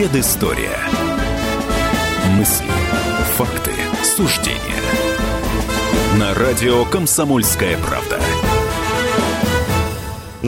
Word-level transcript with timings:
Предыстория. 0.00 0.78
Мысли, 2.38 2.64
факты, 3.36 3.72
суждения. 4.02 4.82
На 6.18 6.32
радио 6.32 6.86
«Комсомольская 6.86 7.76
правда». 7.76 8.18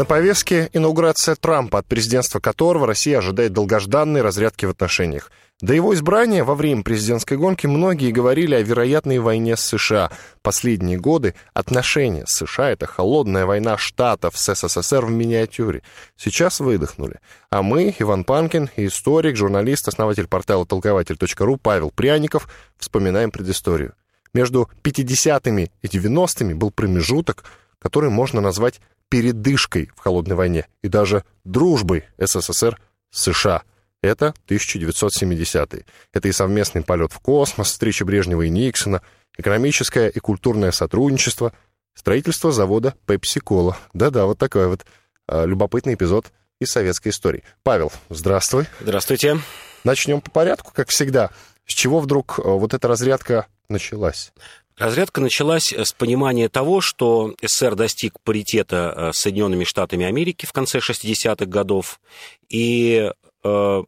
На 0.02 0.06
повестке 0.06 0.68
инаугурация 0.72 1.36
Трампа, 1.36 1.78
от 1.78 1.86
президентства 1.86 2.40
которого 2.40 2.88
Россия 2.88 3.18
ожидает 3.18 3.52
долгожданной 3.52 4.20
разрядки 4.20 4.66
в 4.66 4.70
отношениях. 4.70 5.30
До 5.60 5.74
его 5.74 5.94
избрания 5.94 6.42
во 6.42 6.56
время 6.56 6.82
президентской 6.82 7.38
гонки 7.38 7.68
многие 7.68 8.10
говорили 8.10 8.56
о 8.56 8.62
вероятной 8.62 9.20
войне 9.20 9.56
с 9.56 9.60
США. 9.60 10.10
Последние 10.42 10.98
годы 10.98 11.36
отношения 11.54 12.26
с 12.26 12.32
США— 12.32 12.70
это 12.72 12.86
холодная 12.86 13.46
война 13.46 13.78
штатов 13.78 14.36
с 14.36 14.52
СССР 14.52 15.06
в 15.06 15.10
миниатюре. 15.12 15.84
Сейчас 16.16 16.58
выдохнули. 16.58 17.20
А 17.50 17.62
мы, 17.62 17.94
Иван 17.96 18.24
Панкин, 18.24 18.70
историк, 18.74 19.36
журналист, 19.36 19.86
основатель 19.86 20.26
портала 20.26 20.66
толкователь.ру 20.66 21.58
Павел 21.58 21.92
Пряников, 21.92 22.48
вспоминаем 22.76 23.30
предысторию. 23.30 23.94
Между 24.34 24.68
50-ми 24.82 25.70
и 25.80 25.86
90-ми 25.86 26.54
был 26.54 26.72
промежуток, 26.72 27.44
который 27.78 28.10
можно 28.10 28.40
назвать 28.40 28.80
передышкой 29.12 29.90
в 29.94 30.00
холодной 30.00 30.36
войне 30.36 30.66
и 30.80 30.88
даже 30.88 31.24
дружбой 31.44 32.04
СССР 32.16 32.80
с 33.10 33.24
США. 33.24 33.62
Это 34.00 34.34
1970-е. 34.48 35.84
Это 36.14 36.28
и 36.28 36.32
совместный 36.32 36.82
полет 36.82 37.12
в 37.12 37.18
космос, 37.18 37.66
встреча 37.66 38.06
Брежнева 38.06 38.40
и 38.40 38.48
Никсона, 38.48 39.02
экономическое 39.36 40.08
и 40.08 40.18
культурное 40.18 40.70
сотрудничество, 40.70 41.52
строительство 41.92 42.52
завода 42.52 42.94
Пепси-Кола. 43.04 43.76
Да-да, 43.92 44.24
вот 44.24 44.38
такой 44.38 44.66
вот 44.66 44.86
э, 45.28 45.44
любопытный 45.44 45.92
эпизод 45.92 46.32
из 46.58 46.70
советской 46.70 47.10
истории. 47.10 47.44
Павел, 47.62 47.92
здравствуй. 48.08 48.64
Здравствуйте. 48.80 49.40
Начнем 49.84 50.22
по 50.22 50.30
порядку, 50.30 50.72
как 50.74 50.88
всегда. 50.88 51.28
С 51.66 51.74
чего 51.74 52.00
вдруг 52.00 52.38
э, 52.38 52.42
вот 52.44 52.72
эта 52.72 52.88
разрядка 52.88 53.46
началась? 53.68 54.32
Разрядка 54.78 55.20
началась 55.20 55.72
с 55.72 55.92
понимания 55.92 56.48
того, 56.48 56.80
что 56.80 57.34
СССР 57.42 57.74
достиг 57.74 58.18
паритета 58.20 58.94
э, 58.96 59.12
с 59.12 59.18
Соединенными 59.18 59.64
Штатами 59.64 60.06
Америки 60.06 60.46
в 60.46 60.52
конце 60.52 60.78
60-х 60.78 61.46
годов, 61.46 62.00
и 62.48 63.10
э, 63.44 63.82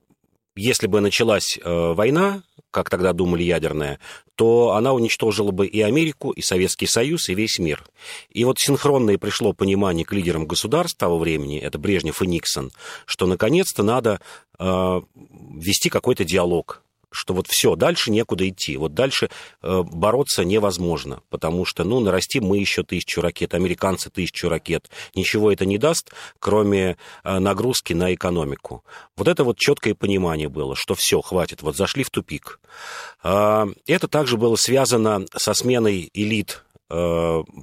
если 0.57 0.87
бы 0.87 1.01
началась 1.01 1.59
э, 1.59 1.93
война, 1.95 2.43
как 2.71 2.91
тогда 2.91 3.13
думали 3.13 3.43
ядерная, 3.43 3.99
то 4.35 4.73
она 4.73 4.93
уничтожила 4.93 5.53
бы 5.53 5.67
и 5.67 5.81
Америку, 5.81 6.31
и 6.31 6.43
Советский 6.43 6.87
Союз, 6.87 7.29
и 7.29 7.35
весь 7.35 7.59
мир. 7.59 7.85
И 8.31 8.45
вот 8.45 8.59
синхронное 8.59 9.19
пришло 9.19 9.53
понимание 9.53 10.05
к 10.05 10.13
лидерам 10.13 10.47
государств 10.47 10.99
того 10.99 11.19
времени, 11.19 11.59
это 11.59 11.79
Брежнев 11.79 12.21
и 12.23 12.27
Никсон, 12.27 12.73
что 13.07 13.27
наконец-то 13.27 13.83
надо 13.83 14.21
э, 14.59 15.01
вести 15.57 15.89
какой-то 15.89 16.25
диалог 16.25 16.83
что 17.15 17.33
вот 17.33 17.47
все, 17.47 17.77
дальше 17.77 18.11
некуда 18.11 18.49
идти. 18.49 18.77
Вот 18.77 18.95
дальше 18.95 19.31
э, 19.63 19.83
бороться 19.83 20.45
невозможно, 20.45 21.23
потому 21.31 21.65
что, 21.65 21.85
ну, 21.85 22.01
нарастим 22.01 22.45
мы 22.45 22.59
еще 22.59 22.83
тысячу 22.83 23.21
ракет, 23.21 23.55
американцы 23.55 24.11
тысячу 24.11 24.49
ракет. 24.49 24.91
Ничего 25.15 25.53
это 25.53 25.65
не 25.65 25.79
даст, 25.79 26.13
кроме 26.39 26.97
э, 27.23 27.39
нагрузки 27.39 27.93
на 27.93 28.13
экономику. 28.13 28.85
Вот 29.17 29.29
это 29.29 29.45
вот 29.45 29.59
четкое 29.59 29.95
понимание 29.95 30.49
было, 30.49 30.75
что 30.77 30.95
все, 30.95 31.21
хватит, 31.21 31.63
вот 31.63 31.77
зашли 31.77 32.03
в 32.03 32.11
тупик. 32.11 32.61
Э, 33.23 33.67
это 33.87 34.09
также 34.09 34.37
было 34.37 34.57
связано 34.57 35.25
со 35.37 35.55
сменой 35.55 36.11
элит 36.13 36.65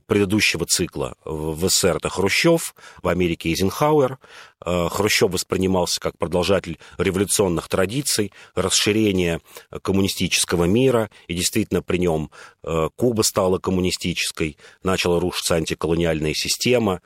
предыдущего 0.07 0.65
цикла 0.65 1.15
в 1.25 1.67
СССР 1.69 1.97
это 1.97 2.09
Хрущев, 2.09 2.75
в 3.01 3.07
Америке 3.07 3.49
Эйзенхауэр. 3.49 4.17
Э, 4.65 4.89
Хрущев 4.89 5.31
воспринимался 5.31 5.99
как 5.99 6.17
продолжатель 6.17 6.79
революционных 6.97 7.67
традиций, 7.67 8.31
расширение 8.55 9.41
коммунистического 9.81 10.65
мира, 10.65 11.09
и 11.27 11.33
действительно 11.33 11.81
при 11.81 11.97
нем 11.97 12.31
э, 12.63 12.89
Куба 12.95 13.21
стала 13.21 13.57
коммунистической, 13.57 14.57
начала 14.83 15.19
рушиться 15.19 15.55
антиколониальная 15.55 16.33
система. 16.33 17.01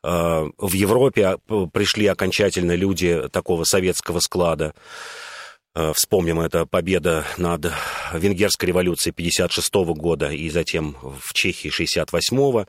В 0.00 0.72
Европе 0.74 1.38
пришли 1.72 2.06
окончательно 2.06 2.76
люди 2.76 3.28
такого 3.32 3.64
советского 3.64 4.20
склада. 4.20 4.72
Э, 5.78 5.92
вспомним, 5.94 6.40
это 6.40 6.66
победа 6.66 7.24
над 7.36 7.72
Венгерской 8.12 8.66
революцией 8.66 9.12
56 9.12 9.72
года 9.94 10.28
и 10.28 10.50
затем 10.50 10.96
в 11.00 11.32
Чехии 11.34 11.68
68 11.68 12.36
-го 12.36 12.66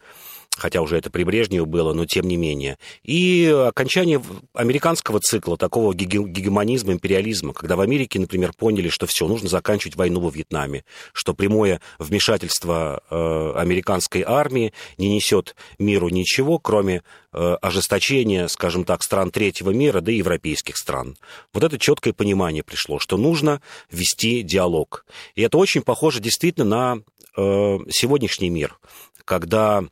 хотя 0.59 0.81
уже 0.81 0.97
это 0.97 1.09
при 1.09 1.23
Брежневу 1.23 1.65
было, 1.65 1.93
но 1.93 2.05
тем 2.05 2.27
не 2.27 2.37
менее. 2.37 2.77
И 3.03 3.51
окончание 3.67 4.21
американского 4.53 5.19
цикла, 5.19 5.57
такого 5.57 5.93
гегемонизма, 5.93 6.93
империализма, 6.93 7.53
когда 7.53 7.75
в 7.75 7.81
Америке, 7.81 8.19
например, 8.19 8.53
поняли, 8.53 8.89
что 8.89 9.07
все, 9.07 9.27
нужно 9.27 9.49
заканчивать 9.49 9.95
войну 9.95 10.19
во 10.19 10.29
Вьетнаме, 10.29 10.83
что 11.13 11.33
прямое 11.33 11.81
вмешательство 11.97 13.01
э, 13.09 13.53
американской 13.55 14.23
армии 14.25 14.73
не 14.97 15.13
несет 15.13 15.55
миру 15.77 16.09
ничего, 16.09 16.59
кроме 16.59 17.03
э, 17.31 17.57
ожесточения, 17.61 18.47
скажем 18.47 18.83
так, 18.83 19.03
стран 19.03 19.31
третьего 19.31 19.71
мира, 19.71 20.01
да 20.01 20.11
и 20.11 20.17
европейских 20.17 20.77
стран. 20.77 21.15
Вот 21.53 21.63
это 21.63 21.79
четкое 21.79 22.13
понимание 22.13 22.63
пришло, 22.63 22.99
что 22.99 23.17
нужно 23.17 23.61
вести 23.91 24.43
диалог. 24.43 25.05
И 25.35 25.41
это 25.41 25.57
очень 25.57 25.81
похоже 25.81 26.19
действительно 26.19 26.65
на 26.65 26.97
э, 27.37 27.77
сегодняшний 27.89 28.49
мир, 28.49 28.77
когда 29.25 29.85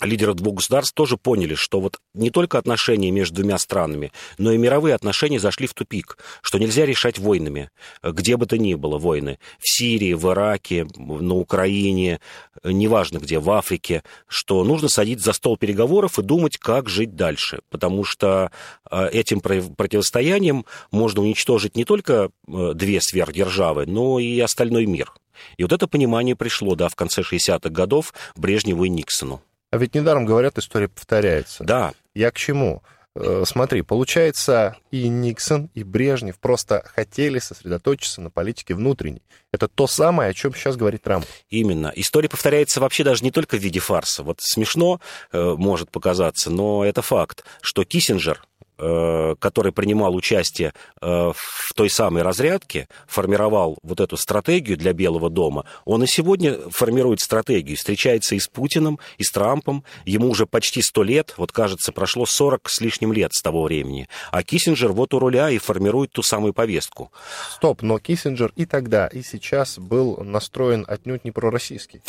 лидеры 0.00 0.34
двух 0.34 0.56
государств 0.56 0.94
тоже 0.94 1.16
поняли, 1.16 1.54
что 1.54 1.80
вот 1.80 1.98
не 2.14 2.30
только 2.30 2.58
отношения 2.58 3.10
между 3.10 3.36
двумя 3.36 3.58
странами, 3.58 4.12
но 4.38 4.52
и 4.52 4.58
мировые 4.58 4.94
отношения 4.94 5.40
зашли 5.40 5.66
в 5.66 5.74
тупик, 5.74 6.18
что 6.42 6.58
нельзя 6.58 6.84
решать 6.86 7.18
войнами, 7.18 7.70
где 8.02 8.36
бы 8.36 8.46
то 8.46 8.58
ни 8.58 8.74
было 8.74 8.98
войны, 8.98 9.38
в 9.58 9.68
Сирии, 9.68 10.12
в 10.12 10.30
Ираке, 10.30 10.86
на 10.96 11.34
Украине, 11.34 12.20
неважно 12.64 13.18
где, 13.18 13.38
в 13.38 13.50
Африке, 13.50 14.02
что 14.26 14.62
нужно 14.64 14.88
садиться 14.88 15.26
за 15.26 15.32
стол 15.32 15.56
переговоров 15.56 16.18
и 16.18 16.22
думать, 16.22 16.58
как 16.58 16.88
жить 16.88 17.16
дальше, 17.16 17.60
потому 17.70 18.04
что 18.04 18.50
э, 18.90 19.08
этим 19.08 19.40
противостоянием 19.40 20.66
можно 20.90 21.22
уничтожить 21.22 21.76
не 21.76 21.84
только 21.84 22.30
э, 22.46 22.72
две 22.74 23.00
сверхдержавы, 23.00 23.86
но 23.86 24.18
и 24.18 24.38
остальной 24.40 24.86
мир. 24.86 25.12
И 25.56 25.62
вот 25.62 25.72
это 25.72 25.86
понимание 25.86 26.36
пришло, 26.36 26.74
да, 26.74 26.88
в 26.88 26.94
конце 26.94 27.22
60-х 27.22 27.68
годов 27.70 28.14
Брежневу 28.36 28.84
и 28.84 28.88
Никсону. 28.88 29.42
А 29.70 29.78
ведь 29.78 29.94
недаром 29.94 30.24
говорят, 30.24 30.58
история 30.58 30.88
повторяется. 30.88 31.64
Да. 31.64 31.92
Я 32.14 32.30
к 32.30 32.36
чему? 32.36 32.82
Э, 33.18 33.44
смотри, 33.46 33.82
получается, 33.82 34.76
и 34.90 35.08
Никсон, 35.08 35.70
и 35.74 35.82
Брежнев 35.82 36.38
просто 36.38 36.84
хотели 36.94 37.38
сосредоточиться 37.38 38.20
на 38.20 38.30
политике 38.30 38.74
внутренней. 38.74 39.22
Это 39.52 39.68
то 39.68 39.86
самое, 39.86 40.30
о 40.30 40.34
чем 40.34 40.54
сейчас 40.54 40.76
говорит 40.76 41.02
Трамп. 41.02 41.24
Именно. 41.48 41.92
История 41.96 42.28
повторяется 42.28 42.80
вообще 42.80 43.04
даже 43.04 43.24
не 43.24 43.30
только 43.30 43.56
в 43.56 43.60
виде 43.60 43.80
фарса. 43.80 44.22
Вот 44.22 44.40
смешно 44.40 45.00
э, 45.32 45.54
может 45.56 45.90
показаться, 45.90 46.50
но 46.50 46.84
это 46.84 47.00
факт, 47.00 47.44
что 47.62 47.84
Киссинджер, 47.84 48.42
который 48.78 49.72
принимал 49.72 50.14
участие 50.14 50.72
э, 51.00 51.06
в 51.06 51.74
той 51.74 51.88
самой 51.88 52.22
разрядке, 52.22 52.88
формировал 53.06 53.78
вот 53.82 54.00
эту 54.00 54.16
стратегию 54.16 54.76
для 54.76 54.92
Белого 54.92 55.30
дома, 55.30 55.64
он 55.84 56.02
и 56.04 56.06
сегодня 56.06 56.58
формирует 56.70 57.20
стратегию, 57.20 57.76
встречается 57.76 58.34
и 58.34 58.38
с 58.38 58.48
Путиным, 58.48 58.98
и 59.18 59.24
с 59.24 59.30
Трампом, 59.30 59.84
ему 60.04 60.28
уже 60.28 60.46
почти 60.46 60.82
сто 60.82 61.02
лет, 61.02 61.34
вот 61.36 61.52
кажется, 61.52 61.92
прошло 61.92 62.26
40 62.26 62.68
с 62.68 62.80
лишним 62.80 63.12
лет 63.12 63.32
с 63.32 63.42
того 63.42 63.62
времени, 63.62 64.08
а 64.30 64.42
Киссинджер 64.42 64.92
вот 64.92 65.14
у 65.14 65.18
руля 65.18 65.50
и 65.50 65.58
формирует 65.58 66.12
ту 66.12 66.22
самую 66.22 66.52
повестку. 66.52 67.12
Стоп, 67.50 67.82
но 67.82 67.98
Киссинджер 67.98 68.52
и 68.56 68.66
тогда, 68.66 69.06
и 69.06 69.22
сейчас 69.22 69.78
был 69.78 70.18
настроен 70.22 70.84
отнюдь 70.86 71.24
не 71.24 71.30
пророссийский. 71.30 72.02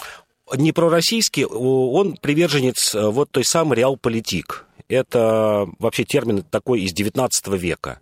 Не 0.56 0.72
пророссийский, 0.72 1.44
он 1.44 2.16
приверженец 2.16 2.96
э, 2.96 3.10
вот 3.10 3.32
той 3.32 3.44
самой 3.44 3.78
реалполитик, 3.78 4.66
это 4.90 5.68
вообще 5.80 6.04
термин 6.04 6.44
такой 6.44 6.82
из 6.82 6.94
XIX 6.94 7.30
века. 7.58 8.00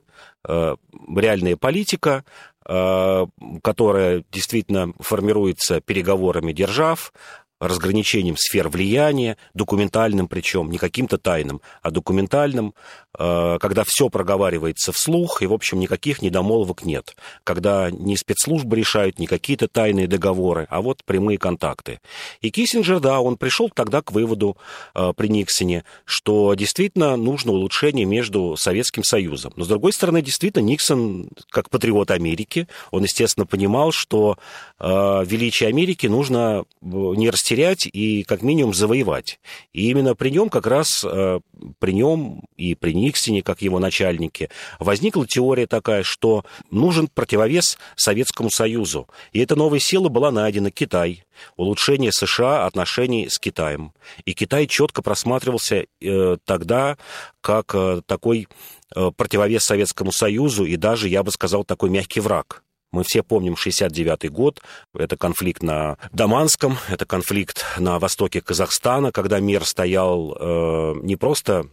Э, 0.47 0.75
реальная 1.15 1.57
политика, 1.57 2.23
э, 2.67 3.25
которая 3.63 4.23
действительно 4.31 4.93
формируется 4.99 5.81
переговорами 5.81 6.51
держав, 6.51 7.13
разграничением 7.59 8.35
сфер 8.37 8.67
влияния, 8.69 9.37
документальным 9.53 10.27
причем, 10.27 10.69
не 10.69 10.77
каким-то 10.77 11.17
тайным, 11.17 11.61
а 11.81 11.91
документальным, 11.91 12.73
э, 13.17 13.57
когда 13.61 13.83
все 13.85 14.09
проговаривается 14.09 14.91
вслух, 14.91 15.41
и, 15.41 15.47
в 15.47 15.53
общем, 15.53 15.79
никаких 15.79 16.21
недомолвок 16.21 16.83
нет. 16.83 17.15
Когда 17.43 17.89
не 17.91 18.17
спецслужбы 18.17 18.75
решают, 18.75 19.19
не 19.19 19.27
какие-то 19.27 19.67
тайные 19.67 20.07
договоры, 20.07 20.67
а 20.69 20.81
вот 20.81 21.03
прямые 21.05 21.37
контакты. 21.37 22.01
И 22.41 22.51
Киссинджер, 22.51 22.99
да, 22.99 23.21
он 23.21 23.37
пришел 23.37 23.69
тогда 23.69 24.01
к 24.01 24.11
выводу 24.11 24.57
э, 24.93 25.13
при 25.15 25.27
Никсоне, 25.27 25.85
что 26.03 26.53
действительно 26.55 27.15
нужно 27.15 27.53
улучшение 27.53 28.05
между 28.05 28.55
Советским 28.57 29.03
Союзом. 29.03 29.53
Но, 29.55 29.63
с 29.63 29.67
другой 29.67 29.93
стороны, 29.93 30.21
действительно, 30.21 30.63
Никсон, 30.63 31.29
как 31.49 31.69
патриот 31.69 32.11
Америки, 32.11 32.67
он, 32.91 33.03
естественно, 33.03 33.45
понимал, 33.45 33.93
что 33.93 34.37
э, 34.79 35.23
величие 35.25 35.69
Америки 35.69 36.07
нужно 36.07 36.65
не 36.81 37.29
растягивать 37.29 37.44
растерять 37.45 37.85
и 37.85 38.23
как 38.23 38.41
минимум 38.41 38.73
завоевать. 38.73 39.39
И 39.71 39.89
именно 39.89 40.15
при 40.15 40.31
нем 40.31 40.49
как 40.49 40.65
раз, 40.65 41.05
э, 41.07 41.39
при 41.77 41.91
нем 41.91 42.43
и 42.57 42.73
при 42.73 42.93
Никсине, 42.93 43.43
как 43.43 43.61
его 43.61 43.77
начальнике, 43.79 44.49
возникла 44.79 45.27
теория 45.27 45.67
такая, 45.67 46.01
что 46.01 46.43
нужен 46.71 47.07
противовес 47.07 47.77
Советскому 47.95 48.49
Союзу. 48.49 49.07
И 49.31 49.39
эта 49.39 49.55
новая 49.55 49.79
сила 49.79 50.09
была 50.09 50.31
найдена 50.31 50.71
Китай, 50.71 51.23
улучшение 51.55 52.11
США 52.11 52.65
отношений 52.65 53.29
с 53.29 53.37
Китаем. 53.37 53.93
И 54.25 54.33
Китай 54.33 54.65
четко 54.65 55.03
просматривался 55.03 55.85
э, 56.01 56.37
тогда 56.45 56.97
как 57.41 57.75
э, 57.75 58.01
такой 58.07 58.47
противовес 59.17 59.63
Советскому 59.63 60.11
Союзу 60.11 60.63
и 60.63 60.77
даже, 60.77 61.09
я 61.09 61.21
бы 61.21 61.31
сказал, 61.31 61.65
такой 61.65 61.89
мягкий 61.89 62.21
враг. 62.21 62.63
Мы 62.95 63.03
все 63.03 63.23
помним 63.23 63.57
69 63.57 64.31
год, 64.31 64.61
это 64.97 65.17
конфликт 65.17 65.61
на 65.61 65.97
Даманском, 66.13 66.77
это 66.87 67.05
конфликт 67.05 67.65
на 67.77 67.99
востоке 67.99 68.39
Казахстана, 68.39 69.11
когда 69.11 69.41
мир 69.41 69.65
стоял 69.65 70.33
э, 70.39 70.93
не 71.03 71.17
просто 71.17 71.65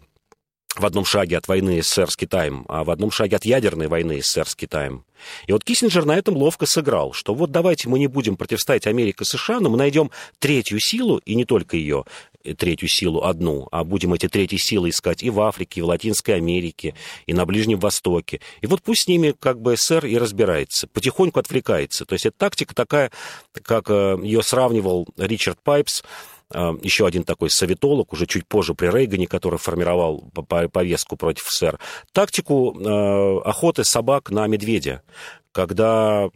в 0.74 0.84
одном 0.84 1.04
шаге 1.04 1.38
от 1.38 1.46
войны 1.46 1.80
СССР 1.80 2.10
с 2.10 2.16
Китаем, 2.16 2.64
а 2.68 2.82
в 2.82 2.90
одном 2.90 3.12
шаге 3.12 3.36
от 3.36 3.44
ядерной 3.44 3.86
войны 3.86 4.20
СССР 4.20 4.48
с 4.48 4.56
Китаем. 4.56 5.04
И 5.46 5.52
вот 5.52 5.62
Киссинджер 5.62 6.06
на 6.06 6.16
этом 6.16 6.36
ловко 6.36 6.66
сыграл, 6.66 7.12
что 7.12 7.34
вот 7.34 7.52
давайте 7.52 7.88
мы 7.88 8.00
не 8.00 8.08
будем 8.08 8.36
противостоять 8.36 8.88
Америке 8.88 9.24
США, 9.24 9.60
но 9.60 9.70
мы 9.70 9.76
найдем 9.76 10.10
третью 10.40 10.80
силу, 10.80 11.18
и 11.18 11.36
не 11.36 11.44
только 11.44 11.76
ее, 11.76 12.04
третью 12.58 12.88
силу 12.88 13.22
одну, 13.22 13.68
а 13.70 13.84
будем 13.84 14.14
эти 14.14 14.28
третьи 14.28 14.56
силы 14.56 14.90
искать 14.90 15.22
и 15.22 15.30
в 15.30 15.40
Африке, 15.40 15.80
и 15.80 15.82
в 15.82 15.86
Латинской 15.86 16.36
Америке, 16.36 16.94
и 17.26 17.34
на 17.34 17.46
Ближнем 17.46 17.78
Востоке. 17.78 18.40
И 18.60 18.66
вот 18.66 18.82
пусть 18.82 19.02
с 19.02 19.08
ними 19.08 19.34
как 19.38 19.60
бы 19.60 19.76
СССР 19.76 20.06
и 20.06 20.16
разбирается, 20.18 20.86
потихоньку 20.86 21.40
отвлекается. 21.40 22.04
То 22.04 22.14
есть 22.14 22.26
это 22.26 22.36
тактика 22.38 22.74
такая, 22.74 23.10
как 23.62 23.90
э, 23.90 24.18
ее 24.22 24.42
сравнивал 24.42 25.08
Ричард 25.16 25.58
Пайпс, 25.62 26.02
Э, 26.54 26.72
еще 26.82 27.06
один 27.06 27.24
такой 27.24 27.50
советолог, 27.50 28.12
уже 28.12 28.26
чуть 28.26 28.46
позже 28.46 28.74
при 28.74 28.88
Рейгане, 28.88 29.26
который 29.26 29.58
формировал 29.58 30.30
повестку 30.72 31.16
против 31.16 31.46
СССР, 31.48 31.78
тактику 32.12 32.76
э, 32.78 33.40
охоты 33.48 33.84
собак 33.84 34.30
на 34.30 34.46
медведя 34.46 35.02
когда 35.52 36.28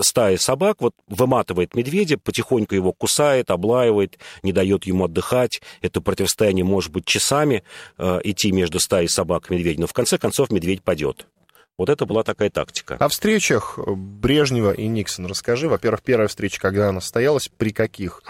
стая 0.00 0.36
собак 0.36 0.78
вот 0.80 0.94
выматывает 1.08 1.74
медведя, 1.74 2.18
потихоньку 2.18 2.74
его 2.74 2.92
кусает, 2.92 3.50
облаивает, 3.50 4.18
не 4.42 4.52
дает 4.52 4.84
ему 4.84 5.04
отдыхать. 5.04 5.60
Это 5.80 6.00
противостояние 6.00 6.64
может 6.64 6.92
быть 6.92 7.06
часами 7.06 7.62
э, 7.98 8.20
идти 8.24 8.52
между 8.52 8.80
стаей 8.80 9.08
собак 9.08 9.50
и 9.50 9.54
медведем, 9.54 9.82
но 9.82 9.86
в 9.86 9.92
конце 9.92 10.18
концов 10.18 10.50
медведь 10.50 10.82
падет. 10.82 11.26
Вот 11.78 11.90
это 11.90 12.06
была 12.06 12.22
такая 12.22 12.48
тактика. 12.50 12.96
О 12.96 13.08
встречах 13.08 13.78
Брежнева 13.78 14.72
и 14.72 14.86
Никсона 14.86 15.28
расскажи. 15.28 15.68
Во-первых, 15.68 16.02
первая 16.02 16.28
встреча, 16.28 16.58
когда 16.60 16.88
она 16.88 17.00
состоялась, 17.00 17.48
при 17.48 17.70
каких 17.70 18.22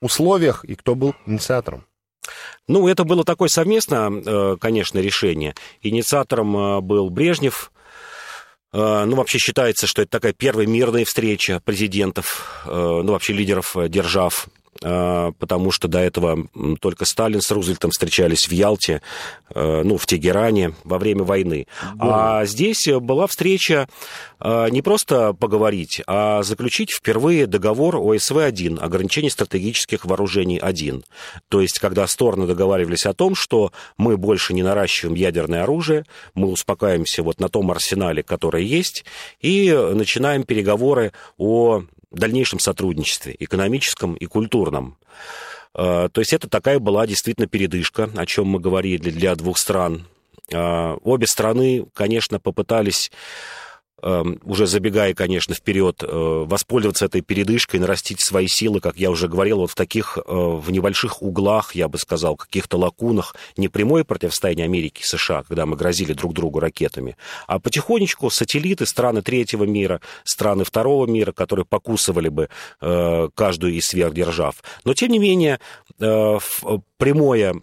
условиях 0.00 0.64
и 0.64 0.74
кто 0.74 0.94
был 0.94 1.14
инициатором? 1.26 1.84
Ну, 2.68 2.86
это 2.86 3.02
было 3.02 3.24
такое 3.24 3.48
совместное, 3.48 4.10
э, 4.10 4.56
конечно, 4.60 5.00
решение. 5.00 5.54
Инициатором 5.80 6.56
э, 6.56 6.80
был 6.80 7.10
Брежнев. 7.10 7.72
Э, 8.72 9.04
ну, 9.04 9.16
вообще 9.16 9.38
считается, 9.38 9.86
что 9.86 10.02
это 10.02 10.10
такая 10.10 10.32
первая 10.32 10.66
мирная 10.66 11.04
встреча 11.04 11.60
президентов, 11.64 12.64
ну, 12.66 13.12
вообще 13.12 13.32
лидеров 13.32 13.74
держав. 13.88 14.46
а, 14.46 14.61
потому 14.82 15.70
что 15.70 15.88
до 15.88 15.98
этого 15.98 16.46
только 16.80 17.04
Сталин 17.04 17.40
с 17.40 17.50
Рузвельтом 17.50 17.90
встречались 17.90 18.48
в 18.48 18.52
Ялте, 18.52 19.02
э, 19.54 19.82
ну, 19.84 19.96
в 19.96 20.06
Тегеране 20.06 20.74
во 20.84 20.98
время 20.98 21.22
войны. 21.22 21.66
Да. 21.94 22.40
А 22.40 22.44
здесь 22.46 22.86
была 22.88 23.26
встреча 23.26 23.88
э, 24.40 24.68
не 24.70 24.82
просто 24.82 25.32
поговорить, 25.32 26.02
а 26.06 26.42
заключить 26.42 26.90
впервые 26.92 27.46
договор 27.46 27.96
ОСВ-1, 27.96 28.80
ограничение 28.80 29.30
стратегических 29.30 30.04
вооружений 30.04 30.58
1. 30.58 31.04
То 31.48 31.60
есть, 31.60 31.78
когда 31.78 32.06
стороны 32.06 32.46
договаривались 32.46 33.06
о 33.06 33.14
том, 33.14 33.34
что 33.34 33.72
мы 33.96 34.16
больше 34.16 34.54
не 34.54 34.62
наращиваем 34.62 35.16
ядерное 35.16 35.62
оружие, 35.62 36.04
мы 36.34 36.48
успокаиваемся 36.48 37.22
вот 37.22 37.40
на 37.40 37.48
том 37.48 37.70
арсенале, 37.70 38.22
который 38.22 38.64
есть, 38.64 39.04
и 39.40 39.72
начинаем 39.94 40.44
переговоры 40.44 41.12
о 41.38 41.82
дальнейшем 42.18 42.58
сотрудничестве, 42.58 43.36
экономическом 43.38 44.14
и 44.14 44.26
культурном. 44.26 44.96
А, 45.74 46.08
то 46.08 46.20
есть 46.20 46.32
это 46.32 46.48
такая 46.48 46.78
была 46.78 47.06
действительно 47.06 47.46
передышка, 47.46 48.10
о 48.16 48.26
чем 48.26 48.46
мы 48.46 48.60
говорили 48.60 49.10
для 49.10 49.34
двух 49.34 49.58
стран. 49.58 50.06
А, 50.52 50.96
обе 51.02 51.26
страны, 51.26 51.86
конечно, 51.94 52.38
попытались 52.40 53.10
уже 54.02 54.66
забегая, 54.66 55.14
конечно, 55.14 55.54
вперед, 55.54 56.02
э, 56.02 56.06
воспользоваться 56.46 57.06
этой 57.06 57.20
передышкой, 57.20 57.80
нарастить 57.80 58.20
свои 58.20 58.48
силы, 58.48 58.80
как 58.80 58.96
я 58.96 59.10
уже 59.10 59.28
говорил, 59.28 59.58
вот 59.58 59.70
в 59.70 59.74
таких, 59.74 60.18
э, 60.18 60.22
в 60.26 60.70
небольших 60.70 61.22
углах, 61.22 61.74
я 61.74 61.88
бы 61.88 61.98
сказал, 61.98 62.36
каких-то 62.36 62.78
лакунах, 62.78 63.36
не 63.56 63.68
прямое 63.68 64.04
противостояние 64.04 64.64
Америки 64.64 65.02
и 65.02 65.04
США, 65.04 65.44
когда 65.44 65.66
мы 65.66 65.76
грозили 65.76 66.12
друг 66.14 66.32
другу 66.32 66.58
ракетами, 66.58 67.16
а 67.46 67.58
потихонечку 67.58 68.30
сателлиты, 68.30 68.86
страны 68.86 69.22
третьего 69.22 69.64
мира, 69.64 70.00
страны 70.24 70.64
второго 70.64 71.06
мира, 71.06 71.32
которые 71.32 71.64
покусывали 71.64 72.28
бы 72.28 72.48
э, 72.80 73.28
каждую 73.34 73.74
из 73.74 73.86
сверхдержав. 73.86 74.62
Но, 74.84 74.94
тем 74.94 75.10
не 75.12 75.18
менее, 75.18 75.60
прямое 77.02 77.54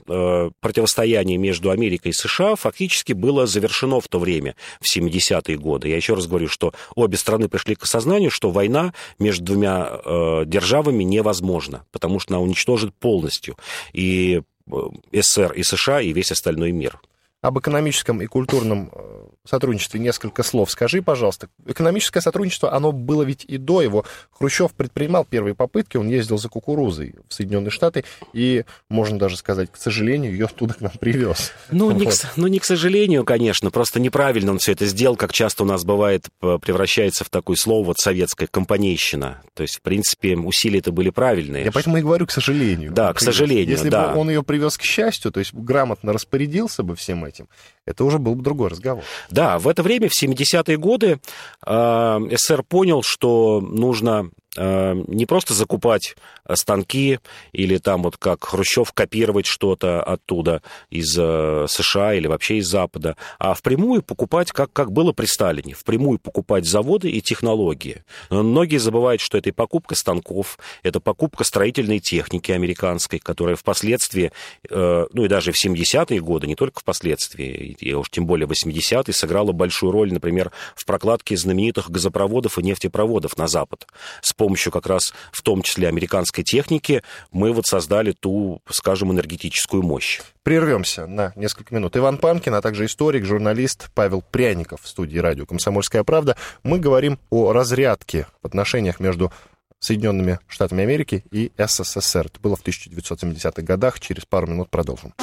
противостояние 0.59 1.37
между 1.37 1.71
Америкой 1.71 2.11
и 2.11 2.13
США 2.13 2.57
фактически 2.57 3.13
было 3.13 3.47
завершено 3.47 4.01
в 4.01 4.07
то 4.09 4.19
время, 4.19 4.55
в 4.81 4.97
70-е 4.97 5.57
годы. 5.57 5.87
Я 5.87 5.95
еще 5.95 6.13
раз 6.13 6.27
говорю, 6.27 6.49
что 6.49 6.73
обе 6.93 7.15
страны 7.15 7.47
пришли 7.47 7.75
к 7.75 7.83
осознанию, 7.83 8.31
что 8.31 8.51
война 8.51 8.93
между 9.17 9.45
двумя 9.45 9.89
э, 10.03 10.43
державами 10.45 11.03
невозможна, 11.03 11.85
потому 11.93 12.19
что 12.19 12.33
она 12.33 12.43
уничтожит 12.43 12.93
полностью 12.95 13.55
и 13.93 14.41
э, 14.67 14.73
СССР, 15.13 15.53
и 15.53 15.63
США, 15.63 16.01
и 16.01 16.11
весь 16.11 16.33
остальной 16.33 16.73
мир 16.73 16.99
об 17.41 17.57
экономическом 17.59 18.21
и 18.21 18.25
культурном 18.25 18.91
э, 18.91 19.27
сотрудничестве 19.49 19.99
несколько 19.99 20.43
слов. 20.43 20.71
Скажи, 20.71 21.01
пожалуйста, 21.01 21.49
экономическое 21.65 22.21
сотрудничество, 22.21 22.73
оно 22.73 22.91
было 22.91 23.23
ведь 23.23 23.45
и 23.45 23.57
до 23.57 23.81
его. 23.81 24.05
Хрущев 24.31 24.71
предпринимал 24.73 25.25
первые 25.25 25.55
попытки, 25.55 25.97
он 25.97 26.07
ездил 26.07 26.37
за 26.37 26.49
кукурузой 26.49 27.15
в 27.27 27.33
Соединенные 27.33 27.71
Штаты, 27.71 28.05
и, 28.33 28.65
можно 28.89 29.19
даже 29.19 29.37
сказать, 29.37 29.71
к 29.71 29.77
сожалению, 29.77 30.31
ее 30.31 30.45
оттуда 30.45 30.73
к 30.73 30.81
нам 30.81 30.91
привез. 30.99 31.51
Ну, 31.71 31.91
вот. 31.91 31.97
не, 31.99 32.05
к, 32.05 32.13
ну, 32.35 32.47
не 32.47 32.59
к 32.59 32.65
сожалению, 32.65 33.25
конечно, 33.25 33.71
просто 33.71 33.99
неправильно 33.99 34.51
он 34.51 34.59
все 34.59 34.73
это 34.73 34.85
сделал, 34.85 35.15
как 35.15 35.33
часто 35.33 35.63
у 35.63 35.65
нас 35.65 35.83
бывает, 35.83 36.27
превращается 36.39 37.23
в 37.23 37.29
такое 37.29 37.55
слово 37.55 37.87
вот 37.87 37.97
советское, 37.97 38.47
компанейщина. 38.47 39.41
То 39.53 39.63
есть, 39.63 39.77
в 39.77 39.81
принципе, 39.81 40.35
усилия 40.35 40.79
это 40.79 40.91
были 40.91 41.09
правильные. 41.09 41.65
Я 41.65 41.71
поэтому 41.71 41.97
и 41.97 42.01
говорю, 42.01 42.25
к 42.27 42.31
сожалению. 42.31 42.91
Да, 42.91 43.13
к 43.13 43.19
сожалению, 43.19 43.69
Если 43.69 43.89
да. 43.89 44.09
бы 44.09 44.19
он 44.19 44.29
ее 44.29 44.43
привез 44.43 44.77
к 44.77 44.83
счастью, 44.83 45.31
то 45.31 45.39
есть 45.39 45.53
грамотно 45.53 46.13
распорядился 46.13 46.83
бы 46.83 46.95
всем 46.95 47.25
этим, 47.25 47.47
это 47.89 48.05
уже 48.05 48.19
был 48.19 48.35
бы 48.35 48.43
другой 48.43 48.69
разговор. 48.69 49.03
Да, 49.31 49.57
в 49.57 49.67
это 49.67 49.81
время, 49.81 50.09
в 50.09 50.23
70-е 50.23 50.77
годы, 50.77 51.19
э, 51.65 52.19
СССР 52.35 52.63
понял, 52.63 53.01
что 53.01 53.61
нужно 53.61 54.29
не 54.57 55.25
просто 55.27 55.53
закупать 55.53 56.15
э, 56.45 56.55
станки 56.55 57.19
или 57.51 57.77
там 57.77 58.03
вот 58.03 58.17
как 58.17 58.43
Хрущев 58.43 58.91
копировать 58.93 59.45
что-то 59.45 60.01
оттуда 60.01 60.63
из 60.89 61.15
э, 61.17 61.67
США 61.69 62.15
или 62.15 62.27
вообще 62.27 62.57
из 62.57 62.67
Запада, 62.67 63.15
а 63.37 63.53
впрямую 63.53 64.01
покупать, 64.01 64.51
как, 64.51 64.73
как 64.73 64.91
было 64.91 65.11
при 65.11 65.27
Сталине, 65.27 65.75
впрямую 65.75 66.17
покупать 66.17 66.65
заводы 66.65 67.11
и 67.11 67.21
технологии. 67.21 68.03
Но 68.31 68.41
многие 68.41 68.77
забывают, 68.77 69.21
что 69.21 69.37
это 69.37 69.49
и 69.49 69.51
покупка 69.51 69.93
станков, 69.93 70.57
это 70.81 70.99
покупка 70.99 71.43
строительной 71.43 71.99
техники 71.99 72.51
американской, 72.51 73.19
которая 73.19 73.55
впоследствии, 73.55 74.31
ну 74.69 75.25
и 75.25 75.27
даже 75.27 75.51
в 75.51 75.63
70-е 75.63 76.19
годы, 76.21 76.47
не 76.47 76.55
только 76.55 76.79
впоследствии, 76.79 77.77
и 77.79 77.93
уж 77.93 78.09
тем 78.09 78.25
более 78.25 78.47
80-е, 78.47 79.13
сыграла 79.13 79.51
большую 79.51 79.91
роль, 79.91 80.11
например, 80.11 80.51
в 80.75 80.85
прокладке 80.85 81.37
знаменитых 81.37 81.89
газопроводов 81.89 82.57
и 82.57 82.63
нефтепроводов 82.63 83.37
на 83.37 83.47
Запад 83.47 83.87
с 84.21 84.33
помощью 84.39 84.71
как 84.71 84.87
раз 84.87 85.13
в 85.33 85.41
том 85.41 85.61
числе 85.61 85.89
американской 85.89 86.45
техники 86.45 87.03
мы 87.31 87.51
вот 87.51 87.67
создали 87.67 88.13
ту, 88.13 88.61
скажем, 88.69 89.11
энергетическую 89.11 89.83
мощь. 89.83 90.21
Прервемся 90.43 91.05
на 91.05 91.33
несколько 91.35 91.75
минут. 91.75 91.97
Иван 91.97 92.17
Панкин, 92.17 92.53
а 92.53 92.61
также 92.61 92.85
историк, 92.85 93.25
журналист 93.25 93.91
Павел 93.93 94.21
Пряников 94.21 94.81
в 94.83 94.87
студии 94.87 95.17
радио 95.19 95.45
«Комсомольская 95.45 96.05
правда». 96.05 96.37
Мы 96.63 96.79
говорим 96.79 97.19
о 97.29 97.51
разрядке 97.51 98.27
в 98.41 98.47
отношениях 98.47 99.01
между 99.01 99.31
Соединенными 99.79 100.39
Штатами 100.47 100.83
Америки 100.83 101.25
и 101.31 101.51
СССР. 101.57 102.27
Это 102.27 102.39
было 102.39 102.55
в 102.55 102.63
1970-х 102.63 103.61
годах. 103.61 103.99
Через 103.99 104.25
пару 104.25 104.47
минут 104.47 104.69
продолжим. 104.69 105.13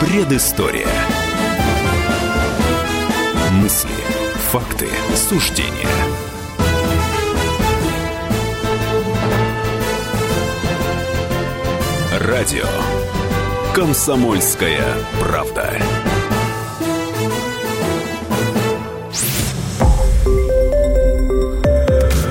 Предыстория. 0.00 1.13
Мысли, 3.62 3.94
факты, 4.50 4.88
суждения. 5.14 5.70
Радио 12.18 12.66
«Комсомольская 13.72 14.82
правда». 15.20 15.72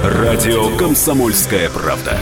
Радио 0.04 0.76
«Комсомольская 0.76 1.70
правда». 1.70 2.18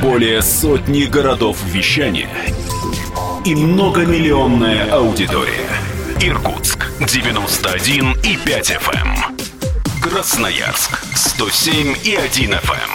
Более 0.00 0.42
сотни 0.42 1.06
городов 1.06 1.58
вещания 1.64 2.30
и 3.44 3.56
многомиллионная 3.56 4.92
аудитория. 4.92 5.68
Иркутск 6.20 6.79
91 7.06 8.12
и 8.22 8.36
5 8.36 8.70
FM. 8.72 8.92
Эм. 8.94 9.36
Красноярск 10.02 11.02
107 11.16 11.96
и 12.04 12.14
1 12.14 12.52
FM. 12.52 12.90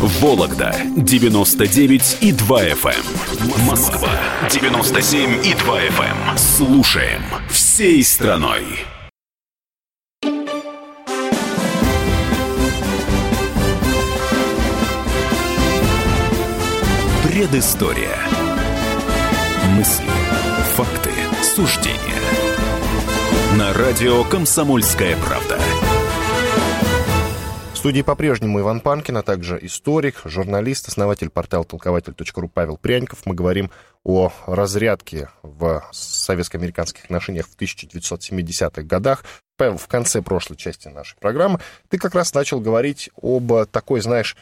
Эм. 0.00 0.08
Вологда 0.20 0.74
99 0.96 2.16
и 2.22 2.32
2 2.32 2.62
FM. 2.64 2.94
Эм. 2.94 3.66
Москва 3.66 4.08
97 4.50 5.44
и 5.44 5.52
2 5.52 5.80
FM. 5.82 6.38
Слушаем 6.38 7.22
всей 7.50 8.02
страной. 8.02 8.64
Предыстория. 17.22 18.16
Мысли, 19.76 20.08
факты, 20.74 21.10
суждения. 21.42 22.05
На 23.58 23.72
радио 23.72 24.22
«Комсомольская 24.24 25.16
правда». 25.16 25.58
В 27.72 27.78
студии 27.78 28.02
по-прежнему 28.02 28.60
Иван 28.60 28.80
Панкин, 28.80 29.16
а 29.16 29.22
также 29.22 29.58
историк, 29.62 30.20
журналист, 30.26 30.88
основатель 30.88 31.30
портала 31.30 31.64
толкователь.ру 31.64 32.48
Павел 32.48 32.76
Пряников. 32.76 33.24
Мы 33.24 33.34
говорим 33.34 33.70
о 34.04 34.30
разрядке 34.46 35.30
в 35.42 35.82
советско-американских 35.90 37.04
отношениях 37.04 37.46
в 37.46 37.56
1970-х 37.56 38.82
годах. 38.82 39.24
Павел, 39.56 39.78
в 39.78 39.88
конце 39.88 40.20
прошлой 40.20 40.56
части 40.56 40.88
нашей 40.88 41.16
программы 41.18 41.60
ты 41.88 41.96
как 41.96 42.14
раз 42.14 42.34
начал 42.34 42.60
говорить 42.60 43.08
об 43.22 43.50
такой, 43.70 44.02
знаешь, 44.02 44.36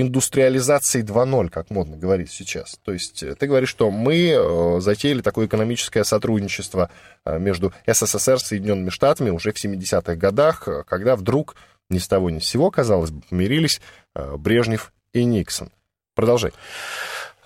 индустриализации 0.00 1.02
2.0, 1.02 1.48
как 1.48 1.70
модно 1.70 1.96
говорить 1.96 2.30
сейчас. 2.30 2.78
То 2.84 2.92
есть 2.92 3.22
э, 3.22 3.34
ты 3.34 3.46
говоришь, 3.46 3.68
что 3.68 3.90
мы 3.90 4.30
э, 4.30 4.80
затеяли 4.80 5.22
такое 5.22 5.46
экономическое 5.46 6.04
сотрудничество 6.04 6.90
э, 7.24 7.38
между 7.38 7.72
СССР 7.86 8.36
и 8.36 8.38
Соединенными 8.38 8.90
Штатами 8.90 9.30
уже 9.30 9.52
в 9.52 9.64
70-х 9.64 10.14
годах, 10.14 10.68
когда 10.86 11.16
вдруг 11.16 11.56
ни 11.90 11.98
с 11.98 12.06
того 12.06 12.30
ни 12.30 12.38
с 12.38 12.44
сего, 12.44 12.70
казалось 12.70 13.10
бы, 13.10 13.22
помирились 13.28 13.80
Брежнев 14.14 14.92
и 15.12 15.24
Никсон. 15.24 15.70
Продолжай. 16.14 16.52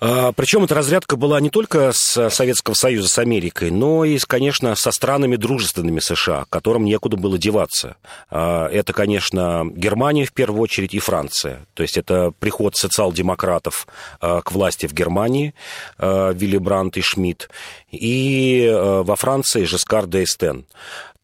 А, 0.05 0.33
Причем 0.33 0.65
эта 0.65 0.75
разрядка 0.75 1.15
была 1.15 1.39
не 1.39 1.49
только 1.49 1.93
с 1.93 2.29
Советского 2.29 2.73
Союза, 2.73 3.07
с 3.07 3.17
Америкой, 3.19 3.71
но 3.71 4.03
и, 4.03 4.17
конечно, 4.17 4.75
со 4.75 4.91
странами 4.91 5.37
дружественными 5.37 6.01
США, 6.01 6.45
которым 6.49 6.83
некуда 6.83 7.15
было 7.15 7.37
деваться. 7.37 7.95
А, 8.29 8.67
это, 8.67 8.91
конечно, 8.91 9.63
Германия 9.73 10.25
в 10.25 10.33
первую 10.33 10.61
очередь 10.61 10.93
и 10.93 10.99
Франция. 10.99 11.65
То 11.73 11.83
есть 11.83 11.95
это 11.95 12.33
приход 12.37 12.75
социал-демократов 12.75 13.87
а, 14.19 14.41
к 14.41 14.51
власти 14.51 14.87
в 14.87 14.93
Германии, 14.93 15.53
Вилли 15.97 16.57
Брандт 16.57 16.97
и 16.97 17.01
Шмидт, 17.01 17.49
и 17.89 18.69
во 18.73 19.15
Франции 19.15 19.63
Жескар 19.63 20.05
де 20.05 20.23
Эстен. 20.23 20.65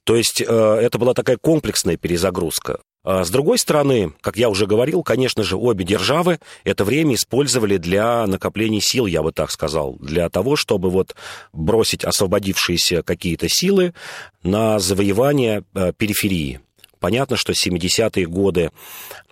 То 0.06 0.16
есть 0.16 0.42
это 0.42 0.98
была 0.98 1.14
такая 1.14 1.38
комплексная 1.38 1.98
перезагрузка. 1.98 2.80
А 3.12 3.24
с 3.26 3.32
другой 3.32 3.58
стороны, 3.58 4.14
как 4.22 4.38
я 4.38 4.50
уже 4.50 4.68
говорил, 4.68 5.02
конечно 5.02 5.42
же, 5.42 5.58
обе 5.58 5.84
державы 5.84 6.40
это 6.64 6.86
время 6.86 7.16
использовали 7.16 7.78
для 7.78 8.28
накопления 8.28 8.82
сил, 8.82 9.08
я 9.08 9.24
бы 9.24 9.32
так 9.32 9.50
сказал, 9.50 9.96
для 10.00 10.30
того, 10.30 10.56
чтобы 10.56 10.92
вот 10.92 11.16
бросить 11.52 12.06
освободившиеся 12.06 13.02
какие-то 13.02 13.50
силы 13.50 13.96
на 14.44 14.78
завоевание 14.78 15.64
э, 15.74 15.92
периферии. 15.98 16.60
Понятно, 17.00 17.36
что 17.36 17.54
70-е 17.54 18.28
годы 18.28 18.72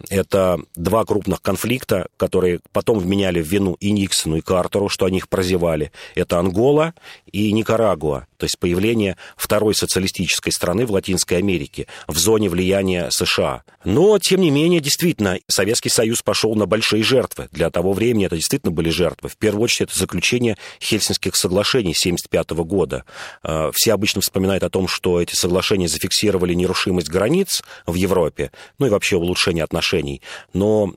это 0.09 0.59
два 0.75 1.05
крупных 1.05 1.41
конфликта, 1.41 2.07
которые 2.17 2.61
потом 2.71 2.97
вменяли 2.97 3.41
в 3.43 3.47
вину 3.47 3.73
и 3.79 3.91
Никсону, 3.91 4.37
и 4.37 4.41
Картеру, 4.41 4.89
что 4.89 5.05
они 5.05 5.17
их 5.17 5.29
прозевали. 5.29 5.91
Это 6.15 6.39
Ангола 6.39 6.93
и 7.31 7.51
Никарагуа, 7.51 8.25
то 8.37 8.45
есть 8.45 8.59
появление 8.59 9.17
второй 9.35 9.75
социалистической 9.75 10.51
страны 10.51 10.85
в 10.85 10.91
Латинской 10.91 11.37
Америке 11.37 11.87
в 12.07 12.17
зоне 12.17 12.49
влияния 12.49 13.09
США. 13.11 13.63
Но, 13.83 14.17
тем 14.19 14.41
не 14.41 14.51
менее, 14.51 14.79
действительно, 14.79 15.39
Советский 15.47 15.89
Союз 15.89 16.21
пошел 16.21 16.55
на 16.55 16.65
большие 16.65 17.03
жертвы. 17.03 17.49
Для 17.51 17.69
того 17.69 17.93
времени 17.93 18.25
это 18.25 18.35
действительно 18.35 18.71
были 18.71 18.89
жертвы. 18.89 19.29
В 19.29 19.37
первую 19.37 19.63
очередь, 19.63 19.89
это 19.89 19.99
заключение 19.99 20.57
Хельсинских 20.81 21.35
соглашений 21.35 21.91
1975 21.91 22.51
года. 22.65 23.03
А, 23.43 23.71
все 23.73 23.93
обычно 23.93 24.21
вспоминают 24.21 24.63
о 24.63 24.69
том, 24.69 24.87
что 24.87 25.21
эти 25.21 25.35
соглашения 25.35 25.87
зафиксировали 25.87 26.53
нерушимость 26.53 27.09
границ 27.09 27.63
в 27.85 27.95
Европе, 27.95 28.51
ну 28.79 28.87
и 28.87 28.89
вообще 28.89 29.17
улучшение 29.17 29.63
отношений. 29.63 30.21
Но 30.53 30.93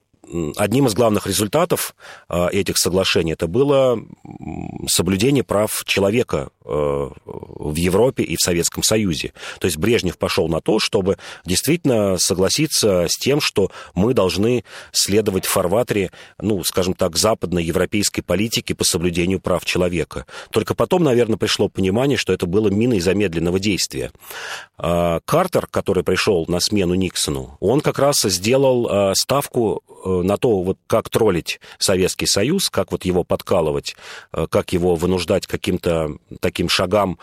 одним 0.56 0.87
из 0.87 0.94
главных 0.94 1.26
результатов 1.26 1.94
а, 2.28 2.49
этих 2.49 2.78
соглашений 2.78 3.32
это 3.32 3.46
было 3.46 4.00
соблюдение 4.87 5.44
прав 5.44 5.82
человека 5.87 6.50
э, 6.64 7.10
в 7.20 7.75
Европе 7.75 8.22
и 8.22 8.37
в 8.37 8.40
Советском 8.40 8.82
Союзе. 8.82 9.32
То 9.58 9.66
есть 9.66 9.76
Брежнев 9.76 10.18
пошел 10.18 10.49
на 10.49 10.60
то, 10.60 10.78
чтобы 10.78 11.18
действительно 11.44 12.18
согласиться 12.18 13.06
с 13.08 13.16
тем, 13.16 13.40
что 13.40 13.70
мы 13.94 14.14
должны 14.14 14.64
следовать 14.92 15.46
в 15.46 15.50
фарватере, 15.50 16.10
ну, 16.40 16.62
скажем 16.64 16.94
так, 16.94 17.16
западной 17.16 17.64
европейской 17.64 18.22
политики 18.22 18.72
по 18.72 18.84
соблюдению 18.84 19.40
прав 19.40 19.64
человека. 19.64 20.26
Только 20.50 20.75
потом, 20.75 21.04
наверное, 21.04 21.37
пришло 21.37 21.68
понимание, 21.68 22.16
что 22.16 22.32
это 22.32 22.46
было 22.46 22.68
миной 22.68 23.00
замедленного 23.00 23.58
действия. 23.58 24.10
А, 24.78 25.20
Картер, 25.25 25.66
который 25.66 26.04
пришел 26.04 26.44
на 26.49 26.60
смену 26.60 26.94
Никсону, 26.94 27.56
он 27.60 27.80
как 27.80 27.99
раз 27.99 28.20
сделал 28.22 28.88
а, 28.88 29.14
ставку 29.14 29.82
э, 30.04 30.19
на 30.22 30.36
то, 30.36 30.62
вот 30.62 30.78
как 30.86 31.08
троллить 31.08 31.60
Советский 31.78 32.26
Союз, 32.26 32.70
как 32.70 32.92
вот 32.92 33.04
его 33.04 33.24
подкалывать, 33.24 33.96
э, 34.32 34.46
как 34.50 34.72
его 34.72 34.94
вынуждать 34.94 35.46
каким-то 35.46 36.16
таким 36.40 36.68
шагам, 36.68 37.18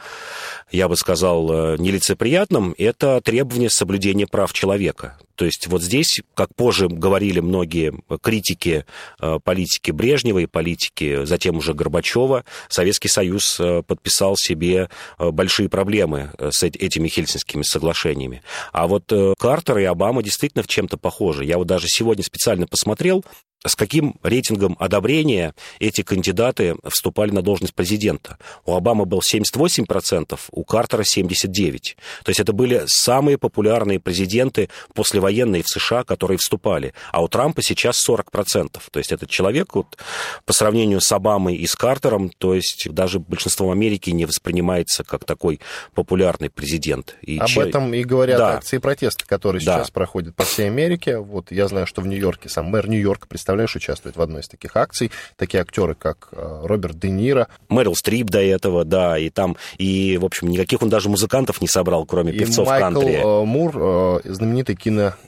я 0.71 0.87
бы 0.87 0.95
сказал, 0.95 1.51
э, 1.51 1.75
нелицеприятным, 1.77 2.75
это 2.77 3.21
требование 3.21 3.69
соблюдения 3.69 4.27
прав 4.27 4.53
человека. 4.53 5.17
То 5.37 5.45
есть 5.45 5.67
вот 5.67 5.81
здесь, 5.81 6.21
как 6.33 6.53
позже 6.55 6.89
говорили 6.89 7.39
многие 7.39 7.93
критики 8.21 8.85
э, 9.21 9.39
политики 9.43 9.91
Брежнева 9.91 10.39
и 10.39 10.45
политики 10.45 11.23
затем 11.23 11.57
уже 11.57 11.73
Горбачева, 11.73 12.43
Советский 12.67 13.07
Союз 13.07 13.61
подписал 13.87 14.35
себе 14.35 14.89
большие 15.19 15.69
проблемы 15.69 16.31
с 16.39 16.63
этими 16.63 17.07
хельсинскими 17.07 17.61
соглашениями. 17.63 18.41
А 18.73 18.87
вот 18.87 19.11
Картер 19.39 19.77
и 19.77 19.83
Обама 19.83 20.23
действительно 20.23 20.63
в 20.63 20.67
чем-то 20.67 20.97
похожи. 20.97 21.45
Я 21.45 21.57
вот 21.57 21.67
даже 21.67 21.87
сегодня 21.87 22.23
специально 22.23 22.67
посмотрел, 22.67 23.23
с 23.65 23.75
каким 23.75 24.15
рейтингом 24.23 24.75
одобрения 24.79 25.53
эти 25.79 26.01
кандидаты 26.01 26.75
вступали 26.89 27.31
на 27.31 27.41
должность 27.41 27.73
президента. 27.73 28.37
У 28.65 28.75
Обамы 28.75 29.05
был 29.05 29.21
78%, 29.21 30.39
у 30.51 30.63
Картера 30.63 31.01
79%. 31.01 31.95
То 32.23 32.29
есть 32.29 32.39
это 32.39 32.53
были 32.53 32.83
самые 32.85 33.37
популярные 33.37 33.99
президенты 33.99 34.69
послевоенные 34.93 35.63
в 35.63 35.67
США, 35.67 36.03
которые 36.03 36.37
вступали. 36.37 36.93
А 37.11 37.23
у 37.23 37.27
Трампа 37.27 37.61
сейчас 37.61 38.07
40%. 38.07 38.79
То 38.91 38.99
есть 38.99 39.11
этот 39.11 39.29
человек 39.29 39.75
вот, 39.75 39.97
по 40.45 40.53
сравнению 40.53 41.01
с 41.01 41.11
Обамой 41.11 41.55
и 41.55 41.65
с 41.65 41.75
Картером, 41.75 42.29
то 42.29 42.53
есть 42.53 42.89
даже 42.91 43.19
большинством 43.19 43.71
Америки 43.71 44.11
не 44.11 44.25
воспринимается 44.25 45.03
как 45.03 45.25
такой 45.25 45.59
популярный 45.93 46.49
президент. 46.49 47.15
И 47.21 47.37
Об 47.37 47.47
че... 47.47 47.61
этом 47.61 47.93
и 47.93 48.03
говорят 48.03 48.37
да. 48.37 48.53
акции 48.55 48.77
протеста, 48.77 49.25
которые 49.25 49.63
да. 49.65 49.77
сейчас 49.79 49.91
проходят 49.91 50.35
по 50.35 50.43
всей 50.43 50.67
Америке. 50.67 51.17
Вот 51.17 51.51
я 51.51 51.67
знаю, 51.67 51.87
что 51.87 52.01
в 52.01 52.07
Нью-Йорке 52.07 52.49
сам 52.49 52.67
мэр 52.67 52.87
Нью-Йорка 52.87 53.27
представляет 53.27 53.46
представляешь, 53.47 53.77
участвует 53.77 54.17
в 54.17 54.21
одной 54.21 54.41
из 54.41 54.49
таких 54.49 54.75
акций. 54.75 55.09
Такие 55.37 55.61
актеры, 55.61 55.95
как 55.95 56.27
э, 56.33 56.61
Роберт 56.65 56.99
Де 56.99 57.09
Ниро. 57.09 57.47
Мэрил 57.69 57.95
Стрип 57.95 58.27
до 58.27 58.41
этого, 58.41 58.83
да, 58.83 59.17
и 59.17 59.29
там, 59.29 59.55
и, 59.77 60.17
в 60.17 60.25
общем, 60.25 60.49
никаких 60.49 60.81
он 60.81 60.89
даже 60.89 61.07
музыкантов 61.07 61.61
не 61.61 61.69
собрал, 61.69 62.05
кроме 62.05 62.33
и 62.33 62.39
певцов 62.39 62.67
Майкл 62.67 62.83
кантри. 62.83 63.13
Э, 63.13 63.45
Мур, 63.45 63.71
э, 63.73 64.19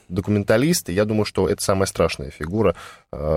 кинодокументалист, 0.10 0.90
я 0.90 1.06
думаю, 1.06 1.26
что 1.26 1.48
это 1.48 1.64
самая 1.64 1.86
страшная 1.86 2.32
фигура 2.32 2.76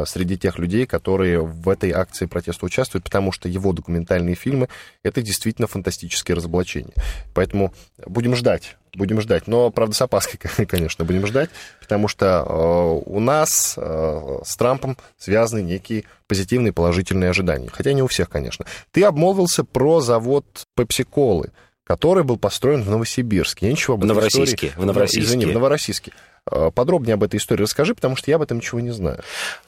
среди 0.06 0.36
тех 0.36 0.58
людей, 0.58 0.86
которые 0.86 1.40
в 1.40 1.68
этой 1.68 1.92
акции 1.92 2.26
протеста 2.26 2.66
участвуют, 2.66 3.04
потому 3.04 3.32
что 3.32 3.48
его 3.48 3.72
документальные 3.72 4.34
фильмы— 4.34 4.68
это 5.02 5.22
действительно 5.22 5.68
фантастические 5.68 6.36
разоблачения. 6.36 6.94
Поэтому 7.34 7.72
будем 8.06 8.34
ждать 8.34 8.76
будем 8.94 9.20
ждать. 9.20 9.46
Но, 9.46 9.70
правда, 9.70 9.94
с 9.94 10.02
опаской, 10.02 10.38
конечно, 10.66 11.04
будем 11.04 11.26
ждать, 11.26 11.50
потому 11.80 12.08
что 12.08 12.44
э, 12.46 13.10
у 13.10 13.20
нас 13.20 13.74
э, 13.76 14.38
с 14.44 14.56
Трампом 14.56 14.96
связаны 15.18 15.62
некие 15.62 16.04
позитивные, 16.26 16.72
положительные 16.72 17.30
ожидания. 17.30 17.70
Хотя 17.72 17.92
не 17.92 18.02
у 18.02 18.06
всех, 18.06 18.28
конечно. 18.28 18.66
Ты 18.90 19.04
обмолвился 19.04 19.64
про 19.64 20.00
завод 20.00 20.44
Пепси-колы 20.76 21.52
который 21.92 22.24
был 22.24 22.38
построен 22.38 22.82
в 22.82 22.88
Новосибирске. 22.88 23.66
Я 23.66 23.72
ничего 23.72 23.94
об 23.94 24.00
в 24.00 24.06
Новороссийске. 24.06 24.68
Истории... 24.68 24.82
В 24.82 24.86
Новороссийске. 24.86 25.28
Извини, 25.28 25.44
в 25.44 25.52
Новороссийске. 25.52 26.12
Э, 26.50 26.70
подробнее 26.74 27.14
об 27.14 27.22
этой 27.22 27.36
истории 27.36 27.64
расскажи, 27.64 27.94
потому 27.94 28.16
что 28.16 28.30
я 28.30 28.36
об 28.36 28.42
этом 28.42 28.56
ничего 28.56 28.80
не 28.80 28.92
знаю. 28.92 29.20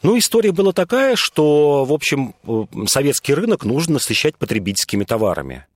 Ну, 0.02 0.16
история 0.16 0.50
была 0.50 0.72
такая, 0.72 1.16
что, 1.16 1.84
в 1.84 1.92
общем, 1.92 2.34
э, 2.48 2.64
советский 2.86 3.34
рынок 3.34 3.66
нужно 3.66 3.94
насыщать 3.94 4.38
потребительскими 4.38 5.04
товарами. 5.04 5.66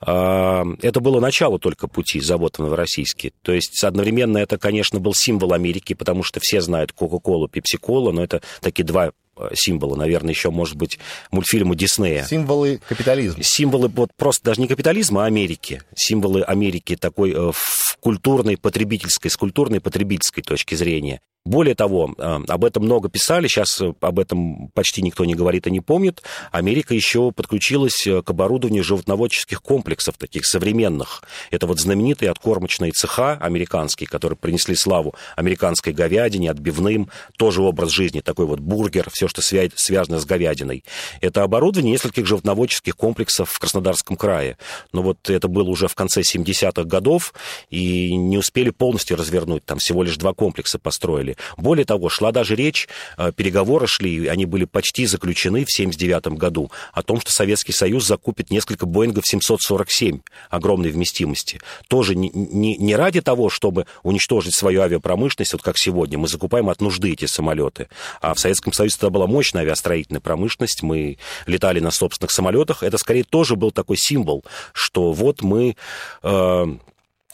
А, 0.00 0.64
это 0.80 1.00
было 1.00 1.20
начало 1.20 1.58
только 1.58 1.88
пути 1.88 2.20
завода 2.20 2.54
в 2.56 2.60
Новороссийске. 2.60 3.34
То 3.42 3.52
есть 3.52 3.84
одновременно 3.84 4.38
это, 4.38 4.56
конечно, 4.56 4.98
был 4.98 5.12
символ 5.14 5.52
Америки, 5.52 5.92
потому 5.92 6.22
что 6.22 6.40
все 6.40 6.62
знают 6.62 6.92
Кока-Колу, 6.92 7.48
Пепси-Колу, 7.48 8.12
но 8.12 8.24
это 8.24 8.40
такие 8.62 8.84
два 8.84 9.10
Э, 9.10 9.21
символы, 9.54 9.96
наверное, 9.96 10.30
еще, 10.30 10.50
может 10.50 10.76
быть, 10.76 10.98
мультфильму 11.30 11.74
Диснея. 11.74 12.24
Символы 12.24 12.80
капитализма. 12.88 13.42
Символы 13.42 13.88
вот 13.88 14.10
просто 14.16 14.44
даже 14.44 14.60
не 14.60 14.68
капитализма, 14.68 15.24
а 15.24 15.26
Америки. 15.26 15.82
Символы 15.94 16.42
Америки 16.42 16.96
такой 16.96 17.32
э, 17.32 17.52
в 17.52 17.96
культурной, 18.00 18.56
потребительской, 18.56 19.30
с 19.30 19.36
культурной 19.36 19.80
потребительской 19.80 20.42
точки 20.42 20.74
зрения. 20.74 21.20
Более 21.44 21.74
того, 21.74 22.14
э, 22.16 22.40
об 22.46 22.64
этом 22.64 22.84
много 22.84 23.08
писали, 23.08 23.48
сейчас 23.48 23.80
об 23.80 24.18
этом 24.20 24.68
почти 24.74 25.02
никто 25.02 25.24
не 25.24 25.34
говорит 25.34 25.66
и 25.66 25.72
не 25.72 25.80
помнит. 25.80 26.22
Америка 26.52 26.94
еще 26.94 27.32
подключилась 27.32 28.06
э, 28.06 28.22
к 28.22 28.30
оборудованию 28.30 28.84
животноводческих 28.84 29.60
комплексов, 29.60 30.16
таких 30.18 30.46
современных. 30.46 31.24
Это 31.50 31.66
вот 31.66 31.80
знаменитые 31.80 32.30
откормочные 32.30 32.92
цеха 32.92 33.32
американские, 33.40 34.06
которые 34.06 34.36
принесли 34.36 34.76
славу 34.76 35.16
американской 35.34 35.92
говядине, 35.92 36.48
отбивным, 36.48 37.10
тоже 37.36 37.62
образ 37.62 37.90
жизни, 37.90 38.20
такой 38.20 38.46
вот 38.46 38.60
бургер, 38.60 39.10
все, 39.10 39.26
что 39.26 39.42
связано 39.42 40.20
с 40.20 40.24
говядиной. 40.24 40.84
Это 41.20 41.42
оборудование 41.42 41.94
нескольких 41.94 42.24
животноводческих 42.24 42.96
комплексов 42.96 43.50
в 43.50 43.58
Краснодарском 43.58 44.16
крае. 44.16 44.58
Но 44.92 45.02
вот 45.02 45.28
это 45.28 45.48
было 45.48 45.68
уже 45.68 45.88
в 45.88 45.96
конце 45.96 46.20
70-х 46.20 46.84
годов, 46.84 47.34
и 47.68 48.14
не 48.14 48.38
успели 48.38 48.70
полностью 48.70 49.16
развернуть, 49.16 49.64
там 49.64 49.78
всего 49.78 50.04
лишь 50.04 50.16
два 50.16 50.34
комплекса 50.34 50.78
построили 50.78 51.31
деле. 51.32 51.36
Более 51.56 51.84
того, 51.84 52.08
шла 52.08 52.32
даже 52.32 52.54
речь, 52.54 52.88
э, 53.16 53.32
переговоры 53.34 53.86
шли, 53.86 54.26
они 54.26 54.46
были 54.46 54.64
почти 54.64 55.06
заключены 55.06 55.64
в 55.64 55.70
1979 55.72 56.38
году, 56.38 56.70
о 56.92 57.02
том, 57.02 57.20
что 57.20 57.32
Советский 57.32 57.72
Союз 57.72 58.06
закупит 58.06 58.50
несколько 58.50 58.86
Боингов 58.86 59.26
747 59.26 60.20
огромной 60.50 60.90
вместимости. 60.90 61.60
Тоже 61.88 62.14
не, 62.14 62.30
не, 62.30 62.76
не 62.76 62.96
ради 62.96 63.20
того, 63.20 63.50
чтобы 63.50 63.86
уничтожить 64.02 64.54
свою 64.54 64.82
авиапромышленность, 64.82 65.52
вот 65.52 65.62
как 65.62 65.78
сегодня, 65.78 66.18
мы 66.18 66.28
закупаем 66.28 66.68
от 66.68 66.80
нужды 66.80 67.12
эти 67.12 67.26
самолеты. 67.26 67.88
А 68.20 68.34
в 68.34 68.38
Советском 68.38 68.72
Союзе 68.72 68.96
тогда 68.98 69.10
была 69.10 69.26
мощная 69.26 69.62
авиастроительная 69.62 70.20
промышленность, 70.20 70.82
мы 70.82 71.18
летали 71.46 71.80
на 71.80 71.90
собственных 71.90 72.30
самолетах. 72.30 72.82
Это 72.82 72.98
скорее 72.98 73.24
тоже 73.24 73.56
был 73.56 73.70
такой 73.70 73.96
символ, 73.96 74.44
что 74.72 75.12
вот 75.12 75.42
мы 75.42 75.76
э, 76.22 76.66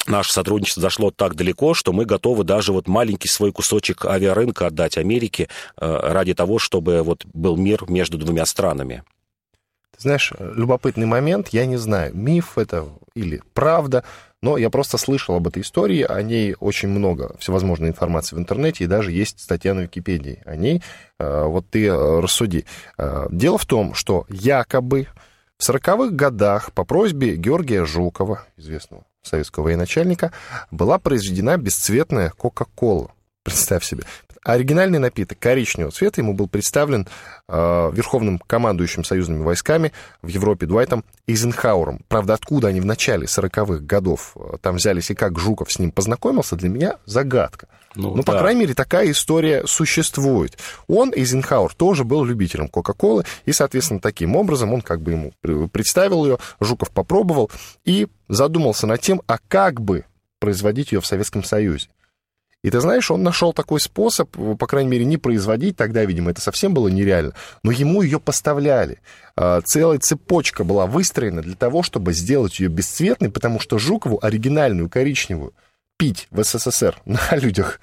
наше 0.07 0.33
сотрудничество 0.33 0.81
зашло 0.81 1.11
так 1.11 1.35
далеко, 1.35 1.75
что 1.75 1.93
мы 1.93 2.05
готовы 2.05 2.45
даже 2.45 2.73
вот 2.73 2.89
маленький 2.89 3.29
свой 3.29 3.53
кусочек 3.53 4.05
авиарынка 4.05 4.67
отдать 4.67 4.97
Америке 4.97 5.49
э, 5.77 6.01
ради 6.03 6.35
того, 6.35 6.59
чтобы 6.59 7.03
вот 7.03 7.25
был 7.27 7.57
мир 7.57 7.85
между 7.89 8.19
двумя 8.19 8.47
странами. 8.47 9.03
Ты 9.97 10.03
знаешь, 10.03 10.33
любопытный 10.39 11.07
момент, 11.07 11.49
я 11.49 11.67
не 11.67 11.77
знаю, 11.77 12.17
миф 12.17 12.57
это 12.57 12.89
или 13.15 13.43
правда, 13.53 14.05
но 14.41 14.57
я 14.57 14.71
просто 14.71 14.97
слышал 14.97 15.35
об 15.35 15.49
этой 15.49 15.63
истории, 15.63 16.03
о 16.03 16.23
ней 16.23 16.55
очень 16.61 16.89
много 16.89 17.37
всевозможной 17.41 17.89
информации 17.89 18.37
в 18.37 18.39
интернете, 18.39 18.85
и 18.85 18.87
даже 18.87 19.11
есть 19.11 19.41
статья 19.41 19.75
на 19.75 19.81
Википедии 19.81 20.41
о 20.45 20.55
ней. 20.55 20.83
Э, 21.19 21.45
вот 21.45 21.69
ты 21.71 21.87
э, 21.87 22.21
рассуди. 22.21 22.65
Дело 23.31 23.59
в 23.59 23.67
том, 23.67 23.95
что 23.95 24.25
якобы 24.29 25.09
в 25.59 25.69
40-х 25.69 26.15
годах 26.15 26.73
по 26.73 26.85
просьбе 26.85 27.35
Георгия 27.35 27.85
Жукова, 27.85 28.47
известного 28.57 29.05
советского 29.29 29.65
военачальника, 29.65 30.33
была 30.71 30.99
произведена 30.99 31.57
бесцветная 31.57 32.31
Кока-Кола. 32.31 33.13
Представь 33.45 33.85
себе. 33.85 34.05
Оригинальный 34.45 34.99
напиток 34.99 35.39
коричневого 35.39 35.93
цвета 35.93 36.21
ему 36.21 36.33
был 36.33 36.49
представлен 36.49 37.07
э, 37.49 37.91
верховным 37.93 38.39
командующим 38.39 39.05
союзными 39.05 39.43
войсками 39.43 39.93
в 40.23 40.29
Европе 40.29 40.67
Дуайтом 40.67 41.05
Эйзенхауэром. 41.27 42.01
Правда, 42.09 42.35
откуда 42.35 42.69
они 42.69 42.81
в 42.81 42.87
начале 42.87 43.27
40-х 43.27 43.85
годов 43.85 44.37
э, 44.37 44.57
там 44.61 44.77
взялись 44.77 45.11
и 45.11 45.15
как 45.15 45.39
Жуков 45.39 45.73
с 45.73 45.79
ним 45.79 45.91
познакомился, 45.91 46.57
для 46.57 46.69
меня 46.69 46.97
загадка. 47.05 47.69
Ну, 47.95 48.15
ну 48.15 48.23
да. 48.23 48.33
по 48.33 48.39
крайней 48.39 48.61
мере, 48.61 48.75
такая 48.75 49.11
история 49.11 49.67
существует. 49.67 50.59
Он, 50.87 51.13
Эйзенхауэр, 51.13 51.75
тоже 51.75 52.05
был 52.05 52.25
любителем 52.25 52.69
Кока-Колы, 52.69 53.25
и, 53.45 53.53
соответственно, 53.53 54.01
таким 54.01 54.37
образом 54.37 54.73
он 54.73 54.83
как 54.83 55.01
бы 55.01 55.13
ему 55.13 55.69
представил 55.69 56.25
ее, 56.25 56.39
Жуков 56.61 56.91
попробовал 56.91 57.51
и 57.85 58.07
задумался 58.29 58.87
над 58.87 59.01
тем, 59.01 59.23
а 59.27 59.39
как 59.49 59.81
бы 59.81 60.05
производить 60.39 60.93
ее 60.93 61.01
в 61.01 61.07
Советском 61.07 61.43
Союзе. 61.43 61.89
И 62.65 62.71
ты 62.71 62.81
знаешь, 62.81 63.11
он 63.11 63.23
нашел 63.23 63.53
такой 63.53 63.79
способ, 63.81 64.31
по 64.31 64.67
крайней 64.67 64.91
мере, 64.91 65.05
не 65.05 65.17
производить, 65.17 65.77
тогда, 65.77 66.05
видимо, 66.05 66.33
это 66.33 66.41
совсем 66.41 66.75
было 66.75 66.89
нереально, 66.89 67.35
но 67.63 67.71
ему 67.71 68.03
ее 68.03 68.19
поставляли. 68.19 68.99
А, 69.37 69.61
целая 69.61 69.99
цепочка 70.01 70.65
была 70.65 70.87
выстроена 70.87 71.41
для 71.41 71.55
того, 71.55 71.85
чтобы 71.85 72.13
сделать 72.13 72.59
ее 72.59 72.69
бесцветной, 72.69 73.31
потому 73.31 73.61
что 73.61 73.79
Жукову 73.79 74.19
оригинальную 74.21 74.91
коричневую 74.91 75.55
пить 75.99 76.29
в 76.31 76.43
СССР 76.43 76.97
на 77.05 77.21
людях 77.33 77.81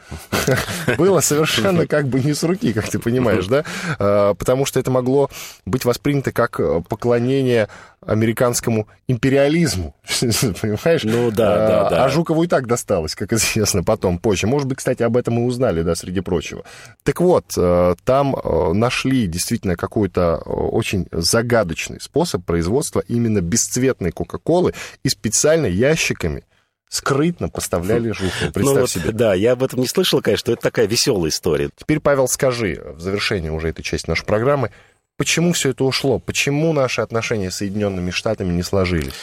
было 0.98 1.20
совершенно 1.20 1.86
как 1.86 2.08
бы 2.08 2.22
не 2.22 2.34
с 2.34 2.44
руки, 2.44 2.74
как 2.74 2.90
ты 2.90 2.98
понимаешь, 2.98 3.46
да? 3.46 3.64
А, 4.00 4.34
потому 4.34 4.66
что 4.66 4.80
это 4.80 4.90
могло 4.90 5.30
быть 5.66 5.86
воспринято 5.86 6.32
как 6.32 6.60
э, 6.60 6.82
поклонение 6.88 7.68
американскому 8.02 8.88
империализму, 9.08 9.96
понимаешь? 10.22 11.04
Ну 11.04 11.30
да, 11.30 11.58
да, 11.58 11.88
а, 11.88 11.90
да. 11.90 12.06
А 12.06 12.10
Жукову 12.10 12.44
и 12.44 12.48
так 12.48 12.68
досталось, 12.68 13.16
как 13.16 13.34
известно, 13.34 13.84
потом, 13.84 14.18
позже. 14.18 14.48
Может 14.48 14.68
быть, 14.68 14.78
кстати, 14.78 15.04
об 15.04 15.18
этом 15.18 15.36
мы 15.36 15.46
узнали, 15.46 15.82
да, 15.82 15.94
среди 15.96 16.22
прочего. 16.22 16.64
Так 17.04 17.20
вот, 17.20 17.54
э, 17.58 17.96
там 18.06 18.36
э, 18.36 18.74
нашли 18.74 19.28
действительно 19.28 19.76
какой-то 19.76 20.38
очень 20.38 21.08
загадочный 21.12 22.00
способ 22.00 22.46
производства 22.46 23.04
именно 23.08 23.42
бесцветной 23.42 24.12
Кока-Колы 24.12 24.74
и 25.04 25.10
специально 25.10 25.66
ящиками 25.66 26.44
скрытно 26.90 27.50
поставляли 27.50 28.12
Жукову. 28.12 28.32
Ну 28.42 28.52
представь 28.52 28.76
ну, 28.76 28.82
вот, 28.82 28.90
себе. 28.90 29.12
Да, 29.12 29.34
я 29.34 29.54
об 29.54 29.64
этом 29.64 29.80
не 29.80 29.88
слышал, 29.88 30.22
конечно, 30.22 30.52
это 30.52 30.62
такая 30.62 30.88
веселая 30.88 31.30
история. 31.30 31.70
Теперь, 31.76 32.00
Павел, 32.00 32.28
скажи 32.28 32.82
в 32.96 33.00
завершении 33.00 33.50
уже 33.50 33.70
этой 33.70 33.84
части 33.84 34.10
нашей 34.10 34.26
программы, 34.26 34.72
почему 35.18 35.54
все 35.54 35.72
это 35.72 35.84
ушло? 35.84 36.20
Почему 36.20 36.74
наши 36.74 37.02
отношения 37.02 37.52
с 37.52 37.58
Соединенными 37.58 38.12
Штатами 38.12 38.54
не 38.54 38.64
сложились? 38.64 39.14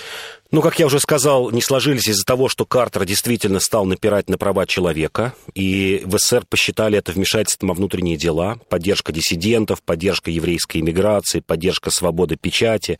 Ну, 0.53 0.61
как 0.61 0.79
я 0.79 0.85
уже 0.85 1.01
сказал, 1.01 1.51
не 1.51 1.63
сложились 1.63 2.07
из-за 2.09 2.25
того, 2.27 2.51
что 2.51 2.67
Картер 2.67 3.07
действительно 3.07 3.59
стал 3.59 3.87
напирать 3.87 4.29
на 4.29 4.37
права 4.37 4.67
человека, 4.67 5.33
и 5.55 6.03
в 6.05 6.19
СССР 6.19 6.45
посчитали 6.47 6.99
это 6.99 7.11
вмешательством 7.11 7.71
во 7.71 7.75
внутренние 7.75 8.19
дела, 8.19 8.59
поддержка 8.69 9.13
диссидентов, 9.13 9.81
поддержка 9.81 10.31
еврейской 10.31 10.83
иммиграции, 10.83 11.41
поддержка 11.41 11.91
свободы 11.91 12.37
печати, 12.37 12.99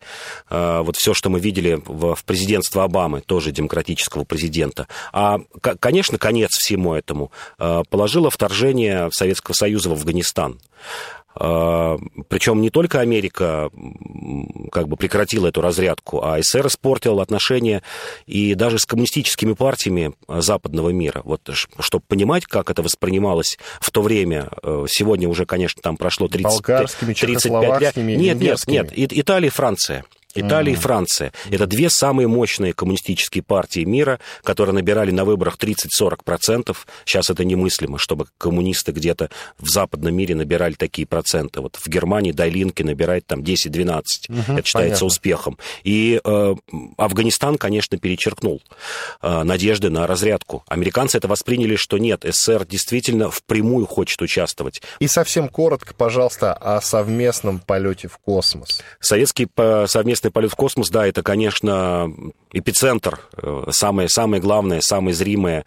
а, 0.49 0.81
вот 0.81 0.97
все, 0.97 1.13
что 1.13 1.29
мы 1.29 1.39
видели 1.39 1.79
в, 1.85 2.17
президентстве 2.25 2.81
Обамы, 2.81 3.21
тоже 3.21 3.51
демократического 3.51 4.23
президента. 4.23 4.87
А, 5.11 5.37
конечно, 5.79 6.17
конец 6.17 6.49
всему 6.57 6.95
этому 6.95 7.31
а, 7.59 7.83
положило 7.87 8.31
вторжение 8.31 9.09
Советского 9.11 9.53
Союза 9.53 9.89
в 9.89 9.93
Афганистан. 9.93 10.59
А, 11.35 11.97
Причем 12.27 12.61
не 12.61 12.69
только 12.69 12.99
Америка 12.99 13.69
как 14.71 14.87
бы 14.87 14.97
прекратила 14.97 15.47
эту 15.47 15.61
разрядку, 15.61 16.23
а 16.23 16.41
СССР 16.41 16.67
испортил 16.67 17.19
отношения 17.19 17.81
и 18.25 18.55
даже 18.55 18.79
с 18.79 18.85
коммунистическими 18.85 19.53
партиями 19.53 20.13
западного 20.27 20.89
мира. 20.89 21.21
Вот 21.23 21.41
чтобы 21.79 22.03
понимать, 22.07 22.45
как 22.45 22.69
это 22.69 22.81
воспринималось 22.81 23.57
в 23.79 23.91
то 23.91 24.01
время, 24.01 24.49
э, 24.61 24.85
сегодня 24.87 25.27
уже, 25.27 25.45
конечно, 25.45 25.81
там 25.81 25.97
прошло 25.97 26.27
30, 26.27 26.61
35 27.25 27.61
лет. 27.81 27.95
Нет, 27.97 28.37
нет, 28.39 28.67
нет, 28.67 28.87
Италия 29.11 29.47
и 29.47 29.51
Франция. 29.51 30.05
Италия 30.35 30.73
mm-hmm. 30.73 30.77
и 30.77 30.79
Франция. 30.79 31.33
Это 31.49 31.67
две 31.67 31.89
самые 31.89 32.27
мощные 32.27 32.73
коммунистические 32.73 33.43
партии 33.43 33.83
мира, 33.83 34.19
которые 34.43 34.73
набирали 34.73 35.11
на 35.11 35.25
выборах 35.25 35.57
30-40%. 35.57 36.75
Сейчас 37.05 37.29
это 37.29 37.45
немыслимо, 37.45 37.97
чтобы 37.97 38.27
коммунисты 38.37 38.91
где-то 38.91 39.29
в 39.59 39.69
западном 39.69 40.15
мире 40.15 40.35
набирали 40.35 40.73
такие 40.73 41.07
проценты. 41.07 41.61
Вот 41.61 41.75
в 41.75 41.87
Германии 41.87 42.31
Дайлинки 42.31 42.83
набирает 42.83 43.25
там 43.27 43.41
10-12. 43.41 43.43
Mm-hmm, 43.69 44.57
это 44.57 44.67
считается 44.67 44.73
понятно. 44.73 45.05
успехом. 45.05 45.57
И 45.83 46.19
э, 46.23 46.55
Афганистан, 46.97 47.57
конечно, 47.57 47.97
перечеркнул 47.97 48.61
э, 49.21 49.43
надежды 49.43 49.89
на 49.89 50.07
разрядку. 50.07 50.63
Американцы 50.67 51.17
это 51.17 51.27
восприняли, 51.27 51.75
что 51.75 51.97
нет, 51.97 52.25
СССР 52.27 52.65
действительно 52.65 53.29
впрямую 53.29 53.85
хочет 53.85 54.21
участвовать. 54.21 54.81
И 54.99 55.07
совсем 55.07 55.49
коротко, 55.49 55.93
пожалуйста, 55.93 56.53
о 56.53 56.81
совместном 56.81 57.59
полете 57.59 58.07
в 58.07 58.17
космос. 58.17 58.81
Советский 58.99 59.47
совместный 59.87 60.22
совместный 60.23 60.31
полет 60.31 60.51
в 60.51 60.55
космос, 60.55 60.89
да, 60.89 61.05
это, 61.05 61.21
конечно, 61.21 62.13
эпицентр, 62.53 63.19
э, 63.37 63.65
самое, 63.71 64.07
самое 64.07 64.41
главное, 64.41 64.79
самое 64.81 65.13
зримое 65.13 65.65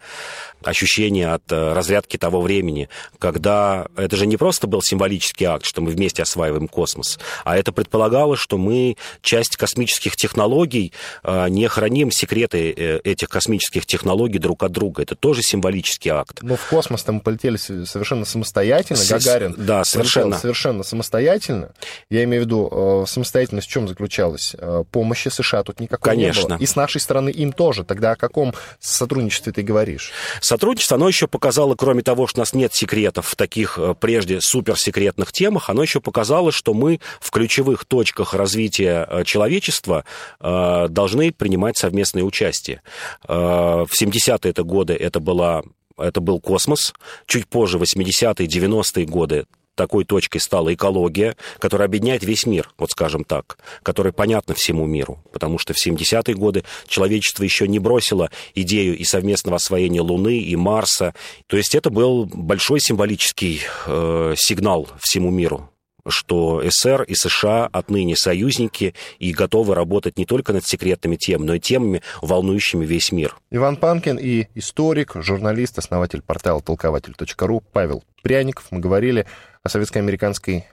ощущение 0.63 1.33
от 1.33 1.43
э, 1.51 1.73
разрядки 1.73 2.17
того 2.17 2.41
времени, 2.41 2.89
когда 3.19 3.87
это 3.95 4.15
же 4.15 4.25
не 4.25 4.37
просто 4.37 4.67
был 4.67 4.81
символический 4.81 5.45
акт, 5.45 5.65
что 5.65 5.81
мы 5.81 5.91
вместе 5.91 6.23
осваиваем 6.23 6.67
космос, 6.67 7.19
а 7.43 7.57
это 7.57 7.71
предполагало, 7.71 8.35
что 8.35 8.57
мы 8.57 8.97
часть 9.21 9.57
космических 9.57 10.15
технологий, 10.15 10.93
э, 11.23 11.49
не 11.49 11.67
храним 11.67 12.09
секреты 12.09 12.71
этих 12.71 13.29
космических 13.29 13.85
технологий 13.85 14.39
друг 14.39 14.63
от 14.63 14.71
друга. 14.71 15.03
Это 15.03 15.15
тоже 15.15 15.41
символический 15.43 16.11
акт. 16.11 16.39
Но 16.41 16.55
в 16.55 16.69
космос 16.69 17.03
там 17.03 17.19
полетели 17.19 17.57
совершенно 17.57 18.25
самостоятельно. 18.25 18.97
С... 18.97 19.09
Гагарин 19.09 19.55
да, 19.57 19.83
совершенно. 19.83 20.37
совершенно 20.37 20.83
самостоятельно. 20.83 21.71
Я 22.09 22.23
имею 22.23 22.43
в 22.43 22.45
виду, 22.45 23.05
самостоятельность 23.07 23.67
в 23.67 23.71
чем 23.71 23.87
заключалась? 23.87 24.46
Помощи 24.91 25.29
США 25.29 25.63
тут 25.63 25.79
никакой 25.79 26.11
Конечно. 26.11 26.41
не 26.41 26.47
было. 26.47 26.57
И 26.57 26.65
с 26.65 26.75
нашей 26.75 27.01
стороны 27.01 27.29
им 27.29 27.51
тоже. 27.51 27.83
Тогда 27.83 28.11
о 28.11 28.15
каком 28.15 28.53
сотрудничестве 28.79 29.53
ты 29.53 29.61
говоришь? 29.61 30.11
Сотрудничество, 30.41 30.95
оно 30.95 31.07
еще 31.07 31.27
показало, 31.27 31.75
кроме 31.75 32.03
того, 32.03 32.27
что 32.27 32.39
у 32.39 32.41
нас 32.41 32.53
нет 32.53 32.73
секретов 32.73 33.27
в 33.27 33.35
таких 33.35 33.77
э, 33.77 33.95
прежде 33.99 34.41
суперсекретных 34.41 35.31
темах, 35.31 35.69
оно 35.69 35.81
еще 35.81 35.99
показало, 35.99 36.51
что 36.51 36.73
мы 36.73 36.99
в 37.19 37.31
ключевых 37.31 37.85
точках 37.85 38.33
развития 38.33 39.07
э, 39.09 39.23
человечества 39.23 40.03
э, 40.39 40.87
должны 40.89 41.31
принимать 41.31 41.77
совместное 41.77 42.23
участие. 42.23 42.81
В 43.27 43.89
70-е 43.99 44.51
это 44.51 44.63
годы 44.63 44.93
это 44.93 45.19
была 45.19 45.63
это 45.97 46.21
был 46.21 46.39
космос. 46.39 46.93
Чуть 47.25 47.47
позже, 47.47 47.77
80-е, 47.77 48.47
90-е 48.47 49.05
годы, 49.05 49.45
такой 49.77 50.03
точкой 50.03 50.39
стала 50.39 50.73
экология, 50.73 51.37
которая 51.59 51.87
объединяет 51.87 52.23
весь 52.23 52.45
мир, 52.45 52.69
вот 52.77 52.91
скажем 52.91 53.23
так, 53.23 53.57
которая 53.83 54.11
понятна 54.11 54.53
всему 54.53 54.85
миру, 54.85 55.23
потому 55.31 55.57
что 55.57 55.73
в 55.73 55.77
70-е 55.77 56.35
годы 56.35 56.65
человечество 56.87 57.43
еще 57.43 57.67
не 57.67 57.79
бросило 57.79 58.29
идею 58.55 58.97
и 58.97 59.05
совместного 59.05 59.55
освоения 59.55 60.01
Луны 60.01 60.39
и 60.39 60.55
Марса. 60.57 61.13
То 61.45 61.55
есть 61.55 61.75
это 61.75 61.89
был 61.89 62.25
большой 62.25 62.81
символический 62.81 63.61
э, 63.85 64.33
сигнал 64.35 64.89
всему 64.99 65.31
миру 65.31 65.69
что 66.09 66.61
СССР 66.63 67.03
и 67.03 67.15
США 67.15 67.67
отныне 67.71 68.15
союзники 68.15 68.93
и 69.19 69.33
готовы 69.33 69.75
работать 69.75 70.17
не 70.17 70.25
только 70.25 70.53
над 70.53 70.65
секретными 70.65 71.15
темами, 71.15 71.47
но 71.47 71.55
и 71.55 71.59
темами, 71.59 72.01
волнующими 72.21 72.85
весь 72.85 73.11
мир. 73.11 73.35
Иван 73.51 73.77
Панкин 73.77 74.17
и 74.17 74.47
историк, 74.55 75.13
журналист, 75.15 75.77
основатель 75.77 76.21
портала 76.21 76.61
толкователь.ру 76.61 77.63
Павел 77.71 78.03
Пряников. 78.23 78.65
Мы 78.71 78.79
говорили 78.79 79.25
о 79.67 79.69
советско-американской 79.69 80.65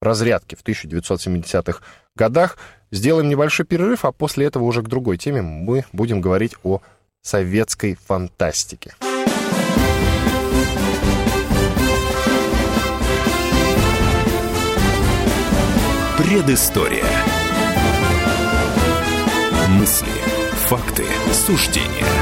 разрядке 0.00 0.56
в 0.56 0.64
1970-х 0.64 1.80
годах. 2.14 2.58
Сделаем 2.90 3.28
небольшой 3.28 3.64
перерыв, 3.64 4.04
а 4.04 4.12
после 4.12 4.46
этого 4.46 4.64
уже 4.64 4.82
к 4.82 4.88
другой 4.88 5.16
теме 5.16 5.40
мы 5.40 5.84
будем 5.92 6.20
говорить 6.20 6.54
о 6.62 6.80
советской 7.22 7.94
фантастике. 7.94 8.94
Предыстория. 16.18 17.04
Мысли, 19.68 20.12
факты, 20.68 21.04
суждения– 21.32 22.06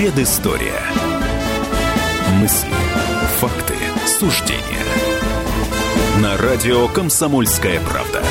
Предыстория. 0.00 0.80
Мысли, 2.40 2.72
факты, 3.36 3.74
суждения. 4.06 4.62
На 6.22 6.38
радио 6.38 6.88
«Комсомольская 6.88 7.78
правда». 7.80 8.22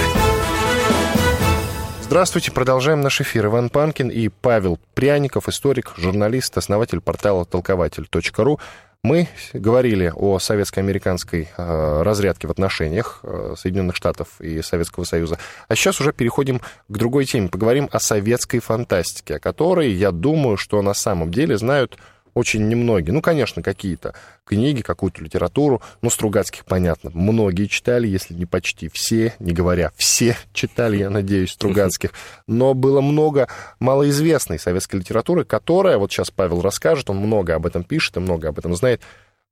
Здравствуйте, 2.01 2.51
продолжаем 2.51 3.01
наш 3.01 3.21
эфир. 3.21 3.45
Иван 3.45 3.69
Панкин 3.69 4.09
и 4.09 4.29
Павел 4.29 4.79
Пряников, 4.95 5.47
историк, 5.47 5.93
журналист, 5.95 6.57
основатель 6.57 7.01
портала 7.01 7.45
толкователь.ру. 7.45 8.59
Мы 9.01 9.29
говорили 9.53 10.11
о 10.13 10.39
советско-американской 10.39 11.47
э, 11.55 12.01
разрядке 12.01 12.49
в 12.49 12.51
отношениях 12.51 13.21
э, 13.23 13.55
Соединенных 13.57 13.95
Штатов 13.95 14.41
и 14.41 14.61
Советского 14.61 15.05
Союза. 15.05 15.39
А 15.69 15.75
сейчас 15.75 16.01
уже 16.01 16.11
переходим 16.11 16.59
к 16.59 16.97
другой 16.97 17.23
теме. 17.23 17.47
Поговорим 17.47 17.87
о 17.93 17.99
советской 18.01 18.59
фантастике, 18.59 19.35
о 19.35 19.39
которой, 19.39 19.89
я 19.89 20.11
думаю, 20.11 20.57
что 20.57 20.81
на 20.81 20.93
самом 20.93 21.31
деле 21.31 21.57
знают 21.57 21.97
очень 22.39 22.67
немногие. 22.67 23.13
Ну, 23.13 23.21
конечно, 23.21 23.61
какие-то 23.61 24.15
книги, 24.45 24.81
какую-то 24.81 25.23
литературу. 25.23 25.81
Ну, 26.01 26.09
Стругацких, 26.09 26.65
понятно, 26.65 27.11
многие 27.13 27.65
читали, 27.65 28.07
если 28.07 28.33
не 28.33 28.45
почти 28.45 28.89
все, 28.89 29.33
не 29.39 29.53
говоря 29.53 29.91
все 29.95 30.37
читали, 30.53 30.97
я 30.97 31.09
надеюсь, 31.09 31.51
Стругацких. 31.51 32.11
Но 32.47 32.73
было 32.73 33.01
много 33.01 33.47
малоизвестной 33.79 34.57
советской 34.57 34.97
литературы, 34.97 35.43
которая, 35.43 35.97
вот 35.97 36.11
сейчас 36.11 36.31
Павел 36.31 36.61
расскажет, 36.61 37.09
он 37.09 37.17
много 37.17 37.55
об 37.55 37.65
этом 37.65 37.83
пишет 37.83 38.17
и 38.17 38.19
много 38.19 38.49
об 38.49 38.57
этом 38.57 38.75
знает, 38.75 39.01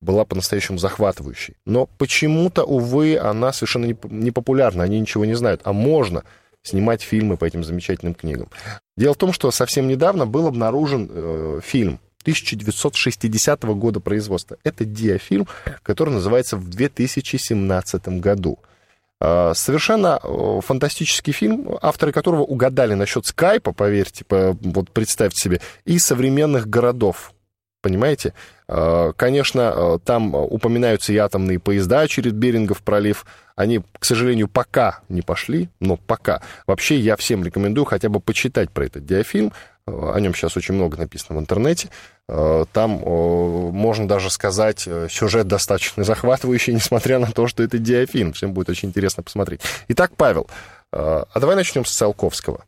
была 0.01 0.25
по-настоящему 0.25 0.77
захватывающей. 0.77 1.55
Но 1.65 1.87
почему-то, 1.97 2.63
увы, 2.63 3.17
она 3.17 3.51
совершенно 3.51 3.95
не 4.03 4.31
популярна, 4.31 4.83
они 4.83 4.99
ничего 4.99 5.25
не 5.25 5.33
знают. 5.33 5.61
А 5.63 5.73
можно 5.73 6.23
снимать 6.63 7.01
фильмы 7.01 7.37
по 7.37 7.45
этим 7.45 7.63
замечательным 7.63 8.13
книгам. 8.13 8.49
Дело 8.95 9.13
в 9.13 9.17
том, 9.17 9.33
что 9.33 9.51
совсем 9.51 9.87
недавно 9.87 10.25
был 10.25 10.47
обнаружен 10.47 11.09
э, 11.09 11.59
фильм 11.63 11.99
1960 12.27 13.63
года 13.63 14.01
производства. 14.01 14.57
Это 14.65 14.83
диафильм, 14.83 15.47
который 15.81 16.09
называется 16.09 16.57
«В 16.57 16.69
2017 16.69 18.19
году». 18.19 18.59
А, 19.21 19.53
совершенно 19.53 20.19
фантастический 20.61 21.31
фильм, 21.31 21.69
авторы 21.81 22.11
которого 22.11 22.41
угадали 22.41 22.95
насчет 22.95 23.25
скайпа, 23.25 23.71
поверьте, 23.71 24.25
вот 24.29 24.91
представьте 24.91 25.41
себе, 25.41 25.61
и 25.85 25.97
современных 25.99 26.67
городов. 26.67 27.31
Понимаете? 27.81 28.33
А, 28.67 29.13
конечно, 29.13 29.97
там 30.03 30.35
упоминаются 30.35 31.13
и 31.13 31.17
атомные 31.17 31.59
поезда 31.59 32.09
через 32.09 32.33
Берингов 32.33 32.81
пролив. 32.81 33.25
Они, 33.55 33.81
к 33.97 34.03
сожалению, 34.03 34.49
пока 34.49 34.99
не 35.07 35.21
пошли, 35.21 35.69
но 35.79 35.95
пока. 35.95 36.41
Вообще, 36.67 36.99
я 36.99 37.15
всем 37.15 37.45
рекомендую 37.45 37.85
хотя 37.85 38.09
бы 38.09 38.19
почитать 38.19 38.69
про 38.69 38.85
этот 38.85 39.05
диафильм. 39.05 39.53
О 39.87 40.19
нем 40.19 40.35
сейчас 40.35 40.57
очень 40.57 40.73
много 40.73 40.97
написано 40.97 41.39
в 41.39 41.41
интернете. 41.41 41.89
Э, 42.27 42.65
там 42.73 42.91
можно 42.91 44.07
даже 44.07 44.29
сказать, 44.29 44.83
э, 44.85 45.07
сюжет 45.09 45.47
достаточно 45.47 46.03
захватывающий, 46.03 46.73
несмотря 46.73 47.19
на 47.19 47.31
то, 47.31 47.47
что 47.47 47.63
это 47.63 47.77
диафильм. 47.77 48.33
Всем 48.33 48.53
будет 48.53 48.69
очень 48.69 48.89
интересно 48.89 49.23
посмотреть. 49.23 49.61
Итак, 49.87 50.11
Павел, 50.17 50.47
э, 50.91 51.23
а 51.31 51.39
давай 51.39 51.55
начнем 51.55 51.85
с 51.85 51.91
Циолковского. 51.91 52.65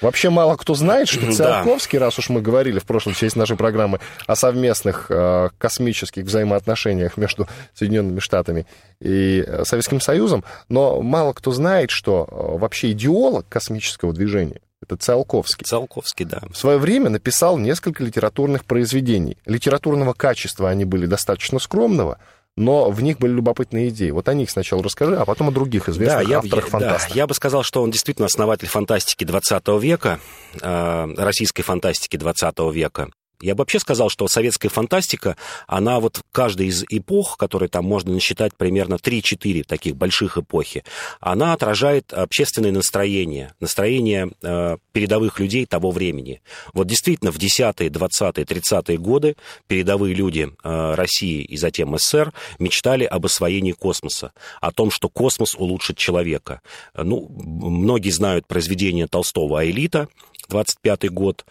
Вообще 0.00 0.30
мало 0.30 0.56
кто 0.56 0.74
знает, 0.74 1.08
что 1.08 1.30
Циолковский, 1.32 1.98
да. 1.98 2.06
раз 2.06 2.18
уж 2.18 2.30
мы 2.30 2.40
говорили 2.40 2.78
в 2.78 2.84
прошлой 2.84 3.14
части 3.14 3.36
нашей 3.36 3.56
программы 3.58 4.00
о 4.26 4.34
совместных 4.34 5.10
космических 5.58 6.24
взаимоотношениях 6.24 7.18
между 7.18 7.46
Соединенными 7.74 8.20
Штатами 8.20 8.66
и 9.00 9.46
Советским 9.64 10.00
Союзом, 10.00 10.44
но 10.70 11.02
мало 11.02 11.34
кто 11.34 11.52
знает, 11.52 11.90
что 11.90 12.26
вообще 12.30 12.92
идеолог 12.92 13.46
космического 13.48 14.12
движения 14.12 14.60
это 14.84 14.96
Циолковский. 14.96 15.64
Циолковский, 15.64 16.24
да. 16.24 16.42
В 16.50 16.56
свое 16.56 16.78
время 16.78 17.10
написал 17.10 17.58
несколько 17.58 18.04
литературных 18.04 18.64
произведений. 18.64 19.36
Литературного 19.46 20.12
качества 20.12 20.70
они 20.70 20.84
были 20.84 21.06
достаточно 21.06 21.58
скромного, 21.58 22.18
но 22.56 22.90
в 22.90 23.02
них 23.02 23.18
были 23.18 23.32
любопытные 23.32 23.88
идеи. 23.88 24.10
Вот 24.10 24.28
о 24.28 24.34
них 24.34 24.50
сначала 24.50 24.82
расскажи, 24.82 25.16
а 25.16 25.24
потом 25.24 25.48
о 25.48 25.50
других 25.50 25.88
известных 25.88 26.28
да, 26.28 26.38
авторах 26.38 26.68
фантастики. 26.68 27.14
Да, 27.14 27.16
я 27.16 27.26
бы 27.26 27.34
сказал, 27.34 27.62
что 27.64 27.82
он 27.82 27.90
действительно 27.90 28.26
основатель 28.26 28.68
фантастики 28.68 29.24
20 29.24 29.66
века, 29.80 30.20
э, 30.60 31.14
российской 31.16 31.62
фантастики 31.62 32.16
20 32.16 32.58
века. 32.72 33.08
Я 33.44 33.54
бы 33.54 33.58
вообще 33.58 33.78
сказал, 33.78 34.08
что 34.08 34.26
советская 34.26 34.70
фантастика, 34.70 35.36
она 35.66 36.00
вот 36.00 36.22
каждая 36.32 36.66
из 36.66 36.82
эпох, 36.88 37.36
которые 37.36 37.68
там 37.68 37.84
можно 37.84 38.14
насчитать 38.14 38.56
примерно 38.56 38.94
3-4 38.94 39.64
таких 39.64 39.96
больших 39.96 40.38
эпохи, 40.38 40.82
она 41.20 41.52
отражает 41.52 42.14
общественное 42.14 42.72
настроение, 42.72 43.52
настроение 43.60 44.30
э, 44.42 44.78
передовых 44.92 45.40
людей 45.40 45.66
того 45.66 45.90
времени. 45.90 46.40
Вот 46.72 46.86
действительно 46.86 47.32
в 47.32 47.36
10-е, 47.36 47.90
20-е, 47.90 48.44
30-е 48.44 48.96
годы 48.96 49.36
передовые 49.66 50.14
люди 50.14 50.48
э, 50.64 50.94
России 50.94 51.42
и 51.42 51.58
затем 51.58 51.98
СССР 51.98 52.32
мечтали 52.58 53.04
об 53.04 53.26
освоении 53.26 53.72
космоса, 53.72 54.32
о 54.62 54.72
том, 54.72 54.90
что 54.90 55.10
космос 55.10 55.54
улучшит 55.54 55.98
человека. 55.98 56.62
Ну, 56.96 57.28
многие 57.28 58.10
знают 58.10 58.46
произведение 58.46 59.06
Толстого 59.06 59.60
«Аэлита», 59.60 60.08
25 60.48 61.08
год, 61.10 61.44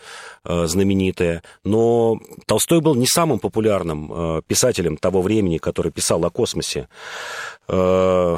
э, 0.46 0.66
знаменитая. 0.66 1.44
Но 1.64 2.20
Толстой 2.46 2.82
был 2.82 2.96
не 2.96 3.08
самым 3.08 3.40
популярным 3.40 4.12
э, 4.12 4.42
писателем 4.48 4.98
того 4.98 5.22
времени, 5.22 5.58
который 5.58 5.92
писал 5.92 6.24
о 6.26 6.30
космосе. 6.30 6.88
Э, 7.68 8.38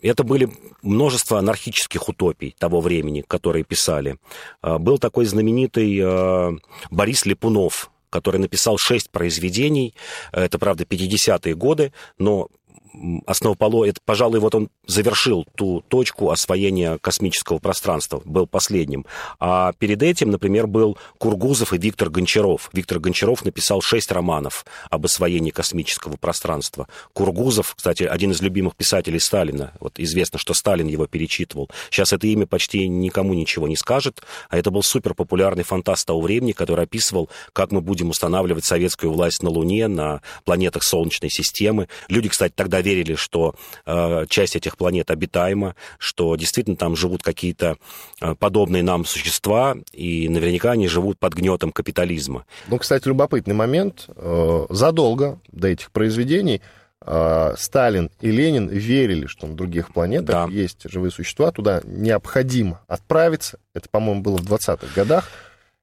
это 0.00 0.24
были 0.24 0.48
множество 0.82 1.38
анархических 1.38 2.08
утопий 2.08 2.54
того 2.58 2.80
времени, 2.80 3.22
которые 3.26 3.64
писали. 3.64 4.16
Был 4.62 4.98
такой 4.98 5.26
знаменитый 5.26 6.58
Борис 6.90 7.26
Липунов, 7.26 7.90
который 8.08 8.40
написал 8.40 8.78
шесть 8.78 9.10
произведений. 9.10 9.94
Это, 10.32 10.58
правда, 10.58 10.84
50-е 10.84 11.54
годы, 11.54 11.92
но 12.18 12.48
основоположник, 13.26 13.94
это, 13.94 14.00
пожалуй, 14.04 14.40
вот 14.40 14.54
он 14.54 14.68
завершил 14.86 15.46
ту 15.54 15.82
точку 15.88 16.30
освоения 16.30 16.98
космического 16.98 17.58
пространства, 17.58 18.22
был 18.24 18.46
последним. 18.46 19.06
А 19.40 19.72
перед 19.78 20.02
этим, 20.02 20.30
например, 20.30 20.66
был 20.66 20.98
Кургузов 21.18 21.72
и 21.72 21.78
Виктор 21.78 22.10
Гончаров. 22.10 22.70
Виктор 22.72 22.98
Гончаров 22.98 23.44
написал 23.44 23.80
шесть 23.80 24.12
романов 24.12 24.64
об 24.90 25.04
освоении 25.04 25.50
космического 25.50 26.16
пространства. 26.16 26.88
Кургузов, 27.12 27.74
кстати, 27.74 28.04
один 28.04 28.32
из 28.32 28.42
любимых 28.42 28.76
писателей 28.76 29.20
Сталина. 29.20 29.72
Вот 29.80 29.98
известно, 29.98 30.38
что 30.38 30.54
Сталин 30.54 30.86
его 30.86 31.06
перечитывал. 31.06 31.70
Сейчас 31.90 32.12
это 32.12 32.26
имя 32.26 32.46
почти 32.46 32.88
никому 32.88 33.34
ничего 33.34 33.68
не 33.68 33.76
скажет, 33.76 34.22
а 34.50 34.58
это 34.58 34.70
был 34.70 34.82
супер 34.82 35.14
популярный 35.14 35.64
фантаст 35.64 36.06
того 36.06 36.20
времени, 36.20 36.52
который 36.52 36.84
описывал, 36.84 37.30
как 37.52 37.72
мы 37.72 37.80
будем 37.80 38.10
устанавливать 38.10 38.64
советскую 38.64 39.12
власть 39.12 39.42
на 39.42 39.50
Луне, 39.50 39.88
на 39.88 40.20
планетах 40.44 40.82
Солнечной 40.82 41.30
системы. 41.30 41.88
Люди, 42.08 42.28
кстати, 42.28 42.52
тогда 42.54 42.81
верили, 42.82 43.14
что 43.14 43.54
э, 43.86 44.26
часть 44.28 44.56
этих 44.56 44.76
планет 44.76 45.10
обитаема, 45.10 45.74
что 45.98 46.36
действительно 46.36 46.76
там 46.76 46.96
живут 46.96 47.22
какие-то 47.22 47.76
э, 48.20 48.34
подобные 48.34 48.82
нам 48.82 49.04
существа, 49.04 49.76
и 49.92 50.28
наверняка 50.28 50.72
они 50.72 50.88
живут 50.88 51.18
под 51.18 51.34
гнетом 51.34 51.72
капитализма. 51.72 52.44
Ну, 52.68 52.78
кстати, 52.78 53.08
любопытный 53.08 53.54
момент. 53.54 54.06
Э, 54.16 54.66
задолго 54.68 55.38
до 55.50 55.68
этих 55.68 55.90
произведений 55.90 56.60
э, 57.00 57.54
Сталин 57.56 58.10
и 58.20 58.30
Ленин 58.30 58.68
верили, 58.68 59.26
что 59.26 59.46
на 59.46 59.54
других 59.54 59.92
планетах 59.92 60.48
да. 60.48 60.52
есть 60.52 60.90
живые 60.90 61.10
существа, 61.10 61.50
туда 61.50 61.80
необходимо 61.84 62.80
отправиться. 62.88 63.58
Это, 63.74 63.88
по-моему, 63.88 64.22
было 64.22 64.36
в 64.36 64.42
20-х 64.42 64.88
годах. 64.94 65.28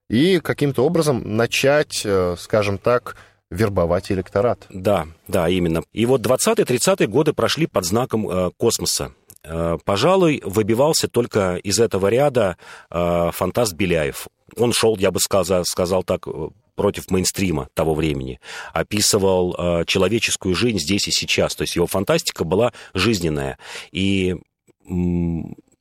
И 0.10 0.40
каким-то 0.40 0.86
образом 0.86 1.38
начать, 1.38 2.02
э, 2.04 2.36
скажем 2.40 2.78
так, 2.78 3.16
вербовать 3.50 4.12
электорат. 4.12 4.66
Да, 4.70 5.08
да, 5.28 5.50
именно. 5.50 5.84
И 5.94 6.06
вот 6.06 6.22
20-30-е 6.22 7.08
годы 7.08 7.34
прошли 7.34 7.68
под 7.68 7.86
знаком 7.86 8.30
э, 8.30 8.52
космоса. 8.58 9.14
Э, 9.44 9.78
пожалуй, 9.84 10.42
выбивался 10.46 11.08
только 11.08 11.56
из 11.56 11.80
этого 11.80 12.08
ряда 12.08 12.58
э, 12.90 13.32
фантаст 13.34 13.74
Беляев. 13.74 14.28
Он 14.58 14.74
шел, 14.74 14.98
я 14.98 15.12
бы 15.12 15.20
сказал, 15.20 15.66
сказал 15.66 16.04
так, 16.04 16.28
э, 16.28 16.50
против 16.76 17.12
мейнстрима 17.12 17.68
того 17.74 17.94
времени, 17.94 18.40
описывал 18.72 19.54
э, 19.58 19.86
человеческую 19.86 20.56
жизнь 20.56 20.80
здесь 20.80 21.08
и 21.08 21.12
сейчас. 21.12 21.56
То 21.56 21.64
есть 21.64 21.76
его 21.76 21.88
фантастика 21.88 22.44
была 22.44 22.72
жизненная. 22.94 23.58
И 23.92 24.38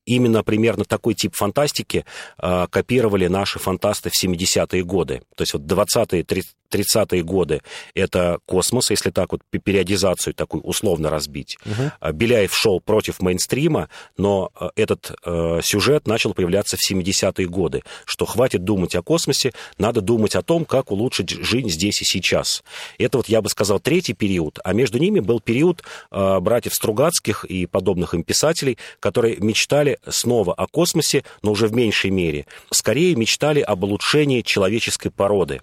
именно 0.08 0.42
примерно 0.42 0.84
такой 0.84 1.14
тип 1.14 1.34
фантастики 1.34 2.04
э, 2.38 2.66
копировали 2.70 3.26
наши 3.26 3.58
фантасты 3.58 4.10
в 4.10 4.24
70-е 4.24 4.82
годы. 4.82 5.22
То 5.36 5.42
есть 5.42 5.52
вот 5.52 5.62
20-е, 5.62 6.24
30-е 6.70 7.22
годы 7.22 7.62
это 7.94 8.38
космос, 8.46 8.90
если 8.90 9.10
так 9.10 9.32
вот 9.32 9.42
периодизацию 9.50 10.34
такую 10.34 10.62
условно 10.62 11.10
разбить. 11.10 11.58
Угу. 11.64 12.12
Беляев 12.12 12.54
шел 12.54 12.80
против 12.80 13.20
мейнстрима, 13.20 13.88
но 14.16 14.50
а, 14.54 14.70
этот 14.76 15.12
э, 15.24 15.60
сюжет 15.62 16.06
начал 16.06 16.34
появляться 16.34 16.76
в 16.76 16.90
70-е 16.90 17.46
годы, 17.46 17.82
что 18.04 18.26
хватит 18.26 18.64
думать 18.64 18.94
о 18.94 19.02
космосе, 19.02 19.52
надо 19.78 20.00
думать 20.00 20.34
о 20.34 20.42
том, 20.42 20.64
как 20.64 20.90
улучшить 20.90 21.30
жизнь 21.30 21.70
здесь 21.70 22.02
и 22.02 22.04
сейчас. 22.04 22.62
Это 22.98 23.18
вот, 23.18 23.28
я 23.28 23.42
бы 23.42 23.48
сказал, 23.48 23.80
третий 23.80 24.14
период, 24.14 24.58
а 24.64 24.72
между 24.72 24.98
ними 24.98 25.20
был 25.20 25.40
период 25.40 25.82
э, 26.10 26.40
братьев 26.40 26.74
Стругацких 26.74 27.44
и 27.44 27.66
подобных 27.66 28.14
им 28.14 28.22
писателей, 28.22 28.78
которые 29.00 29.36
мечтали 29.38 29.97
снова 30.06 30.54
о 30.54 30.66
космосе, 30.66 31.24
но 31.42 31.52
уже 31.52 31.68
в 31.68 31.72
меньшей 31.74 32.10
мере. 32.10 32.46
Скорее 32.70 33.14
мечтали 33.14 33.60
об 33.60 33.84
улучшении 33.84 34.42
человеческой 34.42 35.10
породы 35.10 35.60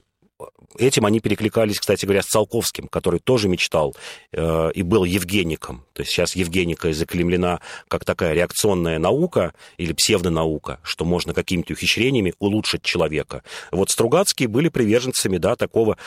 этим 0.78 1.06
они 1.06 1.20
перекликались, 1.20 1.80
кстати 1.80 2.06
говоря, 2.06 2.22
с 2.22 2.28
Циолковским, 2.28 2.88
который 2.88 3.20
тоже 3.20 3.48
мечтал 3.48 3.96
э, 4.32 4.72
и 4.74 4.84
был 4.84 5.04
евгеником. 5.04 5.86
То 5.94 6.02
есть 6.02 6.12
сейчас 6.12 6.36
евгеника 6.36 6.92
заклемлена 6.94 7.62
как 7.88 8.06
такая 8.06 8.34
реакционная 8.34 9.00
наука 9.00 9.54
или 9.78 9.94
псевдонаука, 9.94 10.80
что 10.84 11.06
можно 11.06 11.34
какими-то 11.34 11.74
ухищрениями 11.74 12.34
улучшить 12.40 12.84
человека. 12.84 13.44
Вот 13.72 13.90
Стругацкие 13.90 14.48
были 14.48 14.70
приверженцами 14.70 15.38
да, 15.38 15.56
такого, 15.56 15.98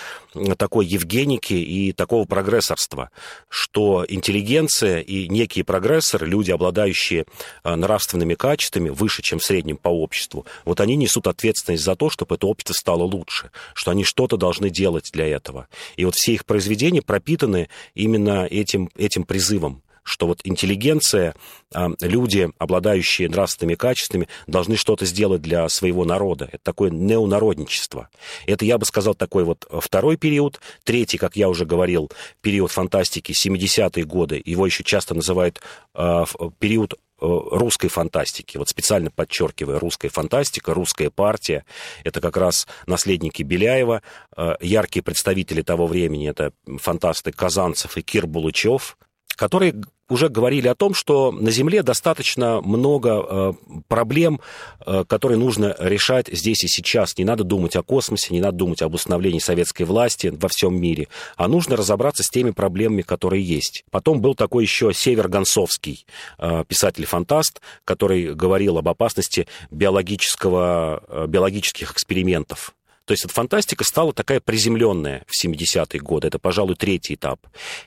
такой 0.57 0.87
евгеники 0.87 1.55
и 1.55 1.93
такого 1.93 2.25
прогрессорства, 2.25 3.11
что 3.49 4.05
интеллигенция 4.09 5.01
и 5.01 5.29
некие 5.29 5.65
прогрессоры, 5.65 6.27
люди, 6.27 6.51
обладающие 6.51 7.25
э, 7.65 7.75
нравственными 7.75 8.35
качествами 8.35 8.91
выше, 8.91 9.23
чем 9.23 9.39
в 9.39 9.45
среднем 9.45 9.77
по 9.77 9.89
обществу, 9.89 10.47
вот 10.65 10.81
они 10.81 10.97
несут 10.97 11.27
ответственность 11.27 11.85
за 11.85 11.97
то, 11.97 12.11
чтобы 12.11 12.35
это 12.35 12.47
общество 12.47 12.75
стало 12.75 13.03
лучше, 13.05 13.51
что 13.75 13.91
они 13.91 14.05
что-то 14.05 14.37
должны 14.37 14.58
должны 14.59 14.71
делать 14.71 15.11
для 15.13 15.27
этого. 15.27 15.69
И 15.97 16.05
вот 16.05 16.15
все 16.15 16.35
их 16.35 16.45
произведения 16.45 17.03
пропитаны 17.03 17.69
именно 17.95 18.47
этим, 18.47 18.91
этим 18.97 19.25
призывом 19.25 19.83
что 20.05 20.27
вот 20.27 20.41
интеллигенция, 20.45 21.35
а, 21.75 21.91
люди, 22.01 22.49
обладающие 22.57 23.29
нравственными 23.29 23.75
качествами, 23.75 24.27
должны 24.47 24.77
что-то 24.77 25.05
сделать 25.05 25.43
для 25.43 25.69
своего 25.69 26.07
народа. 26.07 26.49
Это 26.51 26.63
такое 26.63 26.91
неонародничество. 26.91 28.09
Это, 28.47 28.65
я 28.65 28.79
бы 28.79 28.87
сказал, 28.87 29.15
такой 29.15 29.45
вот 29.45 29.69
второй 29.71 30.17
период. 30.17 30.63
Третий, 30.83 31.19
как 31.19 31.37
я 31.37 31.51
уже 31.51 31.67
говорил, 31.67 32.11
период 32.41 32.71
фантастики, 32.73 33.33
70-е 33.33 34.05
годы. 34.05 34.41
Его 34.43 34.65
еще 34.65 34.83
часто 34.83 35.15
называют 35.15 35.61
а, 35.93 36.25
период 36.59 36.95
русской 37.21 37.89
фантастики. 37.89 38.57
Вот 38.57 38.69
специально 38.69 39.11
подчеркивая, 39.11 39.79
русская 39.79 40.09
фантастика, 40.09 40.75
русская 40.75 41.11
партия. 41.11 41.65
Это 42.05 42.21
как 42.21 42.37
раз 42.37 42.67
наследники 42.87 43.43
Беляева. 43.43 44.03
Э, 44.37 44.55
яркие 44.61 45.03
представители 45.03 45.63
того 45.63 45.87
времени 45.87 46.29
это 46.29 46.53
фантасты 46.79 47.33
Казанцев 47.33 47.97
и 47.97 48.03
Кир 48.03 48.27
Булычев, 48.27 48.97
которые 49.39 49.75
уже 50.09 50.29
говорили 50.29 50.67
о 50.69 50.75
том, 50.75 50.95
что 50.95 51.31
на 51.31 51.51
Земле 51.51 51.83
достаточно 51.83 52.61
много 52.61 53.11
э, 53.11 53.53
проблем, 53.87 54.41
э, 54.85 55.05
которые 55.07 55.39
нужно 55.39 55.77
решать 55.79 56.29
здесь 56.33 56.65
и 56.65 56.69
сейчас. 56.69 57.17
Не 57.19 57.25
надо 57.25 57.45
думать 57.45 57.77
о 57.77 57.83
космосе, 57.83 58.35
не 58.35 58.41
надо 58.41 58.57
думать 58.57 58.83
об 58.83 58.95
установлении 58.95 59.39
советской 59.39 59.85
власти 59.85 60.35
во 60.35 60.49
всем 60.49 60.81
мире, 60.81 61.09
а 61.37 61.47
нужно 61.47 61.77
разобраться 61.77 62.25
с 62.25 62.31
теми 62.31 62.51
проблемами, 62.51 63.03
которые 63.03 63.43
есть. 63.45 63.85
Потом 63.91 64.21
был 64.21 64.35
такой 64.35 64.65
еще 64.65 64.93
Север 64.93 65.29
Гонцовский, 65.29 66.05
э, 66.39 66.65
писатель-фантаст, 66.67 67.61
который 67.85 68.35
говорил 68.35 68.79
об 68.79 68.89
опасности 68.89 69.47
биологического, 69.71 71.27
биологических 71.29 71.93
экспериментов 71.93 72.75
то 73.09 73.13
есть 73.13 73.25
эта 73.25 73.33
фантастика 73.33 73.85
стала 73.85 74.13
такая 74.13 74.39
приземленная 74.39 75.23
в 75.27 75.43
70-е 75.43 75.99
годы. 75.99 76.29
Это, 76.29 76.39
пожалуй, 76.39 76.77
третий 76.77 77.15
этап. 77.15 77.41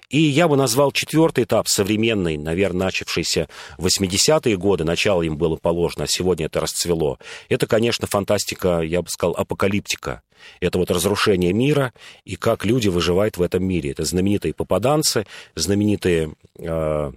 И 0.09 0.17
я 0.17 0.47
бы 0.47 0.57
назвал 0.57 0.91
четвертый 0.91 1.43
этап, 1.43 1.67
современный, 1.67 2.37
наверное, 2.37 2.87
начавшийся 2.87 3.47
в 3.77 3.85
80-е 3.85 4.57
годы. 4.57 4.83
Начало 4.83 5.21
им 5.21 5.37
было 5.37 5.57
положено, 5.57 6.05
а 6.05 6.07
сегодня 6.07 6.47
это 6.47 6.59
расцвело. 6.59 7.19
Это, 7.49 7.67
конечно, 7.67 8.07
фантастика, 8.07 8.81
я 8.81 9.03
бы 9.03 9.09
сказал, 9.09 9.35
апокалиптика. 9.35 10.23
Это 10.59 10.79
вот 10.79 10.89
разрушение 10.89 11.53
мира 11.53 11.93
и 12.25 12.35
как 12.35 12.65
люди 12.65 12.87
выживают 12.87 13.37
в 13.37 13.43
этом 13.43 13.63
мире. 13.63 13.91
Это 13.91 14.03
знаменитые 14.05 14.55
попаданцы, 14.55 15.27
знаменитые 15.53 16.33
э, 16.57 17.11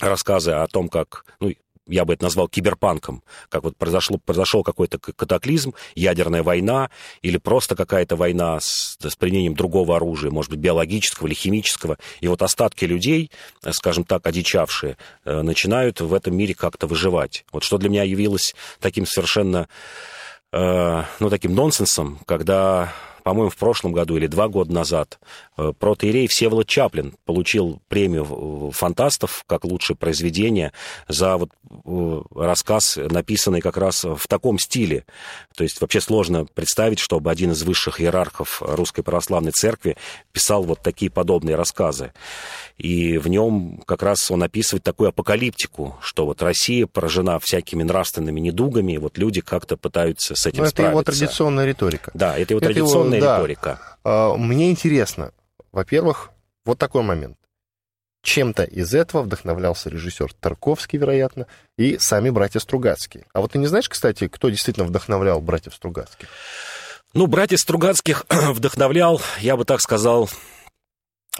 рассказы 0.00 0.52
о 0.52 0.66
том, 0.66 0.88
как, 0.88 1.26
ну, 1.40 1.52
я 1.88 2.04
бы 2.04 2.14
это 2.14 2.24
назвал 2.24 2.48
киберпанком, 2.48 3.22
как 3.48 3.64
вот 3.64 3.76
произошло, 3.76 4.18
произошел 4.18 4.62
какой-то 4.62 4.98
катаклизм, 4.98 5.74
ядерная 5.94 6.42
война 6.42 6.90
или 7.22 7.38
просто 7.38 7.74
какая-то 7.74 8.16
война 8.16 8.60
с, 8.60 8.96
с 9.00 9.16
применением 9.16 9.54
другого 9.54 9.96
оружия, 9.96 10.30
может 10.30 10.50
быть, 10.50 10.60
биологического 10.60 11.26
или 11.26 11.34
химического, 11.34 11.98
и 12.20 12.28
вот 12.28 12.42
остатки 12.42 12.84
людей, 12.84 13.30
э, 13.64 13.72
скажем 13.72 14.04
так, 14.04 14.26
одичавшие, 14.26 14.96
э, 15.24 15.42
начинают 15.42 16.00
в 16.00 16.14
этом 16.14 16.36
мире 16.36 16.54
как-то 16.54 16.86
выживать. 16.86 17.44
Вот 17.52 17.64
что 17.64 17.78
для 17.78 17.88
меня 17.88 18.02
явилось 18.02 18.54
таким 18.80 19.06
совершенно, 19.06 19.68
э, 20.52 21.02
ну, 21.20 21.30
таким 21.30 21.54
нонсенсом, 21.54 22.18
когда 22.26 22.92
по-моему, 23.28 23.50
в 23.50 23.56
прошлом 23.58 23.92
году 23.92 24.16
или 24.16 24.26
два 24.26 24.48
года 24.48 24.72
назад 24.72 25.18
э, 25.58 25.74
протеерей 25.78 26.28
Всеволод 26.28 26.66
Чаплин 26.66 27.14
получил 27.26 27.78
премию 27.88 28.70
фантастов 28.72 29.44
как 29.46 29.66
лучшее 29.66 29.98
произведение 29.98 30.72
за 31.08 31.36
вот 31.36 31.50
э, 31.84 32.22
рассказ, 32.34 32.96
написанный 32.96 33.60
как 33.60 33.76
раз 33.76 34.04
в 34.04 34.26
таком 34.26 34.58
стиле. 34.58 35.04
То 35.54 35.62
есть 35.62 35.78
вообще 35.82 36.00
сложно 36.00 36.46
представить, 36.46 37.00
чтобы 37.00 37.30
один 37.30 37.52
из 37.52 37.62
высших 37.64 38.00
иерархов 38.00 38.62
Русской 38.62 39.02
Православной 39.02 39.52
Церкви 39.52 39.98
писал 40.32 40.62
вот 40.62 40.80
такие 40.80 41.10
подобные 41.10 41.54
рассказы. 41.54 42.14
И 42.78 43.18
в 43.18 43.28
нем 43.28 43.82
как 43.84 44.02
раз 44.02 44.30
он 44.30 44.42
описывает 44.42 44.84
такую 44.84 45.10
апокалиптику, 45.10 45.98
что 46.00 46.24
вот 46.24 46.40
Россия 46.40 46.86
поражена 46.86 47.38
всякими 47.40 47.82
нравственными 47.82 48.40
недугами, 48.40 48.92
и 48.92 48.98
вот 48.98 49.18
люди 49.18 49.42
как-то 49.42 49.76
пытаются 49.76 50.34
с 50.34 50.46
этим 50.46 50.62
Но 50.62 50.70
справиться. 50.70 50.82
Это 50.82 50.90
его 50.90 51.02
традиционная 51.02 51.66
риторика. 51.66 52.10
Да, 52.14 52.38
это 52.38 52.54
его 52.54 52.60
это 52.60 52.72
традиционная 52.72 53.17
его, 53.18 53.34
риторика. 53.36 53.80
Да. 54.04 54.34
Мне 54.36 54.70
интересно, 54.70 55.32
во-первых, 55.72 56.30
вот 56.64 56.78
такой 56.78 57.02
момент. 57.02 57.36
Чем-то 58.22 58.64
из 58.64 58.94
этого 58.94 59.22
вдохновлялся 59.22 59.88
режиссер 59.88 60.32
Тарковский, 60.34 60.98
вероятно, 60.98 61.46
и 61.76 61.98
сами 61.98 62.30
братья 62.30 62.58
Стругацкие. 62.58 63.26
А 63.32 63.40
вот 63.40 63.52
ты 63.52 63.58
не 63.58 63.66
знаешь, 63.66 63.88
кстати, 63.88 64.28
кто 64.28 64.48
действительно 64.50 64.86
вдохновлял 64.86 65.40
братьев 65.40 65.74
Стругацких? 65.74 66.28
Ну, 67.14 67.26
братьев 67.26 67.60
Стругацких 67.60 68.26
вдохновлял, 68.30 69.20
я 69.40 69.56
бы 69.56 69.64
так 69.64 69.80
сказал, 69.80 70.28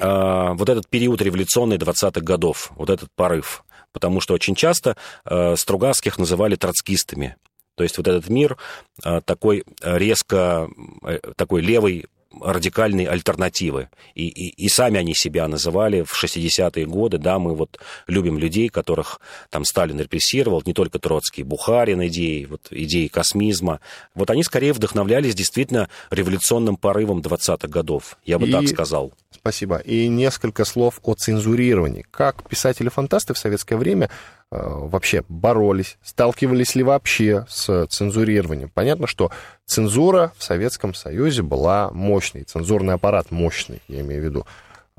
а, 0.00 0.54
вот 0.54 0.68
этот 0.68 0.88
период 0.88 1.20
революционный 1.20 1.76
20-х 1.76 2.20
годов, 2.20 2.72
вот 2.76 2.90
этот 2.90 3.10
порыв. 3.14 3.64
Потому 3.92 4.20
что 4.20 4.34
очень 4.34 4.54
часто 4.54 4.96
э, 5.24 5.56
Стругацких 5.56 6.18
называли 6.18 6.56
троцкистами. 6.56 7.36
То 7.78 7.84
есть 7.84 7.96
вот 7.96 8.08
этот 8.08 8.28
мир 8.28 8.56
э, 9.04 9.20
такой 9.24 9.64
резко, 9.80 10.68
э, 11.04 11.20
такой 11.36 11.62
левый 11.62 12.06
радикальной 12.40 13.04
альтернативы. 13.04 13.88
И, 14.14 14.28
и, 14.28 14.48
и 14.48 14.68
сами 14.68 14.98
они 14.98 15.14
себя 15.14 15.48
называли 15.48 16.02
в 16.02 16.12
60-е 16.12 16.86
годы, 16.86 17.18
да, 17.18 17.38
мы 17.38 17.54
вот 17.54 17.78
любим 18.06 18.38
людей, 18.38 18.68
которых 18.68 19.20
там 19.50 19.64
Сталин 19.64 19.98
репрессировал, 19.98 20.62
не 20.66 20.74
только 20.74 20.98
Троцкий, 20.98 21.42
Бухарин 21.42 22.06
идеи, 22.08 22.44
вот 22.44 22.68
идеи 22.70 23.06
космизма. 23.06 23.80
Вот 24.14 24.30
они 24.30 24.42
скорее 24.42 24.72
вдохновлялись 24.72 25.34
действительно 25.34 25.88
революционным 26.10 26.76
порывом 26.76 27.20
20-х 27.20 27.68
годов, 27.68 28.18
я 28.24 28.38
бы 28.38 28.48
и... 28.48 28.52
так 28.52 28.68
сказал. 28.68 29.12
Спасибо. 29.30 29.78
И 29.78 30.08
несколько 30.08 30.64
слов 30.64 31.00
о 31.02 31.14
цензурировании. 31.14 32.04
Как 32.10 32.46
писатели-фантасты 32.48 33.34
в 33.34 33.38
советское 33.38 33.76
время 33.76 34.10
вообще 34.50 35.24
боролись, 35.28 35.98
сталкивались 36.02 36.74
ли 36.74 36.82
вообще 36.82 37.46
с 37.48 37.86
цензурированием? 37.86 38.70
Понятно, 38.70 39.06
что 39.06 39.30
цензура 39.66 40.32
в 40.36 40.42
Советском 40.42 40.94
Союзе 40.94 41.42
была 41.42 41.90
мощной, 41.90 42.44
цензурный 42.44 42.94
аппарат 42.94 43.30
мощный, 43.30 43.82
я 43.88 44.00
имею 44.00 44.22
в 44.22 44.24
виду. 44.24 44.46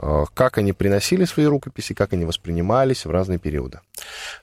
Э, 0.01 0.25
как 0.33 0.57
они 0.57 0.73
приносили 0.73 1.25
свои 1.25 1.45
рукописи, 1.45 1.93
как 1.93 2.13
они 2.13 2.25
воспринимались 2.25 3.05
в 3.05 3.11
разные 3.11 3.39
периоды. 3.39 3.81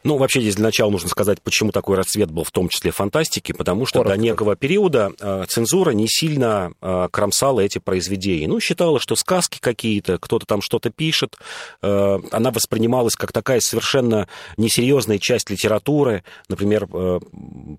Ну, 0.04 0.18
вообще 0.18 0.40
здесь 0.40 0.56
для 0.56 0.64
начала 0.64 0.90
нужно 0.90 1.08
сказать, 1.08 1.40
почему 1.40 1.72
такой 1.72 1.96
расцвет 1.96 2.30
был 2.30 2.44
в 2.44 2.50
том 2.50 2.68
числе 2.68 2.90
фантастики, 2.90 3.52
потому 3.52 3.86
что 3.86 4.00
Коротко. 4.00 4.16
до 4.16 4.22
некого 4.22 4.56
периода 4.56 5.12
э, 5.18 5.44
цензура 5.48 5.90
не 5.92 6.08
сильно 6.08 6.72
э, 6.80 7.08
кромсала 7.10 7.60
эти 7.60 7.78
произведения. 7.78 8.48
Ну, 8.48 8.60
считала, 8.60 9.00
что 9.00 9.16
сказки 9.16 9.58
какие-то, 9.60 10.18
кто-то 10.18 10.46
там 10.46 10.60
что-то 10.60 10.90
пишет, 10.90 11.36
она 11.80 12.50
воспринималась 12.50 13.16
как 13.16 13.32
такая 13.32 13.60
совершенно 13.60 14.28
несерьезная 14.56 15.18
часть 15.18 15.50
литературы. 15.50 16.24
Например, 16.48 16.86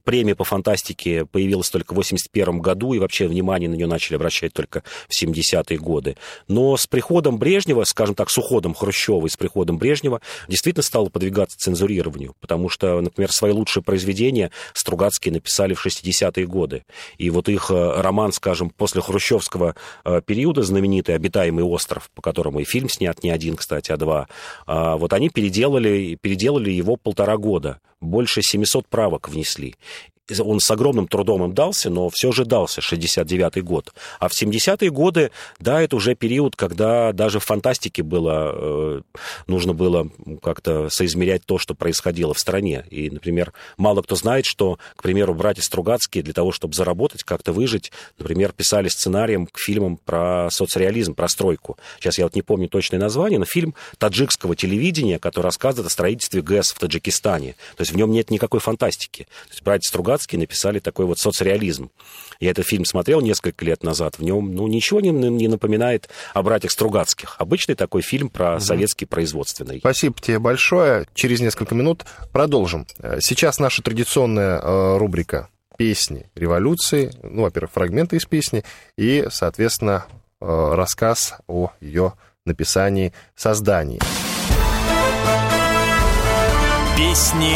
премия 0.04 0.36
по 0.36 0.44
фантастике 0.44 1.26
появилась 1.26 1.70
только 1.70 1.94
в 1.94 1.98
1981 1.98 2.60
году, 2.60 2.94
и 2.94 3.00
вообще 3.00 3.28
внимание 3.28 3.70
на 3.70 3.76
нее 3.76 3.88
начали 3.88 4.16
обращать 4.16 4.54
только 4.54 4.84
в 5.08 5.22
70-е 5.22 5.78
годы. 5.78 6.18
Но 6.48 6.78
с 6.78 6.88
приходом 6.88 7.38
Брежнева 7.38 7.67
Брежнева, 7.68 7.84
скажем 7.84 8.16
так, 8.16 8.30
с 8.30 8.38
уходом 8.38 8.74
Хрущева 8.74 9.26
и 9.26 9.30
с 9.30 9.36
приходом 9.36 9.78
Брежнева, 9.78 10.22
действительно 10.48 10.84
стало 10.84 11.10
подвигаться 11.10 11.58
цензурированию, 11.58 12.34
потому 12.40 12.70
что, 12.70 13.02
например, 13.02 13.32
свои 13.32 13.52
лучшие 13.52 13.84
произведения 13.84 14.52
Стругацкие 14.74 15.34
написали 15.34 15.74
в 15.74 15.86
60-е 15.86 16.48
годы. 16.48 16.86
И 17.18 17.30
вот 17.30 17.50
их 17.50 17.70
э, 17.70 18.02
роман, 18.02 18.32
скажем, 18.32 18.70
после 18.70 19.02
хрущевского 19.02 19.76
э, 20.06 20.22
периода, 20.26 20.64
знаменитый 20.64 21.16
«Обитаемый 21.16 21.66
остров», 21.66 22.10
по 22.16 22.22
которому 22.22 22.62
и 22.62 22.64
фильм 22.64 22.90
снят 22.90 23.22
не 23.22 23.32
один, 23.32 23.58
кстати, 23.58 23.92
а 23.92 23.98
два, 23.98 24.28
а 24.66 24.96
вот 24.96 25.12
они 25.12 25.30
переделали, 25.30 26.18
переделали 26.22 26.70
его 26.70 26.96
полтора 26.96 27.36
года. 27.36 27.82
Больше 28.00 28.42
700 28.42 28.88
правок 28.88 29.28
внесли 29.28 29.76
он 30.40 30.60
с 30.60 30.70
огромным 30.72 31.08
трудом 31.08 31.44
им 31.44 31.54
дался, 31.54 31.90
но 31.90 32.10
все 32.10 32.32
же 32.32 32.46
дался, 32.46 32.82
69-й 32.82 33.62
год. 33.62 33.94
А 34.20 34.28
в 34.28 34.34
70-е 34.34 34.90
годы, 34.90 35.32
да, 35.60 35.82
это 35.82 35.96
уже 35.96 36.16
период, 36.16 36.56
когда 36.56 37.14
даже 37.14 37.40
в 37.40 37.46
фантастике 37.46 38.04
было, 38.04 38.52
э, 38.54 39.02
нужно 39.48 39.74
было 39.74 40.10
как-то 40.42 40.90
соизмерять 40.90 41.46
то, 41.46 41.58
что 41.58 41.76
происходило 41.76 42.34
в 42.34 42.40
стране. 42.40 42.86
И, 42.90 43.10
например, 43.10 43.54
мало 43.78 44.02
кто 44.02 44.16
знает, 44.16 44.46
что, 44.46 44.78
к 44.96 45.04
примеру, 45.04 45.34
братья 45.34 45.62
Стругацкие 45.62 46.24
для 46.24 46.34
того, 46.34 46.52
чтобы 46.52 46.74
заработать, 46.74 47.24
как-то 47.24 47.54
выжить, 47.54 47.92
например, 48.18 48.52
писали 48.52 48.90
сценарием 48.90 49.48
к 49.48 49.60
фильмам 49.60 49.98
про 49.98 50.50
соцреализм, 50.52 51.14
про 51.14 51.28
стройку. 51.28 51.78
Сейчас 52.00 52.18
я 52.18 52.26
вот 52.26 52.36
не 52.36 52.42
помню 52.42 52.68
точное 52.68 53.00
название, 53.00 53.40
но 53.40 53.46
фильм 53.46 53.76
таджикского 53.98 54.56
телевидения, 54.56 55.20
который 55.20 55.46
рассказывает 55.46 55.88
о 55.88 55.90
строительстве 55.90 56.42
ГЭС 56.42 56.72
в 56.72 56.80
Таджикистане. 56.80 57.56
То 57.76 57.82
есть 57.82 57.92
в 57.92 57.96
нем 57.96 58.12
нет 58.12 58.30
никакой 58.30 58.60
фантастики. 58.60 59.24
То 59.24 59.52
есть 59.52 59.64
братья 59.64 59.88
Стругацкие 59.88 60.17
Блаватский 60.18 60.40
написали 60.40 60.80
такой 60.80 61.06
вот 61.06 61.20
соцреализм. 61.20 61.92
Я 62.40 62.50
этот 62.50 62.66
фильм 62.66 62.86
смотрел 62.86 63.22
несколько 63.22 63.64
лет 63.64 63.84
назад. 63.84 64.18
В 64.18 64.24
нем 64.24 64.56
ну, 64.56 64.68
ничего 64.68 65.00
не, 65.00 65.12
не 65.12 65.48
напоминает 65.48 66.10
о 66.34 66.42
братьях 66.42 66.72
Стругацких. 66.72 67.36
Обычный 67.38 67.76
такой 67.76 68.02
фильм 68.02 68.30
про 68.30 68.56
угу. 68.56 68.60
советский 68.62 69.06
производственный. 69.06 69.78
Спасибо 69.78 70.20
тебе 70.20 70.40
большое. 70.40 71.06
Через 71.14 71.40
несколько 71.40 71.76
минут 71.76 72.06
продолжим. 72.32 72.88
Сейчас 73.20 73.60
наша 73.60 73.84
традиционная 73.84 74.60
э, 74.60 74.98
рубрика 74.98 75.50
песни 75.78 76.26
революции. 76.34 77.12
Ну, 77.22 77.44
во-первых, 77.44 77.72
фрагменты 77.72 78.16
из 78.16 78.26
песни 78.26 78.64
и, 78.98 79.28
соответственно, 79.30 80.08
э, 80.42 80.46
рассказ 80.74 81.36
о 81.46 81.72
ее 81.80 82.14
написании, 82.44 83.14
создании. 83.36 84.00
Песни 86.98 87.54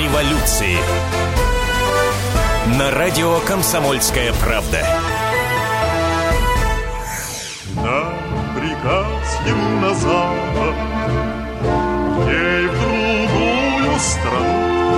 революции. 0.00 1.27
На 2.76 2.90
радио 2.90 3.40
«Комсомольская 3.46 4.30
правда». 4.34 4.86
На 7.76 8.12
приказ 8.54 9.38
ему 9.46 9.80
на 9.80 9.94
запад, 9.94 10.74
Ей 12.28 12.66
в 12.66 12.80
другую 12.80 13.98
страну. 13.98 14.88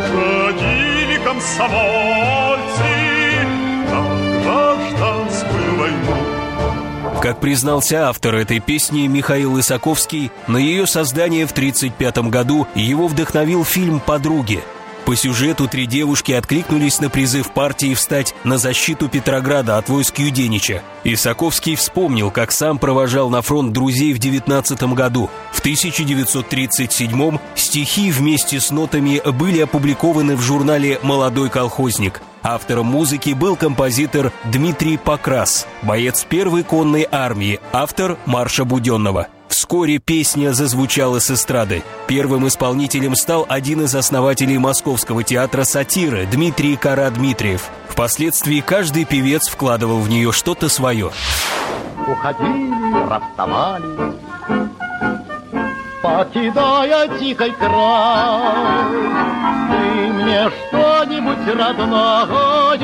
Уходили 0.00 1.20
комсомольцы 1.24 2.92
На 3.88 4.02
гражданскую 4.42 5.78
войну. 5.78 7.20
Как 7.20 7.38
признался 7.38 8.08
автор 8.08 8.34
этой 8.34 8.58
песни 8.58 9.06
Михаил 9.06 9.60
Исаковский, 9.60 10.32
на 10.48 10.56
ее 10.56 10.88
создание 10.88 11.46
в 11.46 11.52
1935 11.52 12.30
году 12.30 12.66
его 12.74 13.06
вдохновил 13.06 13.64
фильм 13.64 14.00
«Подруги», 14.00 14.60
по 15.04 15.16
сюжету 15.16 15.68
три 15.68 15.86
девушки 15.86 16.32
откликнулись 16.32 17.00
на 17.00 17.10
призыв 17.10 17.52
партии 17.52 17.94
встать 17.94 18.34
на 18.44 18.58
защиту 18.58 19.08
Петрограда 19.08 19.78
от 19.78 19.88
войск 19.88 20.18
Юденича. 20.18 20.82
Исаковский 21.04 21.74
вспомнил, 21.76 22.30
как 22.30 22.52
сам 22.52 22.78
провожал 22.78 23.28
на 23.30 23.42
фронт 23.42 23.72
друзей 23.72 24.12
в 24.12 24.18
19 24.18 24.82
году. 24.94 25.30
В 25.52 25.60
1937 25.60 27.38
стихи 27.54 28.10
вместе 28.10 28.60
с 28.60 28.70
нотами 28.70 29.20
были 29.30 29.60
опубликованы 29.60 30.36
в 30.36 30.40
журнале 30.40 30.98
«Молодой 31.02 31.50
колхозник». 31.50 32.22
Автором 32.42 32.86
музыки 32.86 33.30
был 33.30 33.54
композитор 33.54 34.32
Дмитрий 34.44 34.96
Покрас, 34.96 35.66
боец 35.82 36.24
первой 36.28 36.64
конной 36.64 37.06
армии, 37.10 37.60
автор 37.72 38.18
марша 38.26 38.64
Буденного. 38.64 39.28
Вскоре 39.52 39.98
песня 39.98 40.54
зазвучала 40.54 41.18
с 41.18 41.30
эстрады. 41.30 41.82
Первым 42.06 42.48
исполнителем 42.48 43.14
стал 43.14 43.44
один 43.50 43.82
из 43.82 43.94
основателей 43.94 44.56
Московского 44.56 45.22
театра 45.24 45.64
сатиры 45.64 46.24
Дмитрий 46.24 46.74
Кара-Дмитриев. 46.74 47.68
Впоследствии 47.86 48.60
каждый 48.60 49.04
певец 49.04 49.48
вкладывал 49.48 49.98
в 49.98 50.08
нее 50.08 50.32
что-то 50.32 50.70
свое. 50.70 51.10
Уходили, 52.08 53.10
расставались, 53.10 54.16
покидая 56.02 57.18
дикой 57.18 57.52
край. 57.52 58.88
Ты 59.68 60.12
мне 60.14 60.50
что-нибудь 60.70 61.46
родное 61.54 62.78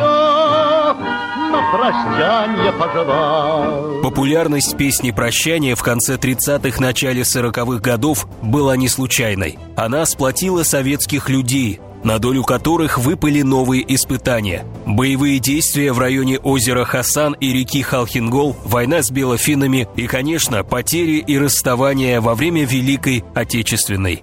на 1.50 1.72
прощание 1.72 2.72
пожелал. 2.72 4.02
Популярность 4.02 4.76
песни 4.76 5.10
«Прощание» 5.10 5.74
в 5.74 5.82
конце 5.82 6.16
30-х, 6.16 6.80
начале 6.80 7.22
40-х 7.22 7.80
годов 7.80 8.26
была 8.42 8.76
не 8.76 8.88
случайной. 8.88 9.58
Она 9.76 10.04
сплотила 10.06 10.62
советских 10.62 11.28
людей, 11.28 11.80
на 12.04 12.18
долю 12.18 12.44
которых 12.44 12.98
выпали 12.98 13.42
новые 13.42 13.84
испытания. 13.94 14.64
Боевые 14.86 15.38
действия 15.38 15.92
в 15.92 15.98
районе 15.98 16.38
озера 16.38 16.84
Хасан 16.84 17.34
и 17.34 17.52
реки 17.52 17.82
Халхингол, 17.82 18.56
война 18.64 19.02
с 19.02 19.10
белофинами 19.10 19.88
и, 19.96 20.06
конечно, 20.06 20.64
потери 20.64 21.18
и 21.18 21.38
расставания 21.38 22.20
во 22.20 22.34
время 22.34 22.64
Великой 22.64 23.24
Отечественной. 23.34 24.22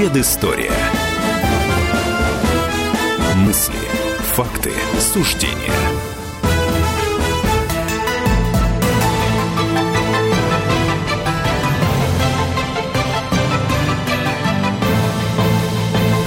Предыстория. 0.00 0.72
Мысли, 3.36 3.76
факты, 4.34 4.72
суждения. 4.98 5.74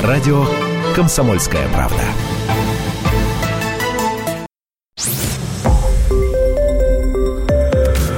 Радио 0.04 0.46
«Комсомольская 0.96 1.68
правда». 1.70 2.04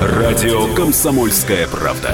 Радио 0.02 0.76
«Комсомольская 0.76 1.66
правда». 1.70 2.14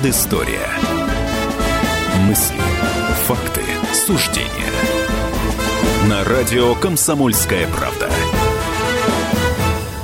Предыстория. 0.00 0.66
Мысли, 2.20 2.56
факты, 3.26 3.60
суждения. 3.92 4.72
На 6.08 6.24
радио 6.24 6.74
«Комсомольская 6.74 7.68
правда». 7.68 8.08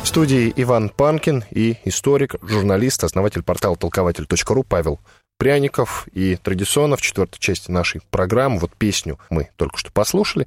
В 0.03 0.07
студии 0.07 0.53
Иван 0.55 0.91
Панкин 0.91 1.45
и 1.51 1.79
историк, 1.87 2.35
журналист, 2.43 3.05
основатель 3.05 3.43
портала 3.43 3.75
толкователь.ру 3.75 4.65
Павел 4.65 5.01
Пряников. 5.39 6.07
И 6.13 6.37
традиционно 6.37 6.99
в 6.99 7.01
четвертой 7.01 7.41
части 7.41 7.71
нашей 7.71 8.03
программы, 8.11 8.59
вот 8.59 8.73
песню 8.77 9.19
мы 9.31 9.49
только 9.57 9.79
что 9.79 9.91
послушали, 9.93 10.47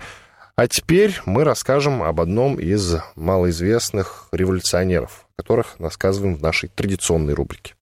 а 0.58 0.68
теперь 0.68 1.20
мы 1.26 1.44
расскажем 1.44 2.04
об 2.04 2.22
одном 2.22 2.60
из 2.60 2.98
малоизвестных 3.16 4.28
революционеров, 4.32 5.26
которых 5.36 5.76
рассказываем 5.80 6.36
в 6.36 6.42
нашей 6.44 6.70
традиционной 6.70 7.34
рубрике. 7.34 7.74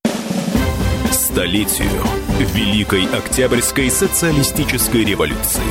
Столетию 1.38 1.92
Великой 2.56 3.06
Октябрьской 3.16 3.92
социалистической 3.92 5.06
революции. 5.06 5.62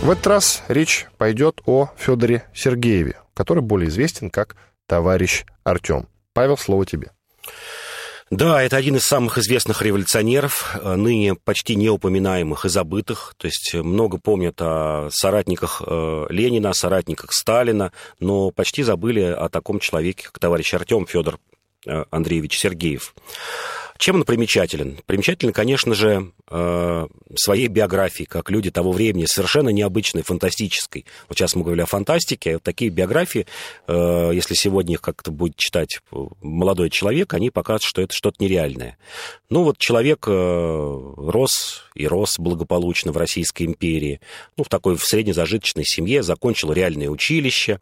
В 0.00 0.08
этот 0.08 0.26
раз 0.26 0.62
речь 0.68 1.08
пойдет 1.18 1.60
о 1.66 1.90
Федоре 1.98 2.44
Сергееве, 2.54 3.16
который 3.34 3.62
более 3.62 3.90
известен 3.90 4.30
как 4.30 4.56
товарищ 4.86 5.44
Артем. 5.62 6.08
Павел, 6.32 6.56
слово 6.56 6.86
тебе. 6.86 7.10
Да, 8.30 8.62
это 8.62 8.78
один 8.78 8.96
из 8.96 9.04
самых 9.04 9.36
известных 9.36 9.82
революционеров, 9.82 10.74
э, 10.80 10.94
ныне 10.94 11.34
почти 11.34 11.76
неупоминаемых 11.76 12.64
и 12.64 12.70
забытых. 12.70 13.34
То 13.36 13.44
есть 13.44 13.74
много 13.74 14.16
помнят 14.16 14.54
о 14.58 15.10
соратниках 15.10 15.82
э, 15.86 16.26
Ленина, 16.30 16.70
о 16.70 16.74
соратниках 16.74 17.34
Сталина, 17.34 17.92
но 18.20 18.50
почти 18.50 18.84
забыли 18.84 19.20
о 19.20 19.50
таком 19.50 19.80
человеке, 19.80 20.24
как 20.24 20.38
товарищ 20.38 20.72
Артем 20.72 21.06
Федор 21.06 21.36
Э, 21.36 21.51
Андреевич 22.10 22.58
Сергеев. 22.58 23.14
Чем 23.98 24.16
он 24.16 24.24
примечателен? 24.24 24.98
Примечателен, 25.06 25.52
конечно 25.52 25.94
же, 25.94 26.32
э, 26.50 27.06
своей 27.36 27.68
биографией, 27.68 28.26
как 28.26 28.50
люди 28.50 28.70
того 28.70 28.92
времени, 28.92 29.26
совершенно 29.26 29.68
необычной, 29.70 30.22
фантастической. 30.22 31.06
Вот 31.28 31.38
сейчас 31.38 31.54
мы 31.54 31.62
говорили 31.62 31.82
о 31.82 31.86
фантастике, 31.86 32.54
вот 32.54 32.62
такие 32.62 32.90
биографии, 32.90 33.46
э, 33.86 34.30
если 34.34 34.54
сегодня 34.54 34.94
их 34.94 35.00
как-то 35.00 35.30
будет 35.30 35.56
читать 35.56 36.00
молодой 36.40 36.90
человек, 36.90 37.34
они 37.34 37.50
покажут, 37.50 37.84
что 37.84 38.02
это 38.02 38.12
что-то 38.12 38.36
нереальное. 38.42 38.98
Ну 39.50 39.64
вот 39.64 39.78
человек 39.78 40.26
рос 40.26 41.82
и 41.94 42.06
рос 42.06 42.38
благополучно 42.38 43.12
в 43.12 43.16
Российской 43.16 43.64
империи, 43.64 44.20
ну 44.56 44.64
в 44.64 44.68
такой 44.68 44.96
в 44.96 45.04
среднезажиточной 45.04 45.84
семье, 45.84 46.22
закончил 46.22 46.72
реальное 46.72 47.08
училище, 47.08 47.78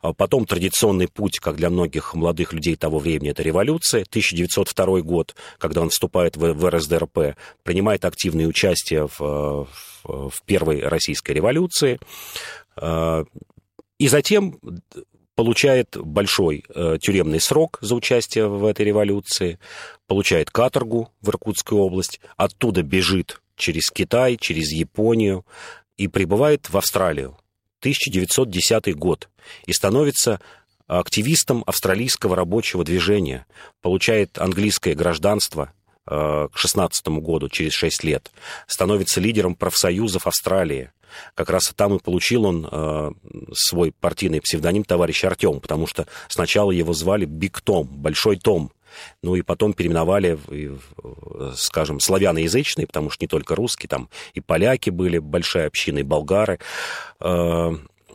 а 0.00 0.12
потом 0.12 0.46
традиционный 0.46 1.08
путь, 1.08 1.38
как 1.38 1.56
для 1.56 1.70
многих 1.70 2.14
молодых 2.14 2.52
людей 2.52 2.76
того 2.76 2.98
времени, 2.98 3.30
это 3.30 3.42
революция, 3.42 4.02
1902 4.02 5.00
год, 5.02 5.34
когда 5.62 5.80
он 5.80 5.90
вступает 5.90 6.36
в, 6.36 6.52
в 6.54 6.68
РСДРП, 6.68 7.36
принимает 7.62 8.04
активное 8.04 8.48
участие 8.48 9.06
в, 9.06 9.18
в, 9.20 9.68
в 10.04 10.42
первой 10.44 10.80
российской 10.80 11.30
революции, 11.30 12.00
а, 12.74 13.24
и 13.98 14.08
затем 14.08 14.58
получает 15.36 15.96
большой 15.96 16.64
э, 16.68 16.98
тюремный 17.00 17.40
срок 17.40 17.78
за 17.80 17.94
участие 17.94 18.48
в 18.48 18.66
этой 18.66 18.84
революции, 18.84 19.60
получает 20.08 20.50
каторгу 20.50 21.12
в 21.20 21.28
Иркутскую 21.28 21.80
область, 21.80 22.20
оттуда 22.36 22.82
бежит 22.82 23.40
через 23.56 23.88
Китай, 23.90 24.36
через 24.36 24.72
Японию 24.72 25.46
и 25.96 26.08
прибывает 26.08 26.68
в 26.70 26.76
Австралию. 26.76 27.38
1910 27.80 28.96
год 28.96 29.28
и 29.66 29.72
становится 29.72 30.40
активистом 30.98 31.62
австралийского 31.66 32.36
рабочего 32.36 32.84
движения, 32.84 33.46
получает 33.80 34.38
английское 34.38 34.94
гражданство 34.94 35.72
э, 36.06 36.48
к 36.52 36.58
16 36.58 37.08
году, 37.08 37.48
через 37.48 37.72
6 37.72 38.04
лет, 38.04 38.30
становится 38.66 39.20
лидером 39.20 39.54
профсоюзов 39.54 40.26
Австралии. 40.26 40.90
Как 41.34 41.50
раз 41.50 41.72
там 41.76 41.96
и 41.96 41.98
получил 41.98 42.44
он 42.44 42.68
э, 42.70 43.10
свой 43.54 43.92
партийный 43.92 44.40
псевдоним 44.40 44.84
товарищ 44.84 45.24
Артем, 45.24 45.60
потому 45.60 45.86
что 45.86 46.06
сначала 46.28 46.70
его 46.70 46.92
звали 46.94 47.26
Биг 47.26 47.60
Том, 47.60 47.86
Большой 47.86 48.36
Том, 48.36 48.72
ну 49.22 49.34
и 49.34 49.42
потом 49.42 49.72
переименовали, 49.72 50.38
скажем, 51.54 51.98
славяноязычные, 51.98 52.86
потому 52.86 53.08
что 53.08 53.24
не 53.24 53.28
только 53.28 53.54
русские, 53.54 53.88
там 53.88 54.10
и 54.34 54.40
поляки 54.40 54.90
были, 54.90 55.18
большая 55.18 55.68
община, 55.68 56.00
и 56.00 56.02
болгары. 56.02 56.58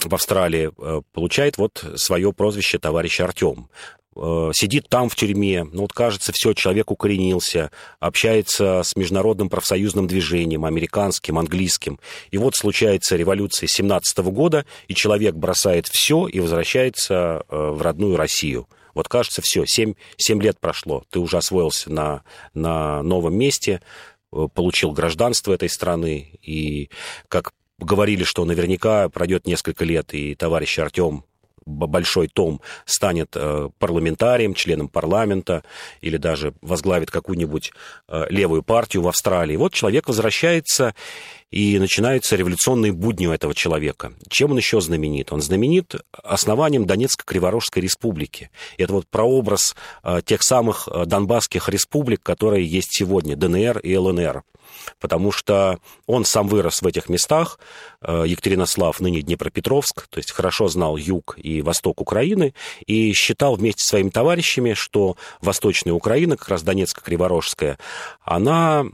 В 0.03 0.13
Австралии 0.13 0.71
э, 0.77 1.01
получает 1.11 1.57
вот 1.57 1.83
свое 1.95 2.31
прозвище 2.31 2.77
товарищ 2.77 3.19
Артем 3.19 3.67
э, 4.15 4.51
сидит 4.53 4.89
там 4.89 5.09
в 5.09 5.15
тюрьме, 5.15 5.63
ну 5.63 5.81
вот 5.81 5.93
кажется, 5.93 6.31
все, 6.33 6.53
человек 6.53 6.91
укоренился, 6.91 7.71
общается 7.99 8.83
с 8.83 8.95
международным 8.95 9.49
профсоюзным 9.49 10.05
движением, 10.05 10.65
американским, 10.65 11.39
английским. 11.39 11.99
И 12.29 12.37
вот 12.37 12.55
случается 12.55 13.15
революция 13.15 13.67
17 13.67 14.19
года, 14.19 14.65
и 14.87 14.93
человек 14.93 15.33
бросает 15.33 15.87
все 15.87 16.27
и 16.27 16.39
возвращается 16.39 17.43
э, 17.49 17.55
в 17.57 17.81
родную 17.81 18.17
Россию. 18.17 18.67
Вот 18.93 19.07
кажется, 19.07 19.41
все, 19.41 19.65
7, 19.65 19.95
7 20.17 20.41
лет 20.41 20.59
прошло, 20.59 21.03
ты 21.09 21.19
уже 21.19 21.37
освоился 21.37 21.91
на, 21.91 22.23
на 22.53 23.01
новом 23.03 23.35
месте, 23.35 23.81
получил 24.31 24.91
гражданство 24.91 25.53
этой 25.53 25.69
страны, 25.69 26.39
и 26.41 26.89
как 27.29 27.53
говорили, 27.79 28.23
что 28.23 28.45
наверняка 28.45 29.09
пройдет 29.09 29.45
несколько 29.45 29.85
лет, 29.85 30.13
и 30.13 30.35
товарищ 30.35 30.79
Артем 30.79 31.23
большой 31.67 32.27
том 32.27 32.61
станет 32.85 33.31
э, 33.35 33.69
парламентарием, 33.77 34.53
членом 34.53 34.87
парламента 34.87 35.63
или 36.01 36.17
даже 36.17 36.53
возглавит 36.61 37.11
какую-нибудь 37.11 37.71
э, 38.07 38.25
левую 38.29 38.63
партию 38.63 39.03
в 39.03 39.07
Австралии. 39.07 39.57
Вот 39.57 39.73
человек 39.73 40.07
возвращается, 40.07 40.95
и 41.51 41.79
начинаются 41.79 42.35
революционные 42.35 42.91
будни 42.91 43.27
у 43.27 43.31
этого 43.31 43.53
человека. 43.53 44.13
Чем 44.29 44.51
он 44.51 44.57
еще 44.57 44.81
знаменит? 44.81 45.31
Он 45.31 45.41
знаменит 45.41 45.95
основанием 46.11 46.85
Донецко-Криворожской 46.85 47.81
республики. 47.81 48.49
Это 48.77 48.93
вот 48.93 49.07
прообраз 49.07 49.75
э, 50.03 50.21
тех 50.25 50.43
самых 50.43 50.87
донбасских 51.05 51.69
республик, 51.69 52.23
которые 52.23 52.65
есть 52.65 52.89
сегодня, 52.91 53.35
ДНР 53.35 53.79
и 53.79 53.95
ЛНР 53.95 54.43
потому 54.99 55.31
что 55.31 55.79
он 56.05 56.25
сам 56.25 56.47
вырос 56.47 56.81
в 56.81 56.87
этих 56.87 57.09
местах, 57.09 57.59
э, 58.01 58.23
Екатеринослав, 58.27 58.99
ныне 58.99 59.21
Днепропетровск, 59.21 60.07
то 60.07 60.17
есть 60.17 60.31
хорошо 60.31 60.67
знал 60.67 60.97
юг 60.97 61.37
и 61.37 61.61
восток 61.61 62.01
Украины, 62.01 62.53
и 62.85 63.13
считал 63.13 63.55
вместе 63.55 63.83
с 63.83 63.87
своими 63.87 64.09
товарищами, 64.09 64.73
что 64.73 65.17
Восточная 65.41 65.93
Украина, 65.93 66.37
как 66.37 66.49
раз 66.49 66.63
Донецко-Криворожская, 66.63 67.77
она 68.21 68.85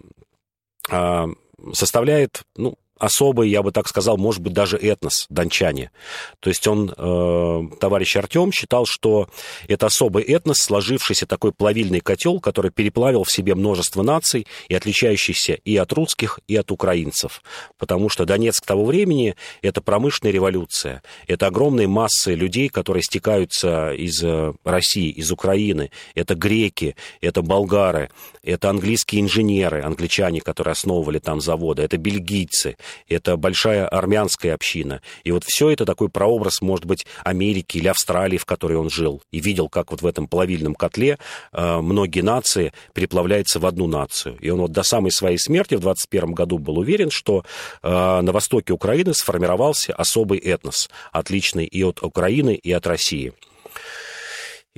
а, 0.89 1.27
составляет 1.73 2.43
ну, 2.57 2.77
особый, 2.97 3.49
я 3.49 3.61
бы 3.63 3.71
так 3.71 3.87
сказал, 3.87 4.17
может 4.17 4.41
быть, 4.41 4.53
даже 4.53 4.77
этнос, 4.77 5.25
дончане. 5.29 5.91
То 6.39 6.49
есть 6.49 6.67
он, 6.67 6.93
э, 6.95 7.61
товарищ 7.79 8.15
Артем, 8.15 8.51
считал, 8.51 8.85
что 8.85 9.29
это 9.67 9.87
особый 9.87 10.23
этнос, 10.23 10.57
сложившийся 10.59 11.25
такой 11.25 11.51
плавильный 11.51 11.99
котел, 11.99 12.39
который 12.39 12.71
переплавил 12.71 13.23
в 13.23 13.31
себе 13.31 13.55
множество 13.55 14.03
наций 14.03 14.47
и 14.69 14.75
отличающийся 14.75 15.53
и 15.53 15.75
от 15.77 15.91
русских, 15.93 16.39
и 16.47 16.55
от 16.55 16.71
украинцев. 16.71 17.41
Потому 17.77 18.09
что 18.09 18.25
Донецк 18.25 18.65
того 18.65 18.85
времени– 18.85 19.35
это 19.61 19.81
промышленная 19.81 20.33
революция. 20.33 21.01
Это 21.27 21.47
огромные 21.47 21.87
массы 21.87 22.35
людей, 22.35 22.69
которые 22.69 23.03
стекаются 23.03 23.91
из 23.93 24.23
э, 24.23 24.53
России, 24.63 25.09
из 25.09 25.31
Украины. 25.31 25.91
Это 26.15 26.35
греки, 26.35 26.95
это 27.21 27.41
болгары, 27.41 28.09
это 28.43 28.69
английские 28.69 29.21
инженеры, 29.21 29.81
англичане, 29.81 30.41
которые 30.41 30.73
основывали 30.73 31.19
там 31.19 31.41
заводы, 31.41 31.81
это 31.81 31.97
бельгийцы, 31.97 32.77
это 33.07 33.37
большая 33.37 33.87
армянская 33.87 34.53
община. 34.53 35.01
И 35.23 35.31
вот 35.31 35.43
все 35.45 35.69
это 35.69 35.85
такой 35.85 36.09
прообраз, 36.09 36.61
может 36.61 36.85
быть, 36.85 37.05
Америки 37.23 37.77
или 37.77 37.87
Австралии, 37.87 38.37
в 38.37 38.45
которой 38.45 38.77
он 38.77 38.89
жил, 38.89 39.21
и 39.31 39.39
видел, 39.39 39.69
как 39.69 39.91
вот 39.91 40.01
в 40.01 40.05
этом 40.05 40.27
плавильном 40.27 40.75
котле 40.75 41.17
э, 41.51 41.81
многие 41.81 42.21
нации 42.21 42.73
переплавляются 42.93 43.59
в 43.59 43.65
одну 43.65 43.87
нацию. 43.87 44.37
И 44.39 44.49
он 44.49 44.59
вот 44.59 44.71
до 44.71 44.83
самой 44.83 45.11
своей 45.11 45.37
смерти 45.37 45.75
в 45.75 45.79
21 45.79 46.33
году 46.33 46.57
был 46.57 46.79
уверен, 46.79 47.09
что 47.09 47.43
э, 47.81 47.89
на 48.21 48.31
востоке 48.31 48.73
Украины 48.73 49.13
сформировался 49.13 49.93
особый 49.93 50.39
этнос, 50.39 50.89
отличный 51.11 51.65
и 51.65 51.83
от 51.83 52.03
Украины, 52.03 52.55
и 52.55 52.71
от 52.71 52.87
России. 52.87 53.33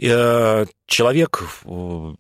Э, 0.02 0.66
человек 0.88 1.42
э, 1.64 2.14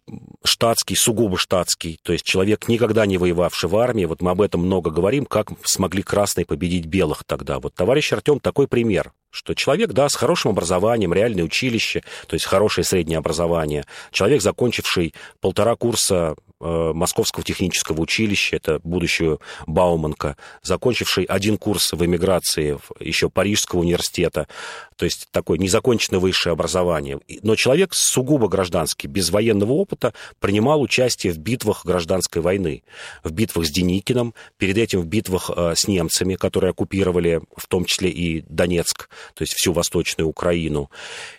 штатский, 0.45 0.95
сугубо 0.95 1.37
штатский, 1.37 1.99
то 2.03 2.13
есть 2.13 2.23
человек, 2.23 2.69
никогда 2.69 3.05
не 3.05 3.17
воевавший 3.17 3.69
в 3.69 3.75
армии, 3.75 4.05
вот 4.05 4.21
мы 4.21 4.31
об 4.31 4.41
этом 4.41 4.61
много 4.61 4.91
говорим, 4.91 5.25
как 5.25 5.49
смогли 5.63 6.01
красные 6.01 6.45
победить 6.45 6.85
белых 6.85 7.25
тогда. 7.25 7.59
Вот 7.59 7.73
товарищ 7.73 8.13
Артем 8.13 8.39
такой 8.39 8.69
пример, 8.69 9.11
что 9.29 9.53
человек, 9.55 9.91
да, 9.91 10.07
с 10.07 10.15
хорошим 10.15 10.51
образованием, 10.51 11.13
реальное 11.13 11.43
училище, 11.43 12.03
то 12.27 12.35
есть 12.35 12.45
хорошее 12.45 12.85
среднее 12.85 13.17
образование, 13.17 13.83
человек, 14.11 14.41
закончивший 14.41 15.13
полтора 15.41 15.75
курса 15.75 16.35
Э, 16.61 16.93
Московского 16.93 17.43
технического 17.43 17.99
училища, 17.99 18.55
это 18.55 18.79
будущую 18.81 19.41
Бауманка, 19.67 20.37
закончивший 20.63 21.25
один 21.25 21.57
курс 21.57 21.91
в 21.91 22.03
эмиграции 22.03 22.79
еще 23.01 23.29
Парижского 23.29 23.81
университета, 23.81 24.47
то 24.95 25.05
есть 25.05 25.27
такое 25.31 25.57
незаконченное 25.57 26.19
высшее 26.19 26.53
образование. 26.53 27.19
Но 27.41 27.55
человек 27.55 27.93
сугубо 27.93 28.47
гражданский, 28.47 29.07
без 29.07 29.29
военного 29.29 29.73
опыта, 29.73 30.13
принимал 30.39 30.81
участие 30.81 31.33
в 31.33 31.37
битвах 31.37 31.85
гражданской 31.85 32.41
войны, 32.41 32.83
в 33.23 33.31
битвах 33.31 33.65
с 33.65 33.71
Деникиным, 33.71 34.33
перед 34.57 34.77
этим 34.77 35.01
в 35.01 35.05
битвах 35.05 35.51
э, 35.55 35.73
с 35.75 35.87
немцами, 35.87 36.35
которые 36.35 36.71
оккупировали 36.71 37.41
в 37.55 37.67
том 37.67 37.85
числе 37.85 38.09
и 38.09 38.41
Донецк, 38.47 39.09
то 39.33 39.41
есть 39.41 39.53
всю 39.53 39.73
Восточную 39.73 40.27
Украину. 40.27 40.89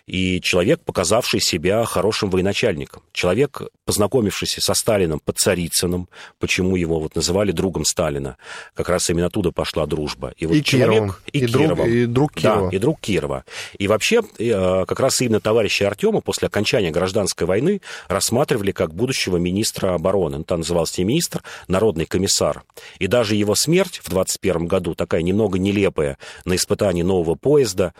И 0.05 0.39
человек, 0.41 0.81
показавший 0.83 1.39
себя 1.39 1.83
хорошим 1.85 2.29
военачальником. 2.29 3.03
Человек, 3.11 3.61
познакомившийся 3.85 4.61
со 4.61 4.73
Сталином 4.73 5.19
под 5.19 5.37
Царицыным, 5.37 6.09
почему 6.39 6.75
его 6.75 6.99
вот 6.99 7.15
называли 7.15 7.51
другом 7.51 7.85
Сталина. 7.85 8.37
Как 8.75 8.89
раз 8.89 9.09
именно 9.09 9.27
оттуда 9.27 9.51
пошла 9.51 9.85
дружба. 9.85 10.33
И, 10.37 10.45
вот 10.45 10.55
и 10.55 10.63
человек... 10.63 10.87
Кировым. 10.87 11.15
И, 11.31 11.39
и, 11.39 11.47
Кировом. 11.47 11.75
Друг, 11.75 11.87
и 11.87 12.05
друг 12.05 12.31
Кирова. 12.33 12.69
Да, 12.69 12.75
и 12.75 12.79
друг 12.79 12.99
Кирова. 12.99 13.43
И 13.77 13.87
вообще, 13.87 14.21
э, 14.39 14.85
как 14.85 14.99
раз 14.99 15.21
именно 15.21 15.39
товарища 15.39 15.87
Артема 15.87 16.21
после 16.21 16.47
окончания 16.47 16.91
гражданской 16.91 17.47
войны 17.47 17.81
рассматривали 18.07 18.71
как 18.71 18.93
будущего 18.93 19.37
министра 19.37 19.93
обороны. 19.93 20.37
Он 20.37 20.43
там 20.43 20.59
назывался 20.59 21.01
не 21.01 21.05
министр, 21.05 21.43
народный 21.67 22.05
комиссар. 22.05 22.63
И 22.99 23.07
даже 23.07 23.35
его 23.35 23.55
смерть 23.55 23.99
в 24.03 24.09
21 24.09 24.67
году, 24.67 24.95
такая 24.95 25.21
немного 25.21 25.59
нелепая, 25.59 26.17
на 26.45 26.55
испытании 26.55 27.03
нового 27.03 27.35
поезда, 27.35 27.93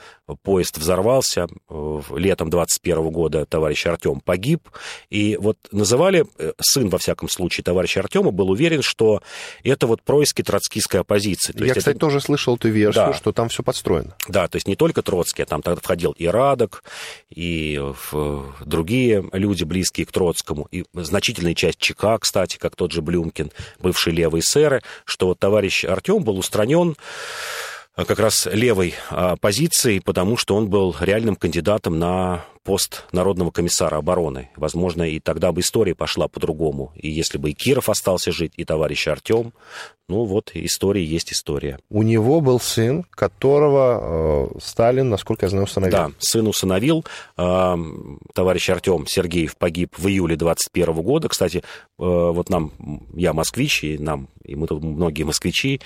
поезд 0.44 0.78
взорвался, 0.78 1.48
э, 1.70 2.02
летом 2.16 2.50
21 2.50 3.10
года 3.10 3.46
товарищ 3.46 3.86
Артем 3.86 4.20
погиб, 4.20 4.70
и 5.10 5.38
вот 5.40 5.58
называли 5.72 6.26
э, 6.38 6.54
сын 6.60 6.90
во 6.90 6.98
всяком 6.98 7.30
случае, 7.30 7.64
товарищ 7.64 7.98
Артема, 7.98 8.32
был 8.32 8.50
уверен, 8.50 8.82
что 8.82 9.22
это 9.64 9.88
вот 9.88 10.02
происки 10.02 10.42
троцкистской 10.42 11.02
оппозиции. 11.02 11.54
То 11.54 11.64
Я, 11.64 11.74
кстати, 11.74 11.96
это... 11.96 12.00
тоже 12.00 12.20
слышал 12.20 12.56
эту 12.56 12.70
версию, 12.70 13.08
да. 13.08 13.14
что 13.14 13.32
там 13.32 13.50
все 13.50 13.64
подстроено. 13.64 14.16
Да, 14.28 14.48
то 14.48 14.58
есть 14.58 14.68
не 14.68 14.76
только 14.76 15.02
Троцкий, 15.02 15.37
а 15.42 15.46
там 15.46 15.62
тогда 15.62 15.82
входил 15.82 16.12
и 16.12 16.28
Радок, 16.28 16.84
и 17.30 17.82
другие 18.66 19.28
люди, 19.34 19.64
близкие 19.64 20.06
к 20.06 20.12
Троцкому, 20.12 20.68
и 20.72 20.86
значительная 20.94 21.56
часть 21.56 21.80
ЧК, 21.80 22.18
кстати, 22.20 22.58
как 22.58 22.76
тот 22.76 22.92
же 22.92 23.02
Блюмкин, 23.02 23.52
бывший 23.80 24.14
левый 24.14 24.42
сэры, 24.42 24.82
что 25.06 25.28
вот 25.28 25.40
товарищ 25.40 25.86
Артем 25.86 26.24
был 26.24 26.38
устранен 26.38 26.96
а, 27.96 28.06
как 28.06 28.20
раз 28.20 28.48
левой 28.52 28.96
позиции, 29.42 30.00
потому 30.00 30.38
что 30.38 30.56
он 30.56 30.70
был 30.70 30.96
реальным 31.00 31.36
кандидатом 31.36 32.00
на 32.00 32.46
пост 32.68 33.06
Народного 33.14 33.50
комиссара 33.50 33.96
обороны. 33.96 34.50
Возможно, 34.58 35.04
и 35.04 35.22
тогда 35.22 35.54
бы 35.54 35.62
история 35.62 35.96
пошла 35.96 36.28
по-другому. 36.28 36.92
И 36.96 37.10
если 37.10 37.38
бы 37.38 37.52
и 37.52 37.54
Киров 37.54 37.88
остался 37.88 38.34
жить, 38.34 38.52
и 38.58 38.66
товарищ 38.66 39.08
Артем, 39.08 39.54
ну 40.10 40.26
вот 40.26 40.52
история 40.54 41.02
есть 41.02 41.32
история. 41.32 41.80
У 41.90 42.04
него 42.04 42.42
был 42.42 42.60
сын, 42.60 43.06
которого 43.10 44.50
э, 44.54 44.60
Сталин, 44.62 45.08
насколько 45.08 45.46
я 45.46 45.50
знаю, 45.50 45.64
усыновил. 45.64 45.92
Да, 45.94 46.12
сын 46.20 46.46
усыновил. 46.46 47.06
Э, 47.38 47.78
товарищ 48.34 48.70
Артем 48.70 49.08
Сергеев 49.08 49.56
погиб 49.56 49.98
в 49.98 50.06
июле 50.06 50.36
21 50.36 50.94
года. 50.96 51.30
Кстати, 51.30 51.60
э, 51.60 51.62
вот 51.98 52.50
нам, 52.50 52.74
я 53.16 53.32
москвич, 53.32 53.86
и 53.86 53.98
нам, 53.98 54.28
и 54.44 54.56
мы 54.58 54.68
тут 54.68 54.84
многие 54.84 55.24
москвичи. 55.24 55.80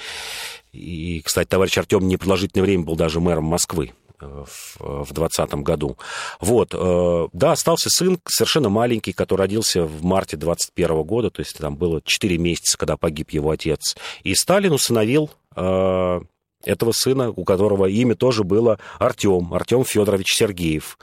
И, 0.72 1.22
кстати, 1.24 1.48
товарищ 1.48 1.78
Артем 1.78 2.08
непродолжительное 2.08 2.66
время 2.66 2.86
был 2.86 2.96
даже 2.96 3.20
мэром 3.20 3.44
Москвы 3.44 3.92
в 4.22 5.14
2020 5.14 5.54
году. 5.64 5.98
Вот, 6.40 6.74
э, 6.74 7.28
да, 7.34 7.52
остался 7.54 7.90
сын 7.90 8.20
совершенно 8.28 8.70
маленький, 8.70 9.14
который 9.14 9.42
родился 9.42 9.84
в 9.84 10.04
марте 10.04 10.38
21 10.38 11.04
года, 11.04 11.30
то 11.30 11.42
есть 11.42 11.58
там 11.58 11.76
было 11.76 12.02
4 12.04 12.38
месяца, 12.38 12.78
когда 12.78 12.98
погиб 12.98 13.32
его 13.32 13.52
отец. 13.52 13.96
И 14.24 14.36
Сталин 14.36 14.74
усыновил 14.74 15.30
э, 15.56 16.22
этого 16.64 16.92
сына, 16.92 17.32
у 17.36 17.44
которого 17.44 17.86
имя 17.88 18.16
тоже 18.16 18.44
было 18.44 18.80
Артем, 19.00 19.54
Артем 19.54 19.84
Федорович 19.84 20.34
Сергеев. 20.34 20.98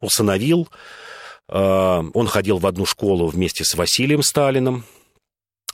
Усыновил, 0.00 0.68
э, 1.48 2.02
он 2.14 2.26
ходил 2.26 2.58
в 2.58 2.66
одну 2.66 2.86
школу 2.86 3.26
вместе 3.26 3.64
с 3.64 3.74
Василием 3.74 4.22
Сталиным, 4.22 4.84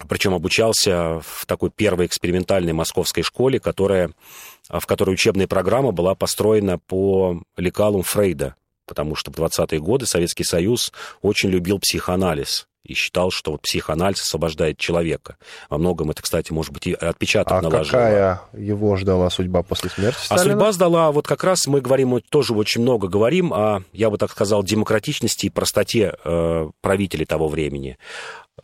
причем 0.06 0.34
обучался 0.34 1.20
в 1.20 1.46
такой 1.46 1.70
первой 1.70 2.06
экспериментальной 2.06 2.72
московской 2.72 3.22
школе, 3.22 3.58
которая, 3.58 4.10
в 4.68 4.86
которой 4.86 5.10
учебная 5.10 5.48
программа 5.48 5.92
была 5.92 6.14
построена 6.14 6.78
по 6.78 7.42
лекалам 7.56 8.02
Фрейда, 8.02 8.54
потому 8.86 9.14
что 9.14 9.32
в 9.32 9.34
20-е 9.34 9.80
годы 9.80 10.06
Советский 10.06 10.44
Союз 10.44 10.92
очень 11.20 11.48
любил 11.48 11.78
психоанализ 11.78 12.68
и 12.84 12.94
считал, 12.94 13.30
что 13.30 13.52
вот 13.52 13.62
психоанализ 13.62 14.22
освобождает 14.22 14.78
человека. 14.78 15.36
Во 15.68 15.78
многом 15.78 16.10
это, 16.10 16.22
кстати, 16.22 16.52
может 16.52 16.72
быть, 16.72 16.86
и 16.86 16.94
отпечаток 16.94 17.52
а 17.52 17.60
наложило. 17.60 17.84
какая 17.84 18.40
его 18.54 18.96
ждала 18.96 19.28
судьба 19.30 19.62
после 19.62 19.90
смерти 19.90 20.18
Сталина? 20.24 20.42
А 20.42 20.50
судьба 20.50 20.72
сдала, 20.72 21.12
вот 21.12 21.26
как 21.26 21.44
раз 21.44 21.66
мы 21.66 21.80
говорим, 21.80 22.18
тоже 22.30 22.54
очень 22.54 22.80
много 22.80 23.08
говорим 23.08 23.52
о, 23.52 23.82
я 23.92 24.08
бы 24.08 24.16
так 24.16 24.30
сказал, 24.30 24.62
демократичности 24.62 25.46
и 25.46 25.50
простоте 25.50 26.14
э, 26.24 26.70
правителей 26.80 27.26
того 27.26 27.48
времени. 27.48 27.98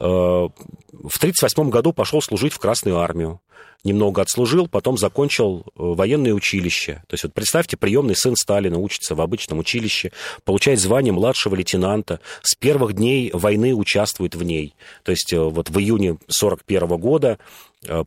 Э, 0.01 0.05
в 0.07 1.17
1938 1.19 1.71
году 1.71 1.93
пошел 1.93 2.23
служить 2.23 2.53
в 2.53 2.59
Красную 2.59 2.99
армию. 2.99 3.41
Немного 3.85 4.23
отслужил, 4.23 4.67
потом 4.67 4.97
закончил 4.97 5.61
э, 5.67 5.73
военное 5.77 6.33
училище. 6.33 7.03
То 7.07 7.15
есть 7.15 7.25
вот 7.25 7.35
представьте, 7.35 7.77
приемный 7.77 8.17
сын 8.17 8.35
Сталина 8.35 8.79
учится 8.79 9.15
в 9.15 9.21
обычном 9.21 9.59
училище, 9.59 10.13
получает 10.45 10.81
звание 10.81 11.13
младшего 11.13 11.55
лейтенанта, 11.55 12.21
с 12.43 12.55
первых 12.55 12.95
дней 12.95 13.31
войны 13.33 13.75
участвует 13.75 14.35
в 14.35 14.43
ней. 14.43 14.75
То 15.03 15.11
есть 15.11 15.33
э, 15.33 15.39
вот 15.39 15.69
в 15.69 15.79
июне 15.79 16.13
1941 16.13 16.89
года 16.99 17.39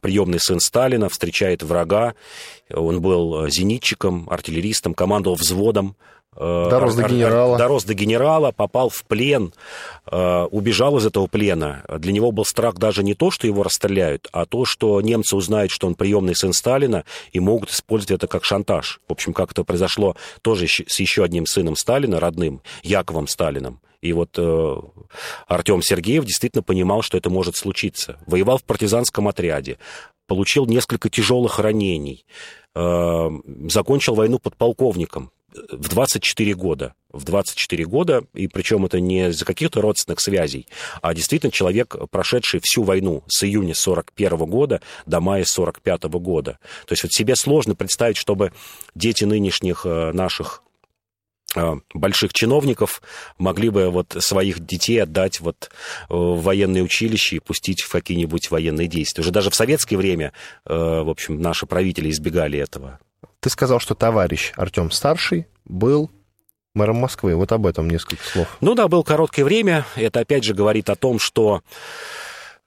приемный 0.01 0.39
сын 0.39 0.59
Сталина 0.59 1.07
встречает 1.07 1.61
врага. 1.61 2.15
Он 2.73 2.99
был 2.99 3.47
зенитчиком, 3.47 4.27
артиллеристом, 4.27 4.95
командовал 4.95 5.35
взводом 5.35 5.95
дорос 6.37 6.95
до 6.95 7.03
генерала. 7.03 7.57
Дорос 7.57 7.83
до 7.83 7.93
генерала, 7.93 8.51
попал 8.51 8.89
в 8.89 9.03
плен, 9.05 9.53
э, 10.05 10.43
убежал 10.51 10.97
из 10.97 11.05
этого 11.05 11.27
плена. 11.27 11.83
Для 11.97 12.11
него 12.11 12.31
был 12.31 12.45
страх 12.45 12.75
даже 12.75 13.03
не 13.03 13.13
то, 13.13 13.31
что 13.31 13.47
его 13.47 13.63
расстреляют, 13.63 14.27
а 14.31 14.45
то, 14.45 14.65
что 14.65 15.01
немцы 15.01 15.35
узнают, 15.35 15.71
что 15.71 15.87
он 15.87 15.95
приемный 15.95 16.35
сын 16.35 16.53
Сталина, 16.53 17.03
и 17.31 17.39
могут 17.39 17.71
использовать 17.71 18.11
это 18.11 18.27
как 18.27 18.43
шантаж. 18.45 18.99
В 19.07 19.11
общем, 19.11 19.33
как 19.33 19.51
это 19.51 19.63
произошло 19.63 20.15
тоже 20.41 20.67
с 20.67 20.99
еще 20.99 21.23
одним 21.23 21.45
сыном 21.45 21.75
Сталина, 21.75 22.19
родным, 22.19 22.61
Яковом 22.83 23.27
Сталином. 23.27 23.81
И 24.01 24.13
вот 24.13 24.37
э, 24.37 24.75
Артем 25.47 25.81
Сергеев 25.81 26.25
действительно 26.25 26.63
понимал, 26.63 27.01
что 27.01 27.17
это 27.17 27.29
может 27.29 27.55
случиться. 27.55 28.19
Воевал 28.27 28.59
в 28.59 28.63
партизанском 28.63 29.27
отряде, 29.27 29.79
получил 30.27 30.65
несколько 30.67 31.09
тяжелых 31.09 31.57
ранений, 31.59 32.25
э, 32.75 33.29
закончил 33.69 34.13
войну 34.13 34.39
подполковником 34.39 35.31
в 35.71 35.89
24 35.89 36.53
года. 36.53 36.93
в 37.11 37.23
24 37.23 37.85
года, 37.85 38.23
и 38.33 38.47
причем 38.47 38.85
это 38.85 38.99
не 38.99 39.29
из-за 39.29 39.45
каких-то 39.45 39.81
родственных 39.81 40.19
связей, 40.19 40.67
а 41.01 41.13
действительно 41.13 41.51
человек, 41.51 41.95
прошедший 42.11 42.59
всю 42.63 42.83
войну 42.83 43.23
с 43.27 43.43
июня 43.43 43.73
41 43.73 44.37
года 44.37 44.81
до 45.05 45.19
мая 45.19 45.43
45 45.45 46.03
года. 46.03 46.59
То 46.85 46.93
есть 46.93 47.03
вот 47.03 47.11
себе 47.11 47.35
сложно 47.35 47.75
представить, 47.75 48.17
чтобы 48.17 48.51
дети 48.93 49.23
нынешних 49.23 49.85
э, 49.85 50.11
наших 50.11 50.63
э, 51.55 51.75
больших 51.93 52.33
чиновников 52.33 53.01
могли 53.37 53.69
бы 53.69 53.89
вот 53.89 54.15
своих 54.19 54.59
детей 54.59 55.01
отдать 55.01 55.39
вот 55.39 55.69
э, 56.09 56.13
в 56.13 56.41
военное 56.41 56.83
училище 56.83 57.37
и 57.37 57.39
пустить 57.39 57.81
в 57.81 57.89
какие-нибудь 57.89 58.51
военные 58.51 58.87
действия. 58.87 59.21
Уже 59.21 59.31
даже 59.31 59.49
в 59.49 59.55
советское 59.55 59.97
время, 59.97 60.33
в 60.65 61.09
общем, 61.09 61.41
наши 61.41 61.65
правители 61.65 62.09
избегали 62.09 62.59
этого. 62.59 62.99
Ты 63.39 63.49
сказал, 63.49 63.79
что 63.79 63.95
товарищ 63.95 64.53
Артем 64.55 64.91
Старший 64.91 65.47
был 65.65 66.11
мэром 66.73 66.97
Москвы. 66.97 67.35
Вот 67.35 67.51
об 67.51 67.65
этом 67.65 67.89
несколько 67.89 68.23
слов. 68.23 68.57
Ну 68.61 68.75
да, 68.75 68.87
был 68.87 69.03
короткое 69.03 69.43
время. 69.43 69.85
Это 69.95 70.19
опять 70.19 70.43
же 70.43 70.53
говорит 70.53 70.89
о 70.89 70.95
том, 70.95 71.19
что 71.19 71.61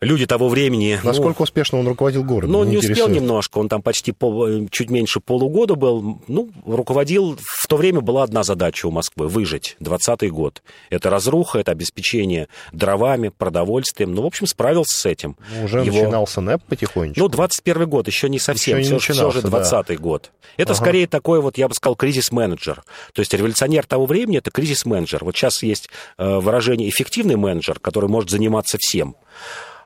люди 0.00 0.26
того 0.26 0.48
времени... 0.48 0.98
Ну, 1.02 1.08
Насколько 1.08 1.40
ну, 1.40 1.44
успешно 1.44 1.78
он 1.78 1.88
руководил 1.88 2.24
городом? 2.24 2.52
Ну, 2.52 2.64
не 2.64 2.78
успел 2.78 3.08
немножко, 3.08 3.58
он 3.58 3.68
там 3.68 3.82
почти 3.82 4.12
пол, 4.12 4.68
чуть 4.70 4.90
меньше 4.90 5.20
полугода 5.20 5.74
был. 5.74 6.20
Ну, 6.26 6.50
руководил... 6.64 7.38
В 7.40 7.66
то 7.66 7.76
время 7.76 8.00
была 8.00 8.24
одна 8.24 8.42
задача 8.42 8.86
у 8.86 8.90
Москвы— 8.90 9.28
выжить. 9.28 9.76
20-й 9.80 10.30
год. 10.30 10.62
Это 10.88 11.10
разруха, 11.10 11.58
это 11.58 11.72
обеспечение 11.72 12.48
дровами, 12.72 13.28
продовольствием. 13.28 14.14
Ну, 14.14 14.22
в 14.22 14.26
общем, 14.26 14.46
справился 14.46 14.98
с 15.00 15.06
этим. 15.06 15.36
Ну, 15.54 15.64
уже 15.64 15.80
Его... 15.84 16.02
начинался 16.02 16.40
НЭП 16.40 16.64
потихонечку. 16.64 17.20
Ну, 17.20 17.28
21 17.28 17.88
год, 17.88 18.06
еще 18.06 18.28
не 18.28 18.38
совсем, 18.38 18.78
еще 18.78 18.94
не 18.94 18.98
все, 18.98 19.12
все 19.12 19.30
же 19.30 19.40
20-й 19.40 19.96
да. 19.96 20.02
год. 20.02 20.32
Это 20.56 20.72
ага. 20.72 20.82
скорее 20.82 21.06
такой 21.06 21.40
вот, 21.40 21.58
я 21.58 21.68
бы 21.68 21.74
сказал, 21.74 21.94
кризис-менеджер. 21.94 22.82
То 23.12 23.20
есть 23.20 23.32
революционер 23.32 23.86
того 23.86 24.06
времени— 24.06 24.38
это 24.38 24.50
кризис-менеджер. 24.50 25.24
Вот 25.24 25.36
сейчас 25.36 25.62
есть 25.62 25.90
э, 26.18 26.38
выражение 26.38 26.88
«эффективный 26.88 27.36
менеджер», 27.36 27.78
который 27.78 28.08
может 28.08 28.30
заниматься 28.30 28.76
всем. 28.80 29.14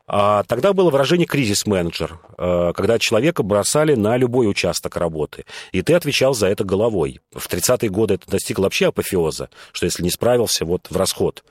А 0.07 0.43
тогда 0.45 0.75
было 0.75 0.91
выражение 0.91 1.27
кризис-менеджер, 1.27 2.19
э, 2.37 2.73
когда 2.75 2.99
человека 2.99 3.43
бросали 3.43 3.95
на 3.95 4.17
любой 4.19 4.51
участок 4.51 4.97
работы, 4.97 5.45
и 5.73 5.81
ты 5.81 5.95
отвечал 5.95 6.35
за 6.35 6.49
это 6.49 6.63
головой. 6.65 7.21
В 7.33 7.49
30-е 7.49 7.89
годы 7.89 8.15
это 8.15 8.31
достигло 8.31 8.65
вообще 8.65 8.89
апофеоза, 8.89 9.49
что 9.73 9.87
если 9.87 10.03
не 10.03 10.11
справился, 10.11 10.67
вот 10.67 10.89
в 10.91 10.97
расход 10.97 11.43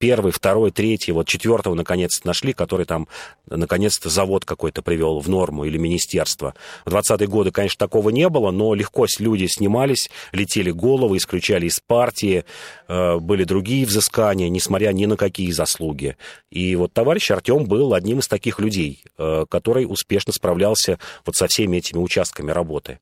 первый, 0.00 0.32
второй, 0.32 0.72
третий, 0.72 1.12
вот 1.12 1.28
четвертого 1.28 1.74
наконец-то 1.74 2.26
нашли, 2.26 2.54
который 2.54 2.86
там 2.86 3.06
наконец-то 3.46 4.08
завод 4.08 4.44
какой-то 4.44 4.82
привел 4.82 5.20
в 5.20 5.28
норму 5.28 5.64
или 5.64 5.76
министерство. 5.76 6.54
В 6.86 6.92
20-е 6.92 7.28
годы, 7.28 7.52
конечно, 7.52 7.78
такого 7.78 8.08
не 8.08 8.28
было, 8.28 8.50
но 8.50 8.74
легко 8.74 9.06
люди 9.18 9.46
снимались, 9.46 10.10
летели 10.32 10.70
головы, 10.70 11.18
исключали 11.18 11.66
из 11.66 11.80
партии, 11.80 12.44
э, 12.88 13.18
были 13.18 13.44
другие 13.44 13.84
взыскания, 13.84 14.48
несмотря 14.48 14.92
ни 14.92 15.04
на 15.04 15.16
какие 15.16 15.50
заслуги. 15.52 16.16
И 16.50 16.74
вот 16.76 16.92
товарищ 16.92 17.30
Артем 17.30 17.66
был 17.66 17.92
одним 17.92 18.20
из 18.20 18.28
таких 18.28 18.58
людей, 18.58 19.04
э, 19.18 19.44
который 19.50 19.84
успешно 19.84 20.32
справлялся 20.32 20.98
вот 21.26 21.36
со 21.36 21.46
всеми 21.46 21.76
этими 21.76 21.98
участками 21.98 22.50
работы. 22.50 22.98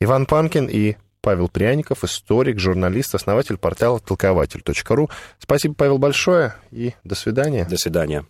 Иван 0.00 0.26
Панкин 0.26 0.68
и 0.70 0.94
Павел 1.28 1.50
Пряников, 1.50 2.04
историк, 2.04 2.58
журналист, 2.58 3.14
основатель 3.14 3.58
портала 3.58 4.00
толкователь.ру. 4.00 5.10
Спасибо, 5.38 5.74
Павел, 5.74 5.98
большое 5.98 6.54
и 6.70 6.94
до 7.04 7.14
свидания. 7.14 7.66
До 7.66 7.76
свидания. 7.76 8.24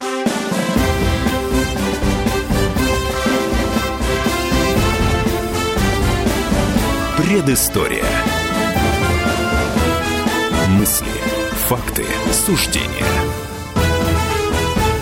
Предыстория. 7.18 8.02
Мысли, 10.70 11.06
факты, 11.68 12.04
суждения. 12.32 13.07